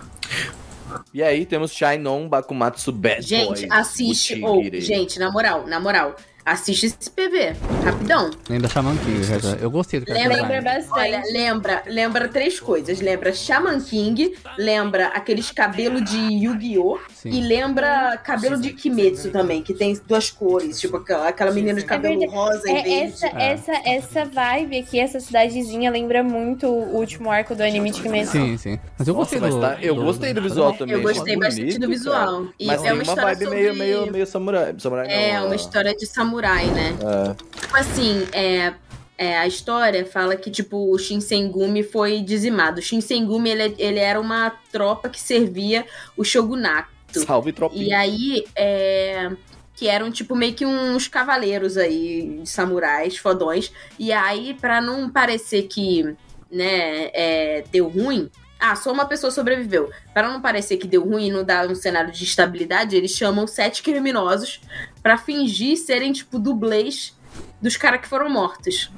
[1.14, 4.42] E aí temos Shine On Bakumatsu Bad Gente, Boys, assiste.
[4.44, 4.82] Ou, Tigre.
[4.82, 6.16] gente, na moral, na moral.
[6.46, 8.30] Assiste esse PV, rapidão.
[8.48, 9.20] Lembra Shaman King.
[9.60, 10.64] Eu gostei do Lembra design.
[10.64, 10.92] bastante.
[11.00, 13.02] Olha, lembra, lembra três coisas.
[13.02, 17.00] Lembra Shaman King, lembra aqueles cabelos de Yu-Gi-Oh!
[17.26, 17.32] Sim.
[17.32, 20.80] E lembra cabelo de Kimetsu também, que tem duas cores.
[20.80, 22.38] Tipo aquela, aquela menina de cabelo verdade.
[22.38, 22.94] rosa e É, verde.
[22.94, 23.52] essa, É.
[23.52, 28.32] essa, essa vibe aqui, essa cidadezinha, lembra muito o último arco do anime de Kimetsu.
[28.34, 28.80] Sim, sim.
[28.98, 30.96] Mas eu Nossa, gostei mas do, tá- eu gostei do visual também.
[30.96, 32.42] Eu gostei bastante bonito, do visual.
[32.44, 32.54] cara.
[32.60, 34.76] E Mas é uma uma história vibe meio, sobre- meio, meio samurai.
[34.78, 36.96] samurai É, não, uma ah, história de samurai, né?
[37.02, 37.60] é.
[37.60, 38.74] Tipo assim, é,
[39.18, 42.80] é, a história fala que, tipo, o Shinsengumi foi dizimado.
[42.80, 46.94] O Shinsengumi, ele, ele era uma tropa que servia o shogunato.
[47.22, 47.84] Salve, tropinha.
[47.84, 49.32] E aí, é,
[49.76, 53.72] que eram, tipo, meio que uns cavaleiros aí, samurais, fodões.
[53.98, 56.16] E aí, pra não parecer que,
[56.52, 58.30] né, é, deu ruim...
[58.58, 59.92] Ah, só uma pessoa sobreviveu.
[60.14, 63.46] Para não parecer que deu ruim e não dar um cenário de estabilidade, eles chamam
[63.46, 64.62] sete criminosos
[65.04, 67.14] pra fingir serem, tipo, dublês
[67.62, 68.90] dos caras que foram mortos.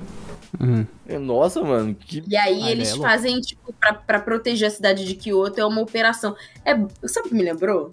[0.59, 0.85] Uhum.
[1.19, 5.15] Nossa, mano, que E aí Ah, eles fazem, tipo, pra, pra proteger a cidade de
[5.15, 6.35] Kyoto, é uma operação.
[6.63, 6.73] É,
[7.07, 7.89] sabe o que me lembrou?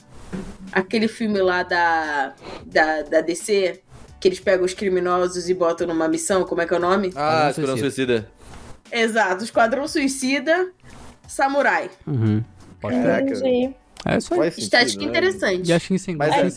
[0.72, 2.34] Aquele filme lá da,
[2.66, 3.80] da, da DC,
[4.20, 7.12] que eles pegam os criminosos e botam numa missão, como é que é o nome?
[7.14, 8.30] Ah, Esquadrão Esquadrão Suicida.
[8.90, 10.72] Exato, Esquadrão Suicida,
[11.26, 11.90] Samurai.
[12.06, 12.42] Uhum.
[12.80, 12.96] Pode.
[12.96, 13.74] Entendi.
[14.06, 14.48] É isso aí.
[14.48, 15.08] Estética né?
[15.08, 15.68] interessante.
[15.68, 16.50] E a Shinsen Mas A é,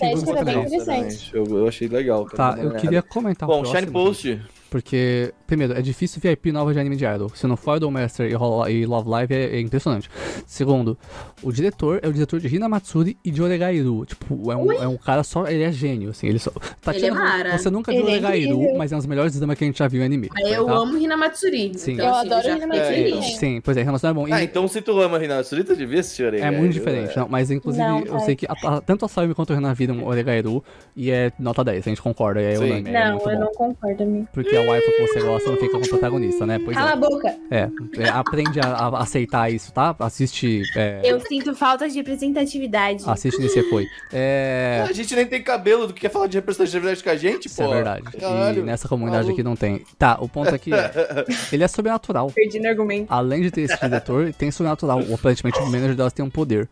[0.43, 1.31] bem interessante.
[1.33, 2.25] Eu, eu achei legal.
[2.25, 2.79] Tá, eu olhada.
[2.79, 4.41] queria comentar o Bom, Shine Post.
[4.69, 7.29] Porque, primeiro, é difícil VIP nova de anime de idol.
[7.33, 10.09] Se não for Idolmaster e, e Love Live, é, é impressionante.
[10.45, 10.97] Segundo,
[11.41, 14.05] o diretor é o diretor de Hina Matsuri e de Oregairu.
[14.05, 16.27] Tipo, é um, é um cara só, ele é gênio, assim.
[16.27, 16.51] Ele só,
[16.93, 17.57] Ele é mara.
[17.57, 18.77] Você nunca viu Ele é Oregairu, incrível.
[18.77, 20.29] mas é um dos melhores dramas que a gente já viu em anime.
[20.37, 20.73] Eu tá?
[20.73, 21.71] amo Hinamatsuri.
[21.77, 21.93] Sim.
[21.93, 22.83] Então, Eu assim, adoro fiquei também.
[22.83, 23.37] feliz.
[23.37, 24.27] Sim, pois é, relação é bom.
[24.27, 26.45] E- Ah, então se tu ama Renato Surita, devia assistir Orega.
[26.45, 29.33] É muito diferente, não, mas inclusive Não, eu sei que a- a- tanto a Sayumi
[29.33, 30.63] quanto o Renan viram Oregairu
[30.95, 32.65] e é nota 10, a gente concorda, é Sim.
[32.65, 33.39] unânime, é Não, eu bom.
[33.39, 34.27] não concordo, amigo.
[34.33, 36.59] Porque a waifu que você gosta não fica com o protagonista, né?
[36.63, 36.93] Pois Cala é.
[36.93, 37.35] a boca.
[37.49, 39.95] É, é, aprende a, a aceitar isso, tá?
[39.99, 40.63] Assiste.
[40.75, 43.03] É, Eu sinto falta de representatividade.
[43.05, 43.87] Assiste nesse foi.
[44.11, 44.85] É.
[44.87, 47.57] A gente nem tem cabelo do que quer falar de representatividade com a gente, Isso
[47.61, 47.71] pô.
[47.71, 48.03] é verdade.
[48.03, 48.59] Caralho.
[48.61, 49.39] E nessa comunidade maluco.
[49.39, 49.85] aqui não tem.
[49.97, 50.91] Tá, o ponto aqui é.
[51.51, 52.31] Ele é sobrenatural.
[52.31, 53.07] Perdi no argumento.
[53.11, 55.01] Além de ter esse diretor, tem sobrenatural.
[55.01, 56.67] O, aparentemente o manager delas tem um poder.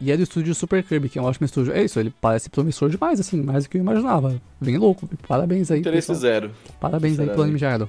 [0.00, 1.72] E é do estúdio Super Kirby, que é um ótimo estúdio.
[1.72, 4.40] É isso, ele parece promissor demais, assim, mais do que eu imaginava.
[4.60, 5.08] Bem louco.
[5.26, 5.80] Parabéns aí.
[5.80, 6.18] Interesse pessoal.
[6.18, 6.50] zero.
[6.80, 7.88] Parabéns aí pelo anime de Idol.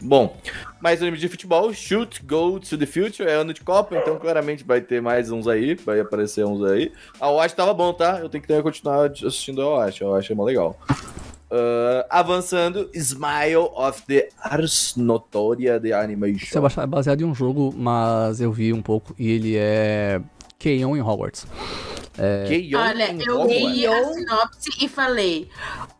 [0.00, 0.36] Bom,
[0.80, 4.16] mais um anime de futebol, Shoot, Go to the Future, é ano de Copa, então
[4.16, 6.92] claramente vai ter mais uns aí, vai aparecer uns aí.
[7.18, 8.20] A Watch tava bom, tá?
[8.20, 10.78] Eu tenho que ter- continuar assistindo a Watch, a Watch é mó legal.
[11.50, 16.60] Ah, avançando, Smile of the Ars Notoria the Isso é Animation.
[16.60, 20.20] baixa- baseado em um jogo, mas eu vi um pouco e ele é.
[20.58, 21.46] Keion em Hogwarts.
[22.48, 25.48] Keion Olha, em eu li a sinopse e falei: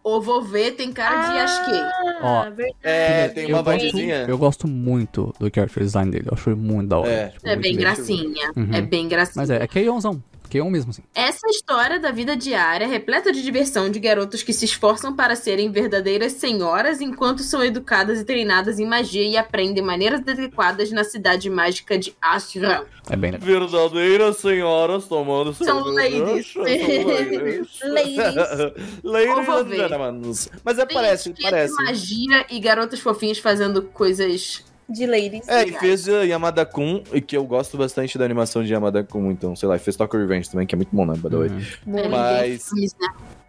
[0.02, 1.80] o vovê tem cara de Yasuke.
[2.22, 2.52] Ó, Ah.
[2.82, 4.24] É, tem uma vibezinha.
[4.28, 6.26] eu gosto muito do character design dele.
[6.28, 7.08] Eu achei muito da hora.
[7.08, 7.28] É.
[7.28, 7.76] tipo, É bem.
[7.76, 8.50] gracinha.
[8.56, 8.68] Uhum.
[8.72, 9.34] É bem gracinha.
[9.40, 10.20] Mas é, é Keionzão.
[10.48, 11.02] K1 mesmo, assim.
[11.14, 15.36] Essa história da vida diária é repleta de diversão de garotas que se esforçam para
[15.36, 21.04] serem verdadeiras senhoras enquanto são educadas e treinadas em magia e aprendem maneiras adequadas na
[21.04, 22.84] cidade mágica de Ashram.
[23.10, 23.46] É bem legal.
[23.46, 26.52] Verdadeiras senhoras tomando São ladies.
[26.52, 27.68] São ladies.
[27.82, 28.18] Ladies.
[29.02, 30.58] ladies and.
[30.64, 31.74] Mas é, Tem parece, parece.
[31.74, 34.64] magia e garotas fofinhas fazendo coisas.
[34.88, 35.46] De ladies.
[35.48, 39.04] É, e fez a Yamada Kun, e que eu gosto bastante da animação de Yamada
[39.04, 41.28] Kun, então, sei lá, e fez Tokyo Revenge também, que é muito bom, né, by
[41.28, 41.48] the way.
[41.48, 42.10] Uhum.
[42.10, 43.08] Mas- né?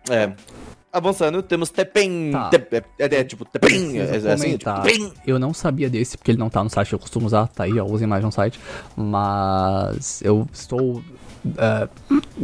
[0.09, 0.33] É.
[0.91, 2.31] Avançando, temos Tepen.
[2.31, 2.49] Tá.
[2.49, 3.99] Tep- é, é, é, tipo, Tepen.
[3.99, 4.71] É, é assim, tipo.
[5.25, 7.63] Eu não sabia desse, porque ele não tá no site que eu costumo usar, tá
[7.65, 8.59] aí, ó, usem mais um site.
[8.97, 11.03] Mas eu estou
[11.57, 11.87] é,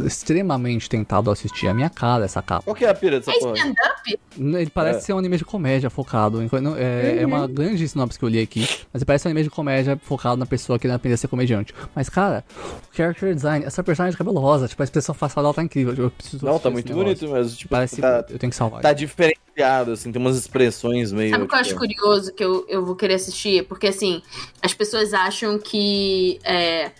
[0.04, 2.62] extremamente tentado a assistir a minha cara essa capa.
[2.64, 3.54] Qual que é a pira dessa É porra?
[3.56, 4.18] stand-up?
[4.38, 5.02] Ele parece É.
[5.02, 6.42] ser um anime de comédia focado.
[6.42, 8.60] em- não, É, é uma grande sinopse que eu li aqui,
[8.92, 11.74] mas ele parece um anime de comédia focado na pessoa que aprender a ser comediante.
[11.94, 12.44] Mas, cara,
[12.92, 15.94] o character design, essa personagem de cabelo rosa, tipo, a expressão facial dela tá incrível.
[15.96, 17.04] Eu preciso Não, tá muito negócio.
[17.04, 17.56] bonito mesmo.
[17.56, 18.80] Tipo, Parece tá, eu tenho que salvar.
[18.82, 21.30] tá diferenciado, assim, tem umas expressões meio.
[21.30, 23.66] Sabe o que eu acho tipo, curioso que eu, eu vou querer assistir?
[23.66, 24.22] Porque, assim,
[24.62, 26.90] as pessoas acham que é,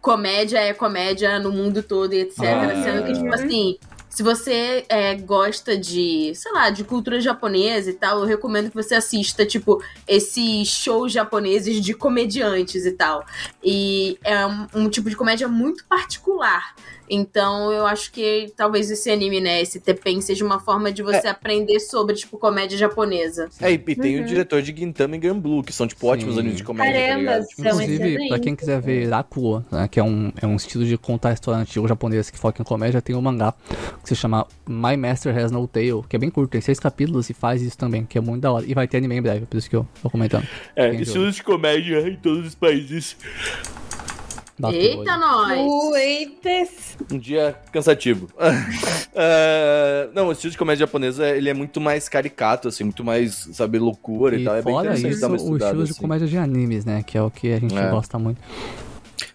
[0.00, 2.38] comédia é comédia no mundo todo e etc.
[2.40, 2.82] Ah.
[2.82, 3.78] Sendo que, tipo assim,
[4.08, 8.74] se você é, gosta de, sei lá, de cultura japonesa e tal, eu recomendo que
[8.74, 13.24] você assista, tipo, esses shows japoneses de comediantes e tal.
[13.62, 16.74] E é um, um tipo de comédia muito particular.
[17.10, 21.26] Então, eu acho que talvez esse anime, né, esse Tepen, seja uma forma de você
[21.26, 23.48] aprender sobre, tipo, comédia japonesa.
[23.60, 24.22] É, e, tem Uhum.
[24.22, 26.06] o diretor de Gintama e Gun Blue, que são, tipo, Sim.
[26.12, 27.46] ótimos animes de comédia, tá Caramba, ligado?
[27.46, 28.28] Tipo, são Inclusive, excelentes.
[28.28, 31.60] pra quem quiser ver Irakuo, né, que é um, é um estilo de contar história
[31.60, 33.54] antigo japonês que foca em comédia, tem um mangá
[34.02, 37.28] que se chama My Master Has No Tail, que é bem curto, tem seis capítulos
[37.30, 38.64] e faz isso também, que é muito da hora.
[38.66, 40.46] E vai ter anime em breve, por isso que eu tô comentando.
[40.76, 43.16] É, estilos de comédia em todos os países.
[44.58, 45.94] Bateu Eita, nós!
[45.96, 46.48] Eita.
[47.12, 48.28] Um dia cansativo.
[49.20, 53.48] É, não, o estilo de comédia japonesa, ele é muito mais caricato, assim, muito mais,
[53.52, 54.54] sabe, loucura e, E tal.
[54.54, 56.00] É bem interessante isso, dar uma o estudada, estilo de assim.
[56.00, 57.90] comédia de animes, né, que é o que a gente É.
[57.90, 58.40] gosta muito.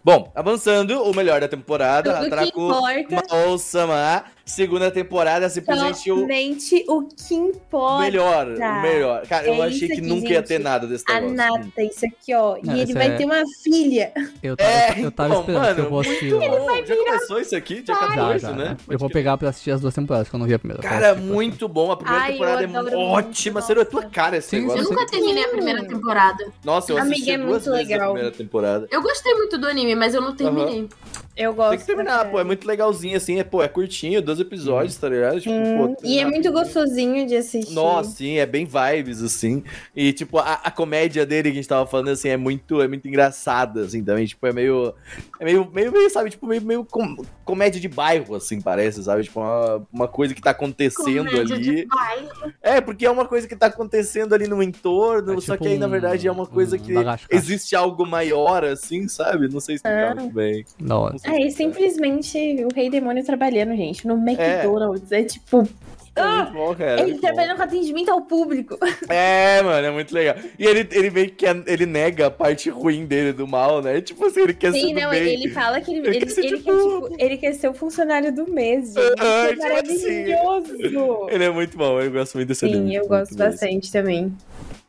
[0.02, 3.26] Bom, avançando, o melhor da temporada, Tudo Atraco importa.
[3.30, 8.04] Mao-sama, segunda temporada, simplesmente o Somente o que importa.
[8.04, 9.26] melhor, o melhor.
[9.28, 10.48] Cara, eu É achei isso que aqui, nunca ia gente.
[10.48, 11.36] ter nada desse A negócio.
[11.36, 12.58] nata, isso aqui, ó.
[12.64, 14.12] Não, e ele vai é- ter uma filha.
[14.42, 16.34] Eu tava, É, eu tava então, esperando que eu mano, vou assistir.
[16.34, 16.40] ó.
[16.40, 16.86] bom.
[16.86, 17.84] Já começou isso aqui?
[17.88, 18.78] Já, 14, já, né?
[18.90, 20.84] Eu vou pegar pra assistir as duas temporadas, que eu não vi a primeira.
[20.84, 21.92] Cara, Eu muito bom.
[21.92, 23.62] A primeira Ai, eu temporada é ótima.
[23.62, 24.82] Sério, é tua cara esse Sim, negócio.
[24.82, 24.90] Eu sim.
[24.94, 26.52] nunca terminei a primeira temporada.
[26.64, 28.12] Nossa, eu Amiga, assisti é duas muito vezes a legal.
[28.14, 28.88] primeira temporada.
[28.92, 30.90] Eu gostei muito do anime, mas eu não terminei.
[31.36, 31.70] Eu gosto.
[31.72, 32.40] Tem que terminar, pô.
[32.40, 33.40] É muito legalzinho, assim.
[33.40, 35.42] É, pô, é curtinho, 12 episódios, tá ligado?
[35.42, 36.54] Tipo, Hum, pô, e é muito rapidinho.
[36.54, 37.74] gostosinho de assistir.
[37.74, 39.64] Nossa, sim, é bem vibes, assim.
[39.96, 42.88] E, tipo, a, a comédia dele que a gente tava falando, assim, é muito, é
[42.88, 44.26] muito engraçada, assim, também.
[44.28, 44.94] Tipo, é meio.
[45.40, 49.24] É meio, meio, meio sabe, tipo, meio, meio com- comédia de bairro, assim, parece, sabe?
[49.24, 51.64] Tipo, uma, uma coisa que tá acontecendo Comédia ali.
[51.64, 52.54] de bairro.
[52.62, 55.70] É, porque é uma coisa que tá acontecendo ali no entorno, É só tipo que
[55.72, 56.94] aí, na verdade, é uma coisa um que
[57.30, 59.48] existe algo maior, assim, sabe?
[59.48, 60.64] Não sei explicar muito bem.
[60.90, 61.12] Hora.
[61.14, 61.52] Não É, explicar.
[61.52, 65.12] simplesmente o Rei Demônio trabalhando, gente, no McDonald's.
[65.12, 65.68] É, tipo.
[66.16, 67.02] É Ah, bom, cara.
[67.02, 67.28] ele muito bom.
[67.28, 68.78] trabalhando com atendimento ao público.
[69.10, 70.36] É, mano, é muito legal.
[70.60, 74.00] E ele, ele meio que ele nega a parte ruim dele do mal, né?
[74.00, 75.24] Tipo assim, ele quer ser Sim, do não, bem.
[75.34, 77.74] ele fala que ele, Ele ele, quer ser ele quer, tipo, ele quer ser o
[77.74, 79.00] funcionário do mês, gente.
[79.20, 80.28] Ah, é assim.
[80.28, 81.28] maravilhoso.
[81.32, 82.90] Ele é muito bom, eu gosto muito desse anime.
[82.92, 83.50] Sim, eu gosto mesmo.
[83.52, 84.32] bastante também.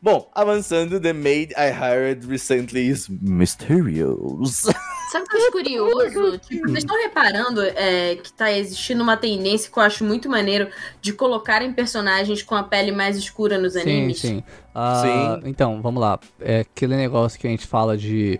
[0.05, 4.67] Bom, avançando, The Maid I Hired Recently is Mysterious.
[5.11, 6.37] Sabe o que eu acho curioso?
[6.37, 10.67] Tipo, vocês estão reparando é, que tá existindo uma tendência que eu acho muito maneiro
[11.01, 14.19] de colocarem personagens com a pele mais escura nos Sim, animes?
[14.19, 14.43] sim.
[14.75, 16.19] Ah, Então, vamos lá.
[16.39, 18.39] É aquele negócio que a gente fala de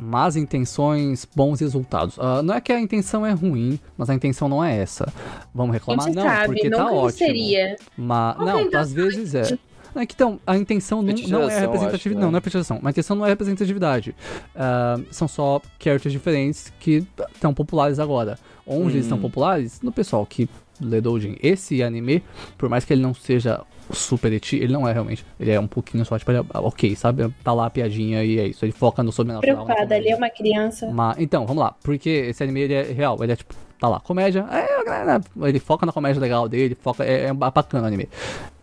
[0.00, 2.16] más intenções, bons resultados.
[2.18, 5.12] Ah, não é que a intenção é ruim, mas a intenção não é essa.
[5.54, 6.06] Vamos A reclamar?
[6.06, 7.18] gente Não, sabe, porque tá nunca ótimo.
[7.18, 7.76] seria.
[7.94, 9.58] Mas, não, às vezes é.
[9.94, 11.96] Não, é que então, a intenção não, não é representatividade.
[11.96, 12.20] acho, né?
[12.20, 12.78] Não, não é petitização.
[12.82, 14.14] Mas a intenção não é representatividade.
[14.54, 18.38] Ah, são só characters diferentes que estão populares agora.
[18.66, 19.22] Onde eles estão Hum.
[19.22, 19.80] populares?
[19.82, 20.48] No pessoal que
[20.80, 21.36] lê Doujin.
[21.42, 22.22] Esse anime,
[22.56, 23.60] por mais que ele não seja
[23.92, 25.24] super eti, ele não é realmente.
[25.38, 27.28] Ele é um pouquinho só, tipo, ele é ok, sabe?
[27.44, 28.64] Tá lá a piadinha e é isso.
[28.64, 29.56] Ele foca no sobrenatural.
[29.58, 30.14] na Preocupada, ali comédia.
[30.14, 30.90] é uma criança.
[30.90, 31.74] Mas, então, vamos lá.
[31.82, 34.46] Porque esse anime ele é real, ele é tipo, tá lá, comédia.
[34.48, 38.08] É, ele foca na comédia legal dele, foca, é, é bacana o anime.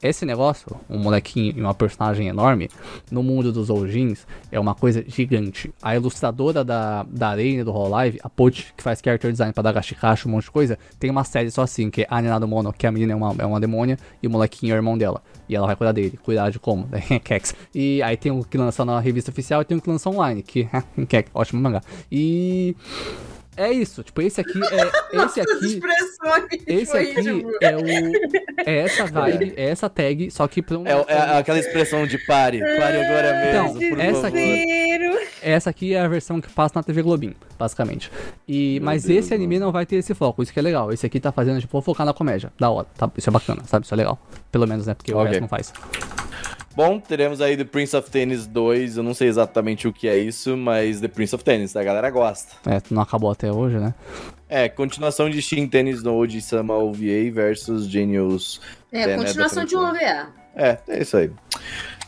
[0.02, 2.70] Esse negócio, um molequinho e uma personagem enorme,
[3.12, 5.74] no mundo dos Oujins, é uma coisa gigante.
[5.82, 10.26] A ilustradora da, da Arena do Hololive, a Pochi, que faz character design pra Dagashikashi,
[10.26, 12.92] um monte de coisa, tem uma série só assim, que é Anenado Mono, que a
[12.92, 15.22] menina é uma, é uma demônia e o molequinho é o irmão dela.
[15.50, 16.18] E ela vai cuidar dele.
[16.24, 16.88] Cuidar de como?
[17.26, 17.54] Kex.
[17.76, 20.44] E aí tem o que lança na revista oficial e tem o que lança online,
[20.44, 21.82] que é ótimo mangá.
[22.10, 22.74] E
[23.62, 24.90] É isso, tipo, esse aqui é.
[25.26, 25.82] Esse aqui.
[26.66, 27.82] Esse aqui é o.
[28.66, 30.88] É essa vibe, é essa tag, só que pra um.
[30.88, 34.28] É, é aquela expressão de pare, pare agora Então, mesmo, por essa favor.
[34.28, 35.30] aqui-.
[35.42, 38.10] Essa aqui é a versão que passa na TV Globinho, basicamente.
[38.48, 40.92] E, mas Deus, esse anime não vai ter esse foco, isso que é legal.
[40.94, 42.54] Esse aqui tá fazendo, tipo, vou focar na comédia.
[42.58, 43.12] Da hora, tá?
[43.18, 43.86] Isso é bacana, sabe?
[43.86, 44.18] Isso é legal.
[44.52, 44.94] Pelo menos, né?
[44.94, 45.28] Porque o Ok.
[45.30, 45.74] resto não faz.
[46.76, 50.18] Bom, teremos aí The Prince of Tennis 2, eu não sei exatamente o que é
[50.18, 52.56] isso, mas The Prince of Tennis, a galera gosta.
[52.66, 53.94] É, não acabou até hoje, né?
[54.48, 58.62] É, continuação de Shin Tennis no de Sama OVA versus Genius.
[58.92, 59.80] É, continuação de um.
[59.80, 60.30] OVA.
[60.56, 61.32] É, é isso aí.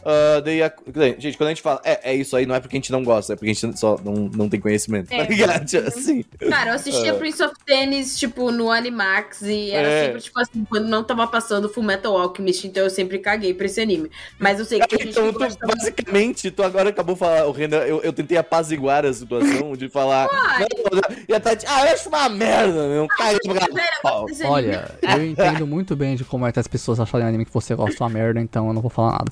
[0.06, 0.74] Ah, daí a-
[1.18, 3.04] gente, quando a gente fala é, é isso aí, não é porque a gente não
[3.04, 5.24] gosta, é porque a gente só não, não tem conhecimento, tá É.
[5.28, 5.66] ligado?
[5.66, 6.24] Tipo Assim.
[6.50, 7.14] Cara, eu assistia É.
[7.14, 10.06] Prince of Tennis, tipo, no Animax, e era É.
[10.06, 13.66] sempre, tipo assim, quando não tava passando Full Metal Alchemist, então eu sempre caguei pra
[13.66, 14.10] esse anime.
[14.40, 15.78] Mas eu sei que gente Então, tu, gosta muito.
[15.78, 19.90] basicamente, tu agora acabou de falar, o Renan, eu, eu tentei apaziguar a situação de
[19.90, 20.28] falar.
[20.60, 23.08] Não, e a Tati, ah, eu acho uma merda, meu.
[23.08, 24.50] Caiu pra desse anime.
[24.50, 27.76] Olha, eu entendo muito bem de como é que as pessoas acharem anime que você
[27.76, 29.32] gosta uma merda, então eu não vou falar nada.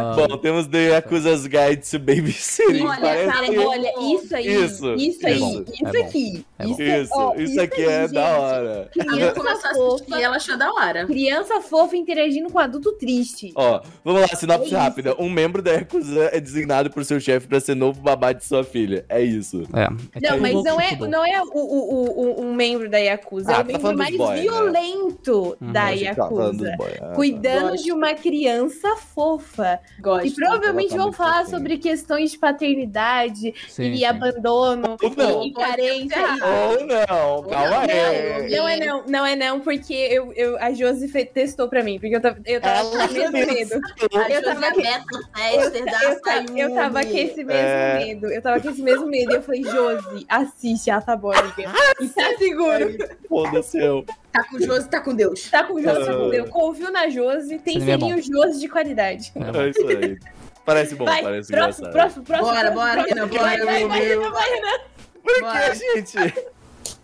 [0.00, 2.82] Ah, Bom, temos The Yakuza's Guide to Babysitting.
[2.86, 4.46] Olha, parece- Cara, olha, isso aí.
[4.64, 5.08] Isso, Isso, aí.
[5.08, 5.58] isso, Isso, é bom,
[6.00, 6.46] aqui.
[6.58, 6.76] é bom.
[6.82, 8.40] Isso, ó, isso aqui é aí, da gente.
[8.40, 8.90] hora.
[8.92, 9.94] Criança começou a fofa.
[9.94, 11.06] assistir e ela achou da hora.
[11.06, 13.52] Criança fofa interagindo com adulto triste.
[13.54, 14.76] Ó, vamos lá, sinopse É isso.
[14.76, 15.14] rápida.
[15.18, 18.64] Um membro da Yakuza é designado por seu chefe pra ser novo babá de sua
[18.64, 19.04] filha.
[19.08, 19.62] É isso.
[19.74, 21.08] é, é Não, tipo mas não é, futebol.
[21.08, 23.80] não é o, o, o- o- um membro da Yakuza, Ah, é tá o membro
[23.82, 24.42] falando dos mais boy, né?
[24.42, 25.72] violento Uhum.
[25.72, 26.76] da dos Yakuza.
[26.76, 26.90] boy.
[27.00, 27.14] Ah, tá.
[27.14, 27.84] Cuidando Gosto.
[27.84, 29.80] de uma criança fofa.
[29.98, 30.26] Gosto.
[30.26, 31.58] E provavelmente tá vão falar fofinha.
[31.58, 34.04] sobre questões de paternidade Sim, e sim.
[34.04, 35.44] abandono Ou não.
[35.44, 36.16] e carência.
[36.42, 38.50] Ou não, calma não, aí.
[38.50, 42.16] Não é não, não é não, porque eu, eu, a Josi testou pra mim, porque
[42.16, 43.80] eu tava, eu tava Ela com esse mesmo medo.
[44.14, 47.98] A Eu tava aqui- eu tava com esse mesmo É.
[48.04, 48.26] medo.
[48.26, 49.32] Eu tava com esse mesmo medo.
[49.32, 51.70] E eu falei, Josi, assiste, ah, tá bom, amiga.
[52.00, 52.96] E tá seguro.
[53.28, 54.04] Foda-se eu.
[54.32, 55.50] Tá com Josi, tá com Deus.
[55.50, 56.16] Tá com Josi, tá Ah.
[56.16, 56.48] com Deus.
[56.50, 59.32] Confio na Josi, tem anime é selinho Josi de qualidade.
[59.34, 59.64] É.
[59.66, 60.18] É isso aí.
[60.64, 62.22] Parece bom, Vai, parece próximo, engraçado.
[62.22, 62.48] próximo, próximo.
[62.48, 63.14] Bora, próximo, bora, próximo.
[63.14, 64.78] Renan, bora, Vai, vai, vai, vai, Renan.
[65.22, 66.44] Por que, gente?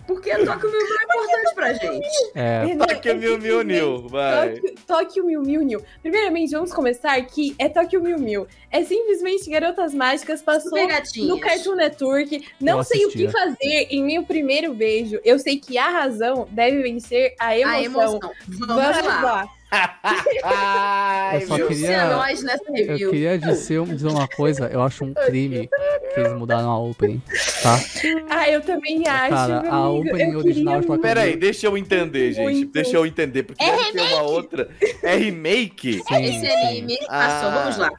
[0.07, 2.31] Porque Toque Mil Mil é importante pra gente.
[2.35, 4.55] É, Toque Mil Mil Nil, vai.
[4.55, 5.83] Tóquio- Tóquio Mil Mil Nil.
[6.03, 8.47] Primeiramente, vamos começar que é Tóquio Mil Mil.
[8.70, 10.70] É simplesmente Garotas Mágicas, passou
[11.27, 12.47] no Cartoon Network.
[12.61, 15.19] Não Eu sei o que fazer em meu primeiro beijo.
[15.24, 17.78] Eu sei que a razão deve vencer a emoção.
[17.78, 18.20] A emoção.
[18.49, 19.23] Vamos, Vamos lá.
[19.23, 19.49] lá.
[20.43, 23.10] Ai, Eu só queria- nós nessa eu review.
[23.10, 25.68] queria dizer, dizer uma coisa, eu acho um crime
[26.14, 27.20] que eles mudaram a opening,
[27.62, 27.78] tá?
[28.30, 29.30] Ah, eu também acho.
[29.30, 32.43] Cara, a opening eu original queria de Pera aí, deixa eu entender, gente.
[32.44, 32.72] Muito.
[32.72, 34.68] Deixa eu entender, porque deve ter uma outra.
[35.02, 36.01] É remake?
[36.06, 37.60] Sim, Esse anime passou, Ah.
[37.62, 37.90] vamos lá.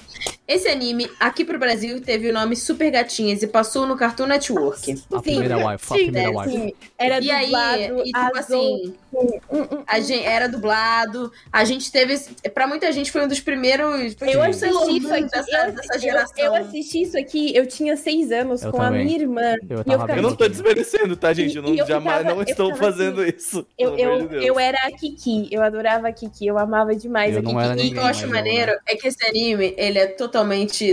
[0.48, 5.03] Esse anime aqui pro Brasil teve o nome Super Gatinhas e passou no Cartoon Network.
[5.11, 6.52] A primeira wife, a Sim, primeira né, wife.
[6.52, 6.74] sim.
[6.98, 8.40] Era E aí, dublado, e tipo azul.
[8.40, 12.18] assim, Hum, hum, a gente era dublado, a gente teve,
[12.53, 15.24] pra muita gente foi um dos primeiros, Eu um assisti isso aqui.
[15.30, 16.45] dessa, eu, dessa eu- geração.
[16.45, 19.02] eu assisti isso aqui, eu tinha seis anos Eu com também.
[19.02, 19.56] a minha irmã.
[19.69, 21.56] Eu E ficava- Eu não tô desmerecendo, tá, gente?
[21.56, 23.65] Eu não, eu jamais ficava- não eu estou fazendo isso.
[23.78, 27.40] Eu, eu, de eu era a Kiki, eu adorava a Kiki, eu amava demais Eu
[27.40, 27.86] a Kiki.
[27.86, 30.36] E o que eu acho eu, maneiro é que esse anime, ele é totalmente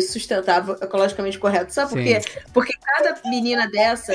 [0.02, 1.72] sustentável, ecologicamente correto.
[1.72, 2.20] Sabe por quê?
[2.52, 4.12] Porque cada menina dessa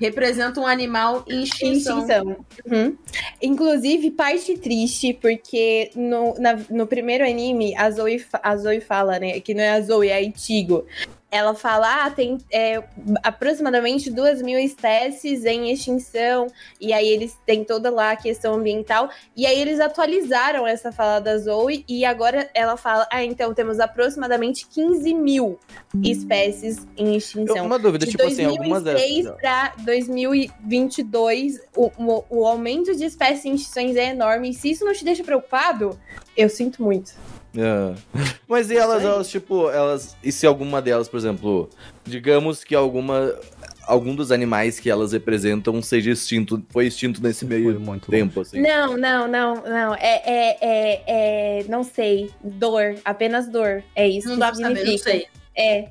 [0.00, 1.98] representa um animal em extinção.
[2.00, 2.44] Extinção.
[2.66, 2.96] Uhum.
[3.42, 9.40] Inclusive, parte triste, porque no, na- no primeiro anime, a Zoe, a Zoe fala, né?
[9.40, 10.86] Que não é a Zoe, é a Itigo.
[11.30, 12.82] Ela fala, ah, tem é,
[13.22, 16.48] aproximadamente duas mil espécies em extinção,
[16.80, 21.20] e aí eles têm toda lá a questão ambiental, e aí eles atualizaram essa fala
[21.20, 25.58] da Zoe, e agora ela fala, ah, então temos aproximadamente 15 mil
[26.02, 27.64] espécies em Eu- extinção.
[27.66, 29.40] uma dúvida, De tipo assim, algumas 2006 dessas.
[29.40, 34.50] para 2022, o, o, o aumento de espécies em extinções é enorme.
[34.50, 35.98] E se isso não te deixa preocupado,
[36.36, 37.12] eu sinto muito.
[37.56, 37.94] É.
[38.48, 40.16] Mas e elas, elas, tipo, elas.
[40.22, 41.70] E se alguma delas, por exemplo,
[42.04, 43.34] digamos que alguma.
[43.86, 48.60] Algum dos animais que elas representam seja extinto, foi extinto nesse meio muito tempo, assim.
[48.60, 49.94] Não, não, não, não.
[49.96, 52.30] É, é, é, é, não sei.
[52.44, 53.82] Dor, apenas dor.
[53.96, 55.26] É isso Não que dá pra saber, não sei.
[55.56, 55.88] É.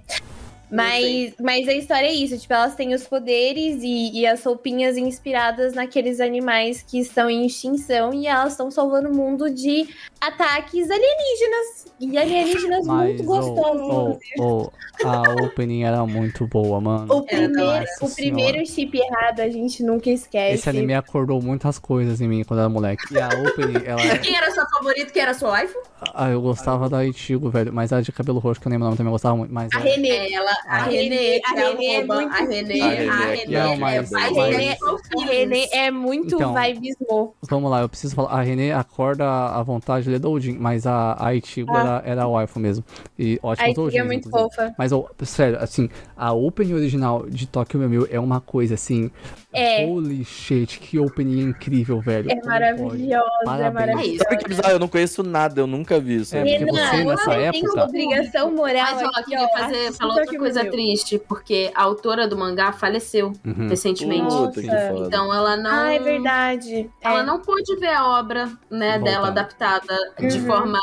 [0.71, 4.97] Mas, mas a história é isso, tipo, elas têm os poderes e, e as roupinhas
[4.97, 9.87] inspiradas naqueles animais que estão em extinção e elas estão salvando o mundo de
[10.21, 11.89] ataques alienígenas.
[11.99, 14.19] E alienígenas Mas muito oh, gostosos.
[14.39, 14.71] oh,
[15.03, 17.13] oh, a opening era muito boa, mano.
[17.13, 20.55] O primeiro, Nossa o primeiro chip errado a gente nunca esquece.
[20.55, 23.13] Esse anime acordou muitas coisas em mim quando eu era moleque.
[23.13, 24.17] E a opening, ela.
[24.19, 25.11] Quem era sua favorita?
[25.11, 25.77] Quem era sua waifu?
[26.13, 27.73] Ah, eu gostava da Ichigo, velho.
[27.73, 29.53] Mas a de cabelo roxo, que eu lembro o nome também, eu gostava muito.
[29.53, 30.09] Mas A a- Renê.
[30.09, 32.93] É, ela, a A Renê, que a é Renê é muito- a Renê, A a
[32.93, 37.33] é é A Renê, a é muito Então- vibes mo.
[37.49, 38.29] Vamos lá, eu preciso falar.
[38.31, 41.33] A Renê acorda a vontade de ler Doujin, mas a, a
[41.73, 41.79] Ah.
[41.79, 42.83] era, era a waifu mesmo.
[43.17, 44.49] E A ótimos Ichigo Doujins, é muito inclusive.
[44.55, 44.75] fofa.
[44.77, 49.09] Mas, ó, sério, assim, a opening original de Tokyo Mew é uma coisa, assim...
[49.51, 49.83] É.
[49.85, 52.29] Holy shit, que opening incrível, velho.
[52.31, 53.67] É maravilhosa, é Parabéns.
[53.67, 54.07] É maravilhosa.
[54.13, 54.23] isso.
[54.23, 54.71] Sabe que bizarro?
[54.73, 56.35] Eu não conheço nada, eu nunca vi isso.
[56.35, 59.57] É, porque Renan, você, nessa você tem época- obrigação moral Mas, ó, aqui, queria ó,
[59.57, 60.71] fazer, falar outra coisa Mew.
[60.71, 63.67] triste, porque a autora do mangá faleceu Uhum.
[63.67, 64.21] recentemente.
[64.21, 64.61] Nossa.
[65.07, 65.71] Então ela não.
[65.71, 66.89] Ah, é verdade.
[67.01, 67.23] Ela É.
[67.25, 70.45] não pôde ver a obra, né, dela adaptada de Uhum.
[70.45, 70.79] forma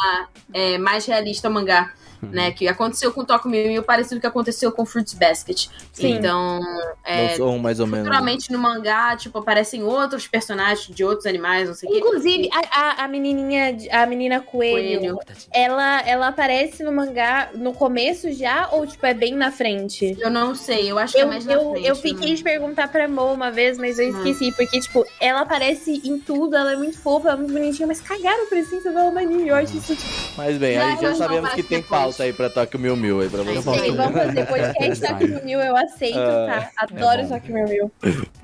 [0.52, 1.92] é, mais realista ao mangá.
[2.26, 2.32] Uhum.
[2.32, 5.68] Né, que aconteceu com Tokyo Mew Mew, parecido com o que aconteceu com Fruits Basket.
[5.92, 6.14] Sim.
[6.14, 6.60] Então,
[7.04, 8.06] é, um mais ou menos.
[8.06, 11.98] futuramente no mangá, tipo, aparecem outros personagens de outros animais, não sei o quê.
[11.98, 15.18] Inclusive, a, a, a menininha, a menina coelho, Coelho.
[15.52, 20.16] Ela, ela aparece no mangá no começo já ou, tipo, é bem na frente?
[20.20, 21.86] Eu não sei, eu acho que é Eu, mais na eu, frente.
[21.86, 24.18] eu fiquei de perguntar pra Mo uma vez, mas eu Hum.
[24.18, 24.52] esqueci.
[24.52, 28.00] Porque, tipo, ela aparece em tudo, ela é muito fofa, ela é muito bonitinha, mas
[28.00, 29.48] cagaram a presença dela no anime.
[29.48, 32.00] Eu acho isso, tipo, Mas bem, aí já sabemos que tem depois.
[32.16, 33.80] Pauta aí pra Tokyo Mil Mil aí pra você.
[33.80, 33.92] ver.
[33.92, 35.18] vamos fazer podcast Design.
[35.28, 36.70] Tokyo Mil, eu aceito, Ah, tá?
[36.84, 37.28] Adoro bom.
[37.28, 37.92] Tokyo Mil.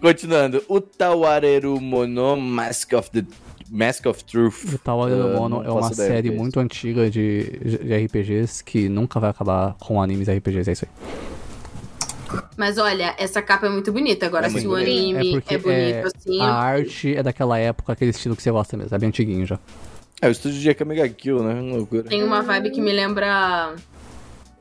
[0.00, 3.24] Continuando, o Tawareru Mono Mask of the
[3.70, 4.74] Mask of Truth.
[4.74, 7.44] O Tower do Ah, Mono é uma do série é muito antiga de,
[7.82, 12.40] de RPGs que nunca vai acabar com animes RPGs, é isso aí.
[12.56, 14.24] Mas olha, essa capa é muito bonita.
[14.26, 16.40] Agora, É se o anime É é, bonito é- assim.
[16.40, 19.58] A arte é daquela época, aquele estilo que você gosta mesmo, é bem antiguinho já.
[20.22, 21.60] É, o estúdio de Akamiga Kill, né?
[21.60, 22.04] Loucura.
[22.04, 23.74] Tem uma vibe que me lembra.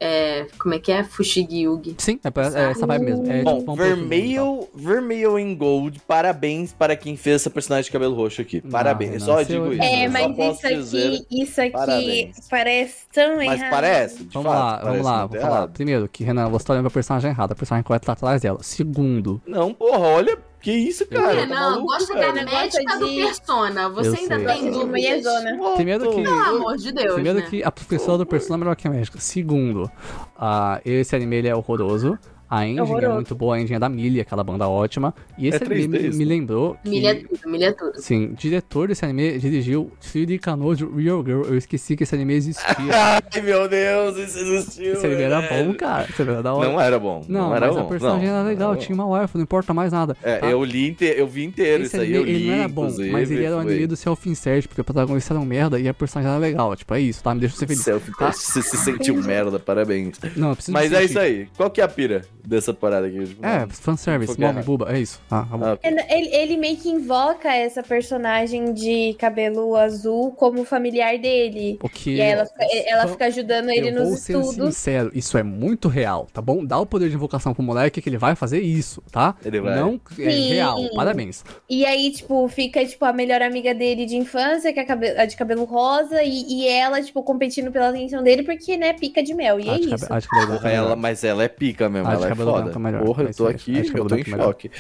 [0.04, 1.04] é, como é que é?
[1.04, 1.94] Fushigi Yugi.
[2.00, 3.32] Sim, é, pra- é essa vibe mesmo.
[3.32, 7.92] É, Bom, tipo, vamos vermelho, vermelho em gold, parabéns para quem fez essa personagem de
[7.92, 8.60] cabelo roxo aqui.
[8.62, 9.84] Parabéns, Renan, só seu- digo isso.
[9.84, 11.26] É, eu só mas isso aqui, dizer.
[11.30, 12.48] isso aqui parabéns.
[12.50, 13.70] parece tão Mas errado.
[13.70, 15.40] parece, de Vamos fato, lá, parece vamos lá, falar.
[15.40, 15.72] errado.
[15.74, 18.58] Primeiro, que Renan, você tá olhando pra personagem errada, a personagem correta tá atrás dela.
[18.64, 21.34] Segundo, Não, porra, olha, que isso, cara.
[21.34, 22.34] É, tá não, maluco, gosta velho.
[22.36, 23.90] da médica do Persona.
[23.90, 24.46] Você Eu ainda sei.
[24.72, 25.58] tem mulherzona.
[25.58, 25.76] Voltou.
[25.76, 27.48] Primeiro que- Pelo amor de Deus, Primeiro né?
[27.50, 29.20] que a professora do Persona é melhor que a médica.
[29.20, 29.90] Segundo,
[30.38, 32.18] ah, esse anime ele é horroroso.
[32.52, 35.16] A engine é muito boa, a engine é da Millie, aquela banda ótima.
[35.38, 36.26] E esse É 3D anime me né?
[36.26, 36.90] lembrou que...
[36.90, 37.94] Milha tudo, milha tudo.
[38.02, 41.44] Sim, diretor desse anime dirigiu Shiri Kanojo Real Girl.
[41.46, 42.66] Eu esqueci que esse anime existia.
[42.94, 44.94] Ai, meu Deus, isso existiu.
[44.94, 46.08] esse anime era bom, cara.
[46.10, 46.68] Esse anime era da hora.
[46.70, 47.24] Não era bom.
[47.26, 47.82] Não, Não, era mas bom.
[47.84, 50.18] a personagem não, era legal, tinha uma wife, não importa mais nada.
[50.22, 50.48] É, tá?
[50.50, 52.68] eu li inte- eu vi inteiro Esse isso aí, anime, eu li, ele não era
[52.68, 52.84] bom,
[53.14, 55.88] mas ele era o foi- anime do self-insert, porque o protagonista era um merda e
[55.88, 56.76] a personagem era legal.
[56.76, 57.34] Tipo, é isso, tá?
[57.34, 57.82] Me deixa ser feliz.
[57.82, 58.30] Selfie Tá?
[58.34, 60.20] Você se sentiu merda, parabéns.
[60.36, 61.48] Não, eu preciso Mas me é isso aí.
[61.56, 63.24] Qual que é a pira dessa parada aqui?
[63.26, 65.22] Tipo, É, fanservice, mommy, buba, é isso.
[65.30, 65.74] Ah, tá.
[65.74, 65.78] Ah,
[66.10, 71.78] Ele, ele meio que invoca essa personagem de cabelo azul como familiar dele.
[71.82, 74.76] O que E aí ela, fica- ela fica ajudando ele eu vou nos ser estudos.
[74.76, 76.64] sincero, isso é muito real, tá bom?
[76.66, 79.36] Dá o poder de invocação pro moleque que ele vai fazer isso, tá?
[79.44, 79.76] Ele vai.
[79.76, 80.50] Não é Sim.
[80.50, 81.44] real, parabéns.
[81.70, 84.86] E aí, tipo, fica, tipo, a melhor amiga dele de infância, que é
[85.22, 89.22] a, de cabelo rosa, e, e ela, tipo, competindo pela atenção dele, porque, né, pica
[89.24, 89.60] de mel.
[89.60, 89.90] E é A isso.
[89.90, 92.31] cabe- a de cabelo branco Porra, é ela, mas ela é pica mesmo, ela é
[92.32, 92.64] cabelo foda.
[92.64, 94.44] branco é melhor, Porra, é eu isso tô aqui, eu cabelo tô em é melhor.
[94.46, 94.72] choque.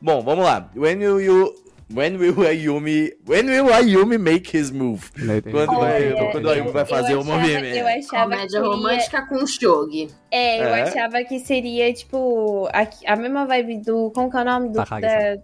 [0.00, 0.70] Bom, vamos lá.
[0.76, 1.54] When will you...
[1.94, 3.12] When will Ayumi...
[3.28, 5.08] When will Ayumi make his move?
[5.52, 7.76] Quando vai- quando Ayumi vai fazer o movimento.
[7.76, 10.08] Eu achava Comédia que romântica com shogi.
[10.28, 10.82] É, eu É?
[10.82, 14.10] achava que seria, tipo, a, a mesma vibe do...
[14.10, 14.68] Como que é o nome?
[14.70, 15.36] Do, da,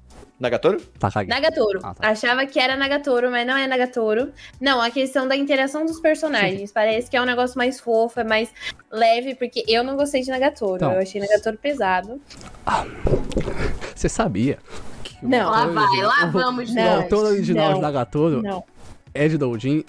[0.42, 0.80] Nagatoro?
[0.98, 1.28] Tá caguei.
[1.34, 1.80] Nagatoro.
[1.82, 2.08] Ah, tá.
[2.08, 4.32] Achava que era Nagatoro, mas não é Nagatoro.
[4.60, 6.70] Não, a questão da interação dos personagens.
[6.74, 8.50] Parece que é um negócio mais fofo, é mais
[8.90, 10.76] leve, porque eu não gostei de Nagatoro.
[10.76, 10.92] Então.
[10.92, 12.20] Eu achei Nagatoro pesado.
[13.94, 14.58] Você sabia?
[15.04, 15.50] que o Não.
[15.50, 17.02] Lá vai, lá o- vamos O Não.
[17.02, 18.64] autor original não, de Nagatoro Não.
[19.14, 19.84] é de Doujin.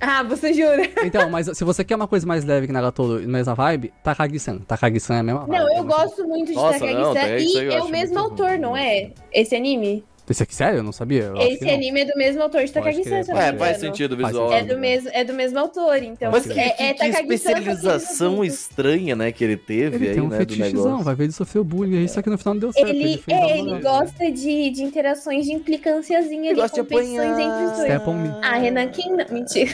[0.00, 0.88] Ah, você jura?
[1.04, 4.58] Então, mas se você quer uma coisa mais leve que Nagatoro, mesma vibe, Takagi-san.
[4.58, 5.50] Takagi-san é a mesma vibe.
[5.58, 7.38] Não, é eu muito- gosto muito de Nossa, Takagi-san.
[7.38, 8.58] E é o mesmo autor, bom.
[8.62, 9.10] não é?
[9.32, 10.04] Esse anime?
[10.30, 10.78] Esse aqui, sério?
[10.78, 11.22] Eu não sabia.
[11.24, 11.74] Eu acho que Esse não.
[11.74, 14.52] anime é do mesmo autor de Takagi-san, é- faz sentido o visual.
[14.52, 16.30] É do mesmo, é do mesmo autor, então.
[16.30, 20.22] Mas que, é, que- é que especialização estranha, né, que ele teve Ele aí, tem
[20.22, 21.04] um né, do fetichezão, negócio.
[21.04, 22.88] vai ver ele sofreu bullying aí, só que no final não deu certo.
[22.90, 27.40] Ele, é, ele gosta de, de interações de implicânciazinha Ele ali, gosta de competições apanhar.
[27.62, 28.38] entre os dois.
[28.42, 29.24] Ah, Renan, quem não?
[29.30, 29.70] Mentira.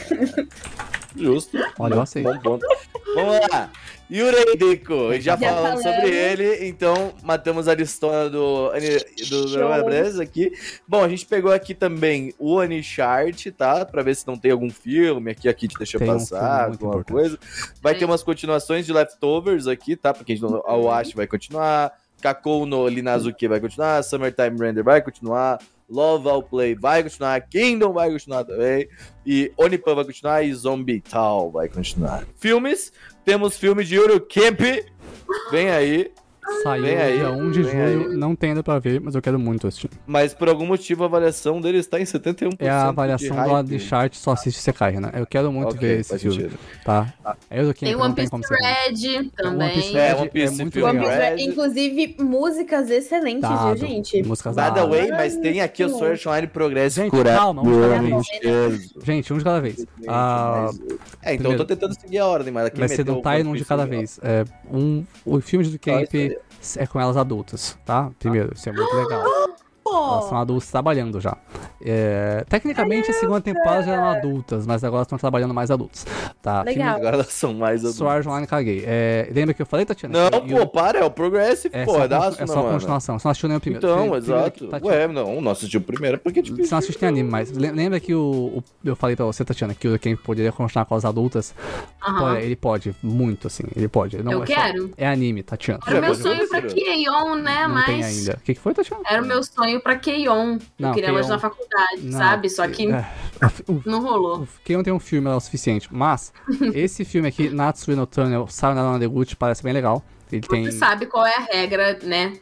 [1.16, 1.56] Justo.
[1.78, 2.32] Olha, eu aceito.
[2.32, 2.66] Bom ponto.
[3.14, 3.70] Vamos lá.
[4.10, 5.82] Yurei Deco, já, Já falando falamos.
[5.82, 9.84] sobre ele, então matamos a listona do, do, do.
[9.84, 10.52] Brasil aqui.
[10.86, 13.84] Bom, a gente pegou aqui também o Anichart, tá?
[13.86, 16.84] Pra ver se não tem algum filme aqui, aqui te deixa Tem um passar, muito
[16.84, 17.12] alguma importante.
[17.12, 17.38] coisa.
[17.80, 18.08] Vai ter Tem.
[18.08, 20.12] umas continuações de Leftovers aqui, tá?
[20.12, 24.82] Porque a, gente não, a Wash vai continuar, Kakou no Linazuki vai continuar, Summertime Render
[24.82, 25.58] vai continuar,
[25.88, 28.88] Love All Play vai continuar, Kingdom vai continuar também,
[29.24, 32.26] e Onipan vai continuar e Zombie Tal vai continuar.
[32.36, 32.92] Filmes,
[33.24, 34.60] temos filme de Yuru Camp,
[35.50, 36.12] vem aí,
[36.62, 38.16] Saiu Vem aí, dia 1 de julho, aí.
[38.16, 39.90] não tem ainda pra ver, mas eu quero muito assistir.
[40.06, 42.56] mas por algum motivo a avaliação dele está em 71%.
[42.58, 45.10] É a avaliação do lado de chart, só assiste se cai, né?
[45.14, 46.58] Eu quero muito Ok, ver esse filme, sentido.
[46.84, 47.12] tá?
[47.50, 48.30] É o que Tem One Piece.
[48.32, 49.96] Red One Piece também.
[49.96, 50.98] É, Red One Piece é muito filme One.
[51.00, 51.42] Piece, Red.
[51.42, 53.74] inclusive, músicas excelentes, Dado.
[53.76, 54.22] viu, gente?
[54.22, 57.64] Músicas By the way, mas tem aqui o Sword Online Progress Gente, cura- calma, um
[57.64, 58.00] de cada
[58.40, 58.94] vez.
[59.04, 59.86] Gente, um de cada vez.
[60.08, 60.70] Ah,
[61.22, 63.54] É, então eu tô tentando seguir a ordem, mas aqui vai ser do One um
[63.54, 64.18] de cada vez.
[64.22, 66.08] É, um, o filme do Camp
[66.76, 68.10] é com elas adultas, tá?
[68.18, 69.24] Primeiro, isso é muito legal.
[69.96, 71.36] Elas são adultas trabalhando já.
[71.80, 76.06] É, tecnicamente, a segunda temporada já eram adultas, mas agora estão trabalhando mais adultos.
[76.42, 76.62] Tá?
[76.62, 76.96] Legal.
[76.96, 77.96] Agora elas são mais adultas.
[77.98, 78.84] Sword Online caguei.
[78.86, 80.30] É, lembra que eu falei, Tatiana?
[80.30, 82.46] Não, que pô, eu- para, é o Progressive, é pô, só, é da con- é
[82.46, 82.72] só mano.
[82.74, 83.18] continuação.
[83.18, 83.86] Você não assistiu nem o primeiro.
[83.86, 84.66] Então, Primeiro exato.
[84.68, 86.56] Tatiana- Ué, não, não assistiu o primeiro porque tipo.
[86.56, 88.20] Você não assiste nem anime, mas le- lembra que o,
[88.58, 91.54] o- eu falei pra você, Tatiana, que o Ken poderia continuar com as adultas?
[92.18, 94.16] Pô, ele pode, muito assim, ele pode.
[94.16, 94.90] Ele Não Eu é só- quero.
[94.96, 95.80] é anime, Tatiana.
[95.86, 97.66] Era o meu sonho pra Keion, né?
[97.66, 97.86] Não Mas.
[97.86, 98.32] tem ainda.
[98.34, 99.02] O que, que foi, Tatiana?
[99.08, 100.58] Era o meu sonho pra Keion.
[100.78, 102.48] Não, Eu queria Keion- na faculdade, Não, sabe?
[102.48, 103.06] Só que é,
[103.68, 104.42] o, não rolou.
[104.42, 106.32] o não tem um filme lá o suficiente, mas
[106.74, 110.02] esse filme aqui, Natsui no Tunnel, Sayonara no Deguchi, parece bem legal.
[110.32, 110.64] Ele tem...
[110.64, 112.32] Você sabe qual é a regra, né?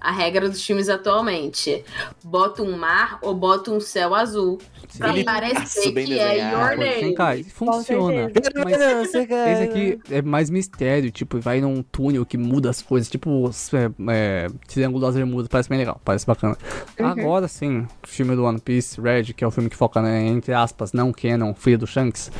[0.00, 1.84] A regra dos filmes atualmente.
[2.24, 4.58] Bota um mar ou bota um céu azul.
[4.96, 6.50] Pra Ele- parecer que é.
[6.52, 7.44] Your Name.
[7.44, 8.30] funciona.
[8.64, 13.50] Mas esse aqui é mais mistério, tipo, vai num túnel que muda as coisas, tipo,
[13.74, 16.56] é, é, Triângulo das Bermudas, parece bem legal, parece bacana.
[16.98, 20.26] Agora sim, o filme do One Piece, Red, que é o filme que foca, né,
[20.26, 22.30] entre aspas, não canon, filho do Shanks,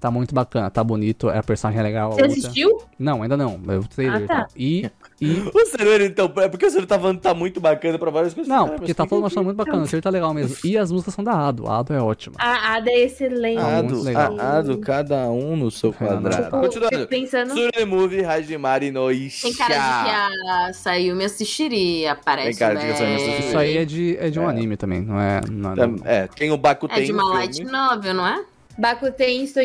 [0.00, 2.12] tá muito bacana, tá bonito, é a personagem é legal.
[2.12, 2.82] Você outra- assistiu?
[2.98, 4.46] Não, ainda não, é o trailer Ah, tá.
[4.56, 4.90] E,
[5.24, 8.10] e O Ceruero, então, é porque o Ceruero tá falando que tá muito bacana pra
[8.10, 8.48] várias coisas.
[8.48, 10.56] não, Cara, porque tá falando que- achando muito bacana, o trailer tá legal mesmo.
[10.64, 12.36] E as músicas são da Ado, a Ado é ótima.
[12.38, 13.58] A Ada é excelente.
[13.58, 14.02] Ah, Ado,
[14.42, 16.44] a- Ado, cada um no seu quadrado.
[16.44, 17.06] Tipo, Continuando.
[17.08, 17.50] pensando.
[17.54, 19.42] Surene Movie, Hajimari no Isha.
[19.42, 22.50] Tem cara de que a Sayumi assistiria, parece.
[22.50, 23.16] Tem cara de que a Sayumi né?
[23.22, 23.48] assistiria.
[23.48, 24.50] Isso aí é de, é de um É.
[24.50, 25.40] anime também, não é...
[25.50, 28.42] Não é Tam- É, tem o Bakuten É de uma light novel, não é?
[28.76, 29.62] Bakuten, estou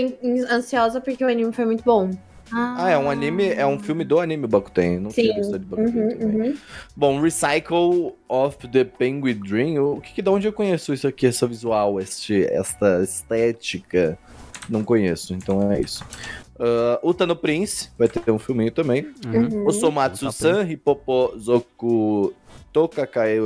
[0.51, 2.11] ansiosa porque o anime foi muito bom.
[2.53, 4.99] Ah, é um anime, é um filme do anime Bakuten.
[4.99, 5.23] Não Sim.
[5.23, 6.49] tinha visto de Bakuten Uhum, também.
[6.51, 6.57] uhum.
[6.95, 9.83] Bom, Recycle of the Penguin Dream.
[9.83, 14.17] O que, que de onde eu conheço isso aqui, essa visual, este, esta estética?
[14.69, 16.03] Não conheço, então é isso.
[16.55, 19.07] Uh, Utano Prince, vai ter um filminho também.
[19.25, 19.65] Uhum.
[19.65, 22.33] O Somatsu-san, Hippopo Zoku
[22.71, 23.39] Tokakae.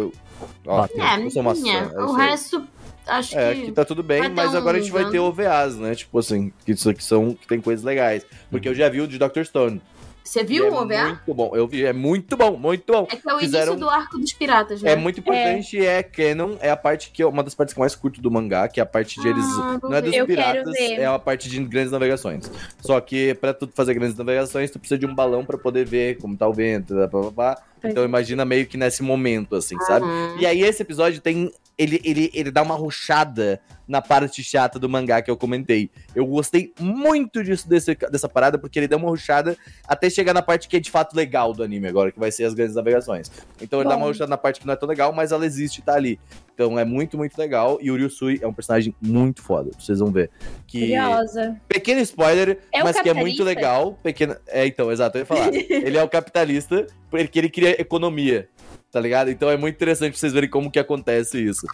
[0.65, 0.85] Ó.
[0.85, 2.67] É, o é O resto,
[3.07, 3.61] acho É, que.
[3.63, 5.19] aqui tá tudo bem, mas agora a gente vai ter.
[5.19, 5.95] OVAs, né?
[5.95, 8.25] Tipo assim, que isso aqui são que tem coisas legais.
[8.51, 9.43] Porque eu já vi o de Dr.
[9.43, 9.81] Stone.
[10.25, 11.03] Você viu é o OVA?
[11.05, 11.51] Muito bom.
[11.53, 13.05] Eu vi, é muito bom, muito bom.
[13.11, 14.93] É que é o Fizeram- início do arco dos piratas, né?
[14.93, 16.01] É muito importante, é.
[16.01, 18.69] canon, é a parte que é uma das partes que eu mais curto do mangá,
[18.69, 19.43] que é a parte de eles.
[19.59, 20.13] Ah, Não é dos.
[20.15, 22.49] Eu piratas, é a parte de grandes navegações.
[22.79, 26.17] Só que pra tu fazer grandes navegações, tu precisa de um balão pra poder ver
[26.19, 27.57] como tá o vento, blá, blá, blá.
[27.83, 30.05] Então imagina meio que nesse momento, assim, sabe?
[30.05, 30.39] Uhum.
[30.39, 31.51] E aí esse episódio tem.
[31.77, 35.89] Ele, ele, ele dá uma ruchada na parte chata do mangá que eu comentei.
[36.15, 40.41] Eu gostei muito disso desse, dessa parada, porque ele dá uma ruchada até chegar na
[40.41, 43.31] parte que é de fato legal do anime agora, que vai ser as grandes navegações.
[43.61, 44.01] Então ele dá Bom.
[44.01, 46.19] uma ruchada na parte que não é tão legal, mas ela existe e tá ali.
[46.53, 47.77] Então é muito, muito legal.
[47.81, 50.29] E o Ryusui é um personagem muito foda, vocês vão ver.
[50.67, 50.79] Que...
[50.79, 51.59] Curiosa.
[51.67, 53.97] Pequeno spoiler, É mas que é muito legal.
[54.03, 54.35] Pequeno...
[54.47, 55.49] É, então, exato, eu ia falar.
[55.53, 58.47] ele é o capitalista, porque ele cria economia.
[58.93, 59.31] Tá ligado?
[59.31, 61.65] Então é muito interessante pra vocês verem como que acontece isso.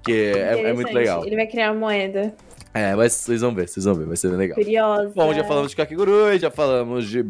[0.00, 0.94] Que é, é muito Interessante.
[0.94, 1.26] legal.
[1.26, 2.32] Ele vai criar uma moeda.
[2.72, 4.54] É, mas vocês vão ver, vocês vão ver, vai ser bem legal.
[4.54, 5.12] Curiosa.
[5.12, 7.26] Bom, já falamos de Kakigurui, já falamos de.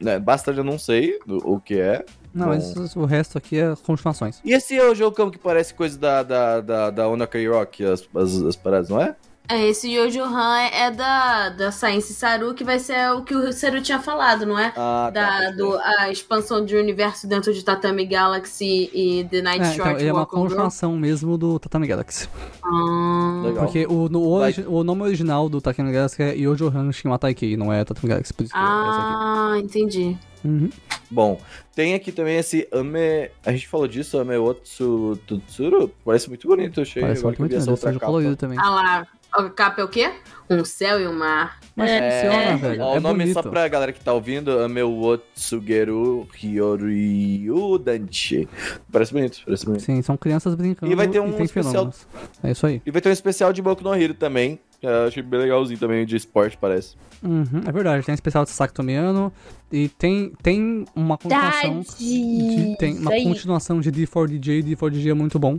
[0.00, 2.04] Né, basta já não sei o, o que é.
[2.32, 2.52] Não, Bom.
[2.52, 4.40] mas o resto aqui é continuações.
[4.44, 8.08] E esse é o jogo que parece coisa da, da, da, da Onakai Rock, as,
[8.14, 9.16] as, as paradas, não é?
[9.50, 13.34] É, esse Yojo Han é, é da, da Science Saru, que vai ser o que
[13.34, 14.72] o Saru tinha falado, não é?
[14.76, 19.62] Ah, da, pode do, a expansão de universo dentro de Tatami Galaxy e The Night
[19.62, 22.28] É, Short então, ele é uma continuação mesmo do Tatami Galaxy.
[22.62, 23.64] Ah, Legal.
[23.64, 27.72] Porque o, no, origi- o nome original do Tatami Galaxy é Yojo Han Shinwataiki, não
[27.72, 30.14] é Tatami Galaxy, por isso que é ah, entendi.
[30.44, 30.70] Uhum.
[31.10, 31.40] Bom,
[31.74, 33.30] tem aqui também esse Ame.
[33.44, 35.90] A gente falou disso, Ame Otsu Tutsuru.
[36.04, 37.02] Parece muito bonito, achei.
[37.02, 38.06] Parece muito bonito, essa outra capa.
[38.06, 38.58] colorido também.
[38.60, 40.10] Ah lá, a capa é o quê?
[40.50, 41.58] Um céu e um mar.
[41.76, 42.82] Mas É, funciona, velho.
[42.82, 43.34] Ó, é o nome bonito.
[43.34, 48.48] só pra galera que tá ouvindo, Ameu Otsugeru Hyoryu Danchi.
[48.90, 49.82] Parece bonito, parece bonito.
[49.82, 52.06] Sim, são crianças brincando E vai ter um especial- fenômenos.
[52.42, 52.82] É isso aí.
[52.84, 54.58] E vai ter um especial de Boku no Hero também.
[54.80, 56.94] Eu achei bem legalzinho também, de esporte, parece.
[57.20, 59.32] Uhum, é verdade, tem especial de Sasaki Tomiano
[59.72, 61.80] e tem, tem uma continuação.
[61.98, 63.24] De, tem uma aí.
[63.24, 65.58] continuação de D4DJ, D4DJ é muito bom.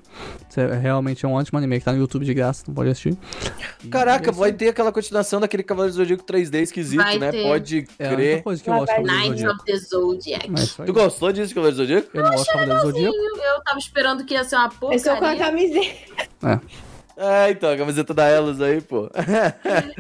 [0.50, 2.90] Isso é, realmente é um ótimo anime que tá no YouTube de graça, não pode
[2.92, 3.18] assistir.
[3.92, 7.30] Caraca, é vai ter aquela continuação daquele Cavaleiro do Zodíaco 3D esquisito, Vai né?
[7.32, 7.44] ter.
[7.44, 8.42] Pode É crer.
[8.42, 9.52] coisa que eu gosto Zodíaco.
[9.52, 10.50] of the Zodiac.
[10.86, 12.10] Tu gostou disso, Cavaleiro do Zodíaco?
[12.14, 13.16] Eu não gosto de Cavaleiro do Zodíaco.
[13.18, 15.38] Eu tava esperando que ia ser uma Eu sou com a porcaria.
[15.46, 16.30] camiseta.
[16.44, 16.60] É,
[17.50, 19.10] então, a camiseta da Elas aí, pô.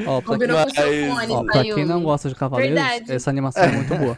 [0.08, 0.84] Ó, pra, Combinou com o seu
[1.16, 3.12] fone, ó, pra quem não gosta de Cavaleiros, Verdade.
[3.12, 4.18] essa animação é muito boa.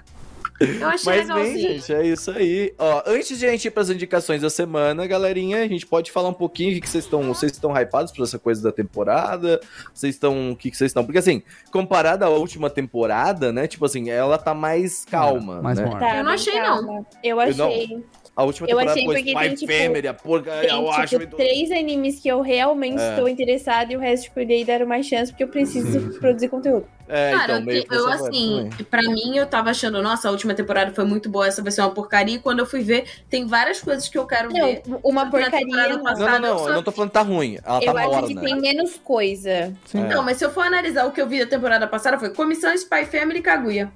[0.60, 1.70] Eu achei Mas bem, legalzinho.
[1.80, 2.72] gente, é isso aí.
[2.78, 6.30] Ó, antes de a gente ir pras indicações da semana, galerinha, a gente pode falar
[6.30, 7.24] um pouquinho o que que vocês estão.
[7.24, 9.60] Vocês estão hypados por essa coisa da temporada?
[9.92, 10.52] Vocês estão.
[10.52, 11.04] O que que vocês estão?
[11.04, 11.42] Porque assim,
[11.72, 13.66] comparada à última temporada, né?
[13.68, 15.64] Tipo assim, ela tá mais calma.
[15.64, 15.86] mais né?
[15.86, 16.00] morna.
[16.00, 17.06] Tá, Eu não achei, calma.
[17.24, 18.04] Eu Eu não- achei.
[18.36, 20.90] A última Eu temporada achei foi porque Spy tem, tipo, Family, a porca, Tem, eu
[20.92, 21.20] acho.
[21.20, 23.10] tipo, três animes que eu realmente É.
[23.10, 26.88] estou interessada e o resto, tipo, dei dar uma chance porque eu preciso produzir conteúdo.
[27.12, 30.32] É, Cara, então, eu, meio que eu, assim, pra mim eu tava achando, nossa, a
[30.32, 32.36] última temporada foi muito boa, essa vai ser uma porcaria.
[32.36, 34.82] E quando eu fui ver, tem várias coisas que eu quero ver.
[34.88, 35.60] Não, uma Tanto na porcaria.
[35.66, 36.04] temporada não.
[36.04, 37.58] passada- Não, não, eu não, só- eu não tô falando que tá ruim.
[37.64, 38.28] Ela tá Eu acho morna.
[38.28, 39.74] que tem menos coisa.
[39.86, 40.04] Sim.
[40.06, 40.08] É.
[40.08, 42.74] Não, mas se eu for analisar o que eu vi da temporada passada, foi Comissão
[42.74, 43.92] Spy Family e Kaguya.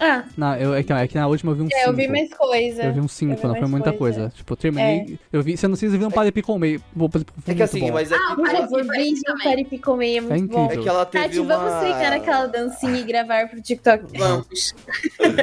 [0.00, 1.76] Ah, Não, eu, é, que, é que na última eu vi um 5.
[1.76, 2.82] é, eu vi mais coisa.
[2.84, 4.20] Eu vi um 5, Eu vi não foi muita coisa.
[4.20, 4.32] coisa.
[4.36, 5.18] Tipo, eu terminei.
[5.32, 5.56] Eu vi.
[5.56, 6.80] Você não precisa ver um Parepicon meio.
[6.96, 7.92] Foi É que assim, bom.
[7.92, 9.14] mas é Ah, que, o beijo também.
[9.26, 10.68] no Paripicomei, é muito É bom.
[10.70, 11.56] é que ela teve Tati, uma...
[11.56, 14.04] vamos ficar naquela dancinha e gravar pro TikTok.
[14.18, 14.74] Vamos.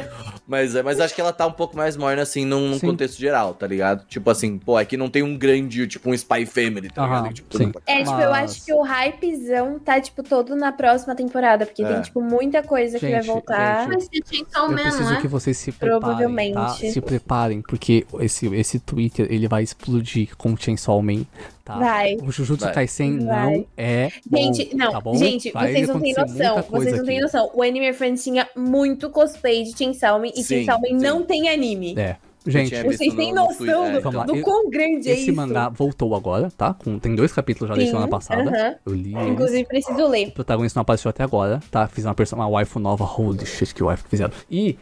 [0.48, 2.86] Mas, é, mas acho que ela tá um pouco mais morna, assim, num, num Sim.
[2.88, 4.06] contexto geral, tá ligado?
[4.06, 7.34] Tipo assim, pô, aqui não tem um grande, tipo, um Spy Family, tá Aham, ligado?
[7.34, 7.72] Tipo, todo sim.
[7.88, 11.84] É, tipo, eu Mas- acho que o hypezão tá, tipo, todo na próxima temporada, porque
[11.84, 11.94] É.
[11.94, 13.90] tem, tipo, muita coisa que vai Gente, voltar.
[13.90, 15.22] gente, Vai ser Chainsaw Eu Man, preciso é?
[15.22, 16.06] que vocês se preparem, tá?
[16.08, 16.92] Provavelmente.
[16.92, 21.26] Se preparem, porque esse, esse Twitter, ele vai explodir com o Chainsaw Man,
[21.66, 21.78] tá?
[21.78, 22.16] Vai.
[22.22, 22.74] O Jujutsu Vai.
[22.74, 23.26] Kaisen Vai.
[23.58, 25.16] não é bom, Gente, não, tá bom?
[25.18, 26.64] gente, Vai vocês não têm noção.
[26.70, 27.24] Vocês não têm aqui.
[27.24, 27.52] noção.
[27.54, 31.96] O Anime Friends tinha muito cosplay de Chainsaw e Sim, Chainsaw não tem anime.
[31.98, 32.16] É.
[32.48, 34.12] Gente, Vocês no- têm no noção Twitter, é, do, então.
[34.12, 35.36] Vamos lá, do quão grande é esse isso?
[35.36, 36.76] mangá voltou agora, tá?
[36.76, 38.44] Com, tem dois capítulos já da Sim, semana passada.
[38.44, 38.76] aham.
[38.86, 39.28] Eu li eles.
[39.30, 40.28] Inclusive, preciso ler.
[40.28, 41.88] O protagonista não apareceu até agora, tá?
[41.88, 43.04] Fiz uma, perso- uma waifu nova.
[43.04, 44.32] Holy shit, que waifu que fizeram.
[44.52, 44.78] E,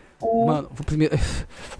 [0.45, 1.17] mano, o primeiro.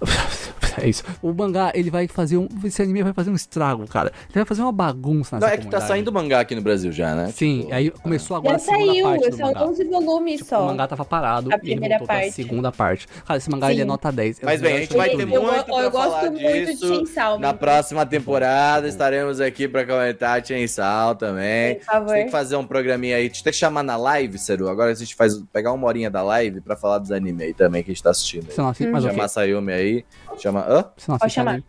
[0.82, 1.02] é isso.
[1.22, 2.48] O mangá, ele vai fazer um.
[2.64, 4.08] Esse anime vai fazer um estrago, cara.
[4.28, 6.90] Ele vai fazer uma bagunça nessa Não, é que tá saindo mangá aqui no Brasil
[6.92, 7.32] já, né?
[7.34, 9.64] Sim, Tipo, aí começou agora Já a segunda saiu, parte do são mangá.
[9.66, 10.62] 11 volumes Tipo, só.
[10.62, 12.32] o mangá tava parado A e ele primeira parte.
[12.32, 13.06] segunda parte.
[13.26, 13.88] Cara, esse mangá ele é Sim.
[13.88, 14.42] nota 10.
[14.42, 16.74] É Mas bem, a gente vai que ter eu eu, muito eu falar gosto muito
[16.74, 21.76] de Chainsaw Na próxima temporada estaremos aqui pra comentar Chainsaw também.
[21.76, 22.14] Por favor.
[22.14, 23.24] Tem que fazer um programinha aí.
[23.24, 24.68] A gente tem que chamar na live, Seru.
[24.68, 27.82] Agora a gente faz pegar uma horinha da live pra falar dos anime aí também
[27.82, 28.48] que a gente tá assistindo.
[28.56, 29.12] Não assiste mais o quê?
[29.14, 30.04] Chamar a Sayumi aí.
[30.38, 30.63] Chama.
[30.66, 30.84] Hã?
[30.96, 31.50] Você não Pode assiste chamar.
[31.50, 31.64] anime?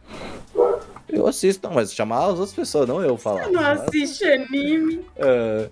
[1.07, 3.47] Eu assisto, não, mas chamar as outras pessoas, não eu falar.
[3.49, 5.05] Não assiste anime.
[5.15, 5.69] É,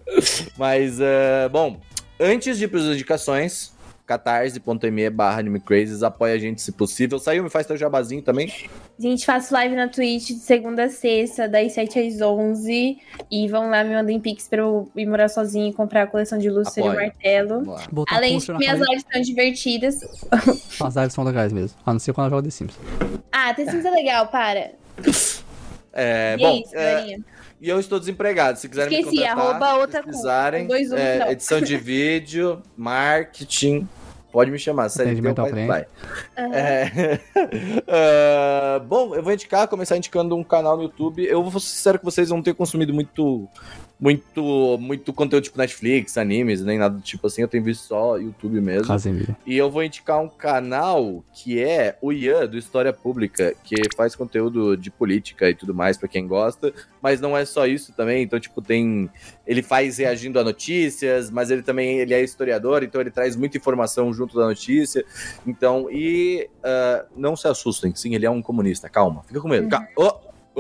[0.58, 1.80] mas, é, bom,
[2.20, 3.74] antes de ir pras indicações,
[4.06, 7.18] catarse.me barra animecrazes, apoia a gente se possível.
[7.20, 8.54] Saiu, me faz teu jabazinho também.
[9.00, 12.98] Gente, faço live na Twitch de segunda a sexta, das 7 às 11.
[13.32, 16.38] E vão lá, me mandem pix pra eu ir morar sozinho e comprar a coleção
[16.38, 16.96] de Lúcifer e.
[16.96, 17.76] Martelo.
[18.10, 19.96] Além de que minhas lives são divertidas.
[20.80, 21.78] As lives são legais mesmo.
[21.86, 22.74] A não ser quando eu jogo The Sims.
[23.46, 24.72] Ah, The Sims é legal, para.
[25.92, 27.18] É, e é bom, isso, é,
[27.60, 28.58] e eu estou desempregado.
[28.58, 32.64] Se quiserem Esqueci, me contratar, arroba se outra com dois um é, edição de vídeo,
[32.78, 33.88] marketing,
[34.32, 34.88] pode me chamar.
[34.88, 35.68] Sério, vai, cliente.
[35.68, 35.86] vai.
[36.38, 36.56] Aham.
[36.56, 37.20] É.
[37.88, 41.26] Ah, bom, eu vou indicar, começar indicando um canal no YouTube.
[41.26, 43.48] Eu vou ser sincero que vocês vão ter consumido muito,
[44.04, 47.42] muito, muito conteúdo tipo Netflix, animes, nem nada do tipo assim.
[47.42, 48.86] Eu tenho visto só YouTube mesmo.
[48.86, 49.34] Casemiro.
[49.46, 54.14] E eu vou indicar um canal que é o Ian, do História Pública, que faz
[54.14, 58.24] conteúdo de política e tudo mais pra quem gosta, mas não é só isso também,
[58.24, 59.10] então tipo tem,
[59.48, 63.58] ele faz reagindo a notícias, mas ele também ele é historiador, então ele traz muita
[63.58, 65.06] informação junto da notícia.
[65.48, 69.70] Então, e ah, não se assustem, sim, ele é um comunista, calma, fica com medo.
[69.70, 70.08] Calma, ô,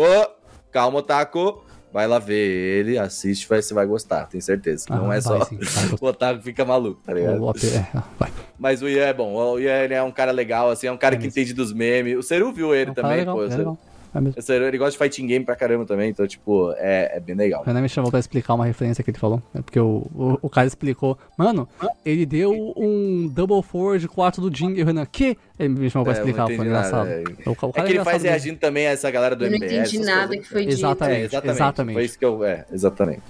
[0.01, 0.27] ô,
[0.71, 1.72] calma, Otaku.
[1.93, 4.87] Vai lá ver ele, assiste, vai, você vai gostar, tenho certeza.
[4.89, 5.59] Não Ah, é vai só sim,
[6.01, 7.39] o Otaku fica maluco, tá ligado?
[7.39, 8.31] O é, vai.
[8.57, 9.35] Mas o Ian é bom.
[9.35, 12.17] O Ian é um cara legal, assim, é um cara É que entende dos memes.
[12.17, 13.77] O Seru viu ele É um também, legal, pô.
[14.13, 14.17] É.
[14.17, 14.39] É mesmo.
[14.39, 17.35] o Seru, ele gosta de fighting game pra caramba também, então, tipo, é, é bem
[17.35, 17.61] legal.
[17.61, 19.41] O Renan me chamou pra explicar uma referência que ele falou.
[19.55, 21.17] É porque o, o, o cara explicou.
[21.37, 21.67] Mano,
[22.05, 24.73] ele deu um Double Forge 4 do Jin.
[24.75, 25.37] E o Renan, que?
[25.57, 27.07] Ele me chamou pra É, explicar, foi engraçado.
[27.09, 27.49] nada, é.
[27.49, 29.57] O, o cara É que ele faz reagindo também a essa galera do Eu não
[29.57, 29.89] MBS.
[29.93, 30.45] entendi nada coisas.
[30.47, 30.73] que foi dito.
[30.79, 31.21] Exatamente.
[31.21, 31.55] É, exatamente.
[31.57, 31.93] exatamente.
[31.95, 32.43] Foi isso que eu.
[32.43, 33.21] É, exatamente.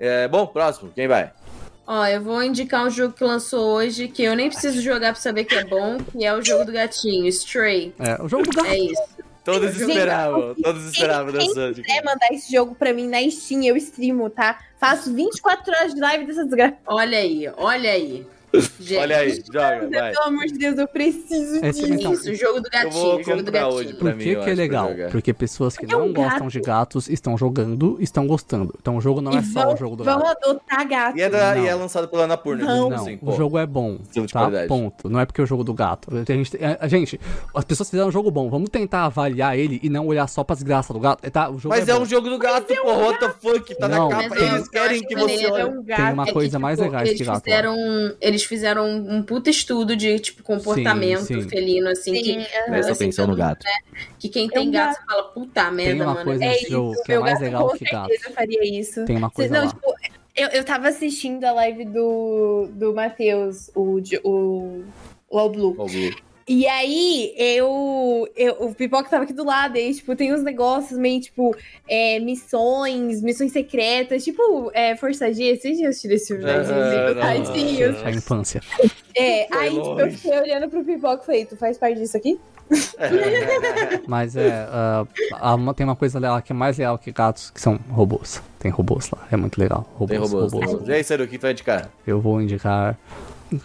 [0.00, 1.30] É, bom, próximo, quem vai?
[1.86, 5.20] Ó, eu vou indicar um jogo que lançou hoje, que eu nem preciso jogar pra
[5.22, 7.94] saber que é bom, que é o jogo do gatinho, Stray.
[7.98, 8.66] É, o jogo do gato.
[8.68, 9.02] É isso.
[9.50, 11.80] Todos Gente, esperavam, todos esperavam da quem Sandy.
[11.82, 14.58] quiser mandar esse jogo pra mim na Steam, eu streamo, tá?
[14.78, 16.76] Faço 24 horas de live dessa desgraça.
[16.86, 18.26] Olha aí, olha aí.
[18.80, 20.12] Gente, Olha aí, joga, vai.
[20.12, 21.92] Pelo amor de Deus, eu preciso Esse- disso.
[21.92, 23.72] então, o jogo do Eu vou gatinho, o jogo do gatinho.
[23.74, 23.88] hoje.
[23.94, 24.90] Pra Por mim, que, eu que é pra legal?
[25.10, 26.50] Porque pessoas que É um não gostam gato.
[26.52, 28.74] de gatos estão jogando, estão gostando.
[28.80, 30.38] Então o jogo não é E só vão- o jogo do Vamos gato.
[30.48, 31.18] adotar gato.
[31.18, 32.64] E é, da- e é lançado pela Anapurna.
[32.64, 32.88] Não.
[32.88, 33.98] Não, assim, o jogo é bom,
[34.32, 34.50] tá?
[34.66, 35.10] Ponto.
[35.10, 36.08] Não é porque é o jogo do gato.
[36.16, 37.20] A gente, a, a gente,
[37.54, 38.48] as pessoas fizeram um jogo bom.
[38.48, 41.28] Vamos tentar avaliar ele e não olhar só pras graças do gato.
[41.30, 41.50] Tá?
[41.50, 42.92] O jogo Mas é, é, um jogo do gato, pô.
[42.92, 43.74] What the fuck?
[43.76, 44.08] Tá Não.
[44.08, 44.28] na capa.
[44.30, 45.64] Mas eu- Eles eu querem que você é olhe.
[45.64, 47.34] um Tem uma É coisa mais tipo, legais eles que gato.
[47.34, 47.40] lá.
[47.42, 47.76] fizeram,
[48.38, 51.48] eles fizeram um puta estudo de, tipo, comportamento Sim, sim.
[51.48, 52.34] felino, assim, Sim, que.
[52.66, 53.64] Presta assim, atenção no gato.
[53.64, 53.70] né,
[54.18, 55.06] que quem É tem um gato gato.
[55.06, 56.24] fala, puta merda, uma mano.
[56.24, 58.08] coisa É isso, que é meu mais gato legal com que gato.
[58.08, 59.04] certeza faria isso.
[59.04, 59.70] Tem uma coisa não, lá.
[59.70, 59.94] tipo,
[60.36, 64.84] eu, eu tava assistindo a live do, do Matheus, o, o,
[65.28, 65.74] o All Blue.
[65.74, 66.14] Blue.
[66.48, 68.54] E aí, eu, eu.
[68.60, 71.54] O Pipoca tava aqui do lado, e tipo, tem uns negócios meio, tipo,
[71.86, 76.54] é, missões, missões secretas, tipo, é, Força G, vocês já assistiram esse filme, né?
[77.20, 77.20] Ah.
[77.44, 78.02] Tadinhos.
[78.02, 78.60] A infância.
[79.14, 80.16] É, Foi aí, tipo, eu longe.
[80.16, 82.38] fiquei olhando pro Pipoca e falei, tu faz parte disso aqui?
[84.06, 84.66] Mas é.
[85.54, 88.42] uma- tem uma coisa lá que é mais legal que gatos, que são robôs.
[88.58, 89.26] Tem robôs lá.
[89.30, 89.88] É muito legal.
[89.94, 90.52] Robôs, Tem robôs.
[90.52, 90.64] robôs.
[90.66, 90.88] tem robôs.
[90.88, 91.90] E aí, Sério, o que tu vai indicar?
[92.06, 92.98] Eu vou indicar.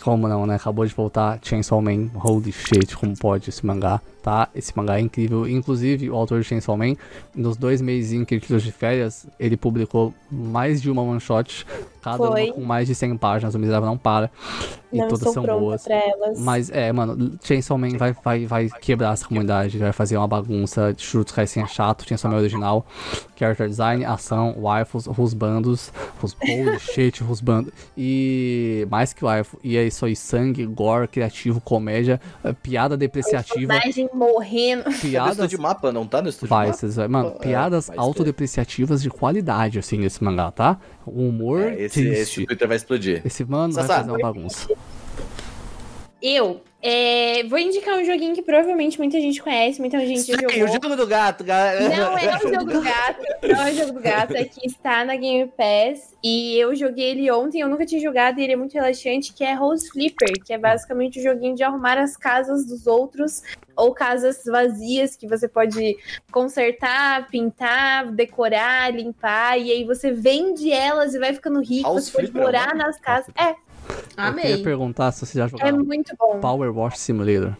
[0.02, 0.56] Como não, né?
[0.56, 2.10] Acabou de voltar Chainsaw Man.
[2.16, 4.48] Holy shit, como pode esse mangá, tá?
[4.56, 5.48] Esse mangá é incrível.
[5.48, 6.96] Inclusive, o autor de Chainsaw Man,
[7.36, 11.66] nos dois meses que ele tirou de férias, ele publicou mais de uma one shot,
[12.02, 12.46] cada Foi.
[12.46, 13.54] uma com mais de 100 páginas.
[13.54, 14.32] O miserável não para.
[14.94, 15.86] E não todas são boas.
[16.38, 20.94] Mas é, mano, Chainsaw Man vai, vai, vai quebrar essa comunidade, vai fazer uma bagunça,
[20.96, 22.86] Shurutsu Kaisen é chato, Chainsaw Man original,
[23.36, 25.92] character design, ação, waifus, rusbandos,
[26.22, 31.60] rus, holy shit, rusbando, e mais que waifu, e é isso aí, sangue, gore, criativo,
[31.60, 33.74] comédia, eh, piada depreciativa,
[34.14, 34.84] Morrendo.
[34.84, 35.32] Tá piadas...
[35.38, 36.78] estúdio mapa, não tá no estúdio Vai, mapa?
[36.78, 38.02] vocês vai, mano, É, piadas vai ser.
[38.02, 40.78] autodepreciativas de qualidade, assim, nesse mangá, tá?
[41.06, 42.46] O humor É, esse, esse triste.
[42.46, 43.22] Twitter vai explodir.
[43.26, 44.00] Esse mano vai Sassá.
[44.02, 44.68] fazer uma bagunça.
[46.22, 50.66] Eu é, vou indicar um joguinho que provavelmente muita gente conhece, muita gente Sim, jogou.
[50.66, 51.88] o jogo do gato, galera.
[51.88, 55.06] Não é o jogo do gato, não é o jogo do gato, é que está
[55.06, 58.56] na Game Pass e eu joguei ele ontem, eu nunca tinha jogado e ele é
[58.58, 62.66] muito relaxante, que é Rose Flipper, que é basicamente o joguinho de arrumar as casas
[62.66, 63.42] dos outros
[63.78, 65.96] ou casas vazias que você pode
[66.34, 72.12] consertar, pintar, decorar, limpar e aí você vende elas e vai ficando rico, House você
[72.12, 73.34] pode Flipper é morar nas casas.
[73.40, 73.56] É,
[73.90, 74.44] Eu Amei.
[74.44, 76.40] queria perguntar se você já é muito bom.
[76.40, 77.56] Power Wash Simulator.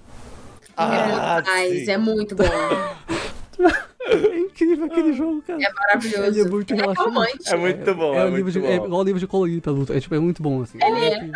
[0.76, 1.92] Ah, Mas sim.
[1.92, 2.44] é muito bom.
[4.06, 5.60] É incrível aquele jogo, cara.
[5.64, 6.24] É maravilhoso.
[6.24, 7.54] Ele é muito é relaxante.
[7.54, 8.68] É muito bom, É, é, um livro de, bom.
[8.68, 9.96] é igual o livro de colorir pra luta.
[9.96, 10.78] É, tipo, é muito bom, assim.
[10.82, 11.30] Ele é.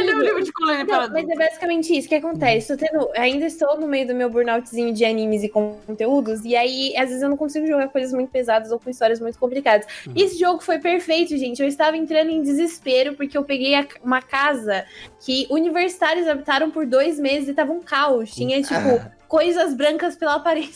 [0.00, 2.68] Ele é um livro de colônia para Não, mas é basicamente isso que acontece.
[2.68, 6.94] Tô tendo, ainda estou no meio do meu burnoutzinho de animes e conteúdos, e aí
[6.96, 9.86] às vezes eu não consigo jogar coisas muito pesadas ou com histórias muito complicadas.
[10.06, 10.12] Uhum.
[10.16, 11.60] Esse jogo foi perfeito, gente.
[11.60, 14.84] Eu estava entrando em desespero porque eu peguei a- uma casa
[15.24, 18.34] que universitários habitaram por dois meses e tava um caos.
[18.34, 19.10] Tinha, tipo, Ah.
[19.28, 20.72] coisas brancas pela parede.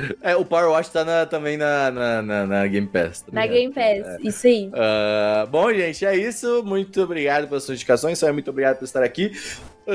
[0.22, 3.22] É, o Power Watch tá na- também na, na, na- na Game Pass.
[3.22, 3.46] tá Na?
[3.46, 4.18] Game Pass.
[4.22, 4.70] Isso aí.
[4.74, 6.62] Ah, bom, gente, é isso.
[6.64, 8.22] Muito obrigado pelas suas indicações.
[8.22, 9.32] Muito obrigado por estar aqui.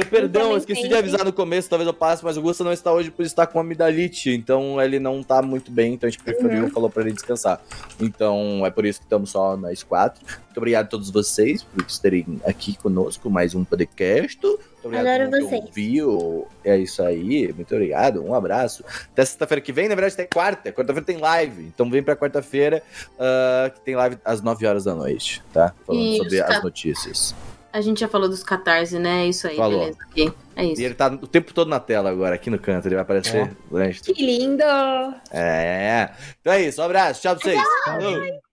[0.09, 2.91] Perdão, eu esqueci de avisar no começo, talvez eu passe, mas o Gusta não está
[2.91, 6.63] hoje por estar com amidalite, então ele não tá muito bem, então a gente preferiu,
[6.65, 6.69] Uhum.
[6.69, 7.61] falou pra ele descansar.
[8.01, 10.21] Então é por isso que estamos só nós quatro.
[10.25, 14.37] Muito obrigado a todos vocês por estarem aqui conosco, mais um podcast.
[14.85, 15.63] Muito obrigado Adoro por vocês.
[15.65, 16.47] ouviu.
[16.63, 18.83] É isso aí, muito obrigado, um abraço.
[19.11, 22.83] Até sexta-feira que vem, na verdade tem quarta, quarta-feira tem live, então vem pra quarta-feira,
[23.19, 25.73] ah, que tem live às 9 horas da noite, tá?
[25.85, 26.57] Falando Isso, sobre tá.
[26.57, 27.35] as notícias.
[27.73, 29.23] A gente já falou dos catarse, né?
[29.25, 29.79] É isso aí, Falou.
[29.79, 29.97] beleza.
[30.09, 30.31] Ok.
[30.55, 30.81] É isso.
[30.81, 33.51] E ele tá o tempo todo na tela agora, aqui no canto, ele vai aparecer
[33.69, 34.63] durante Que lindo!
[35.29, 36.09] É.
[36.39, 37.61] Então é isso, um abraço, tchau pra vocês.
[37.83, 38.41] Falou.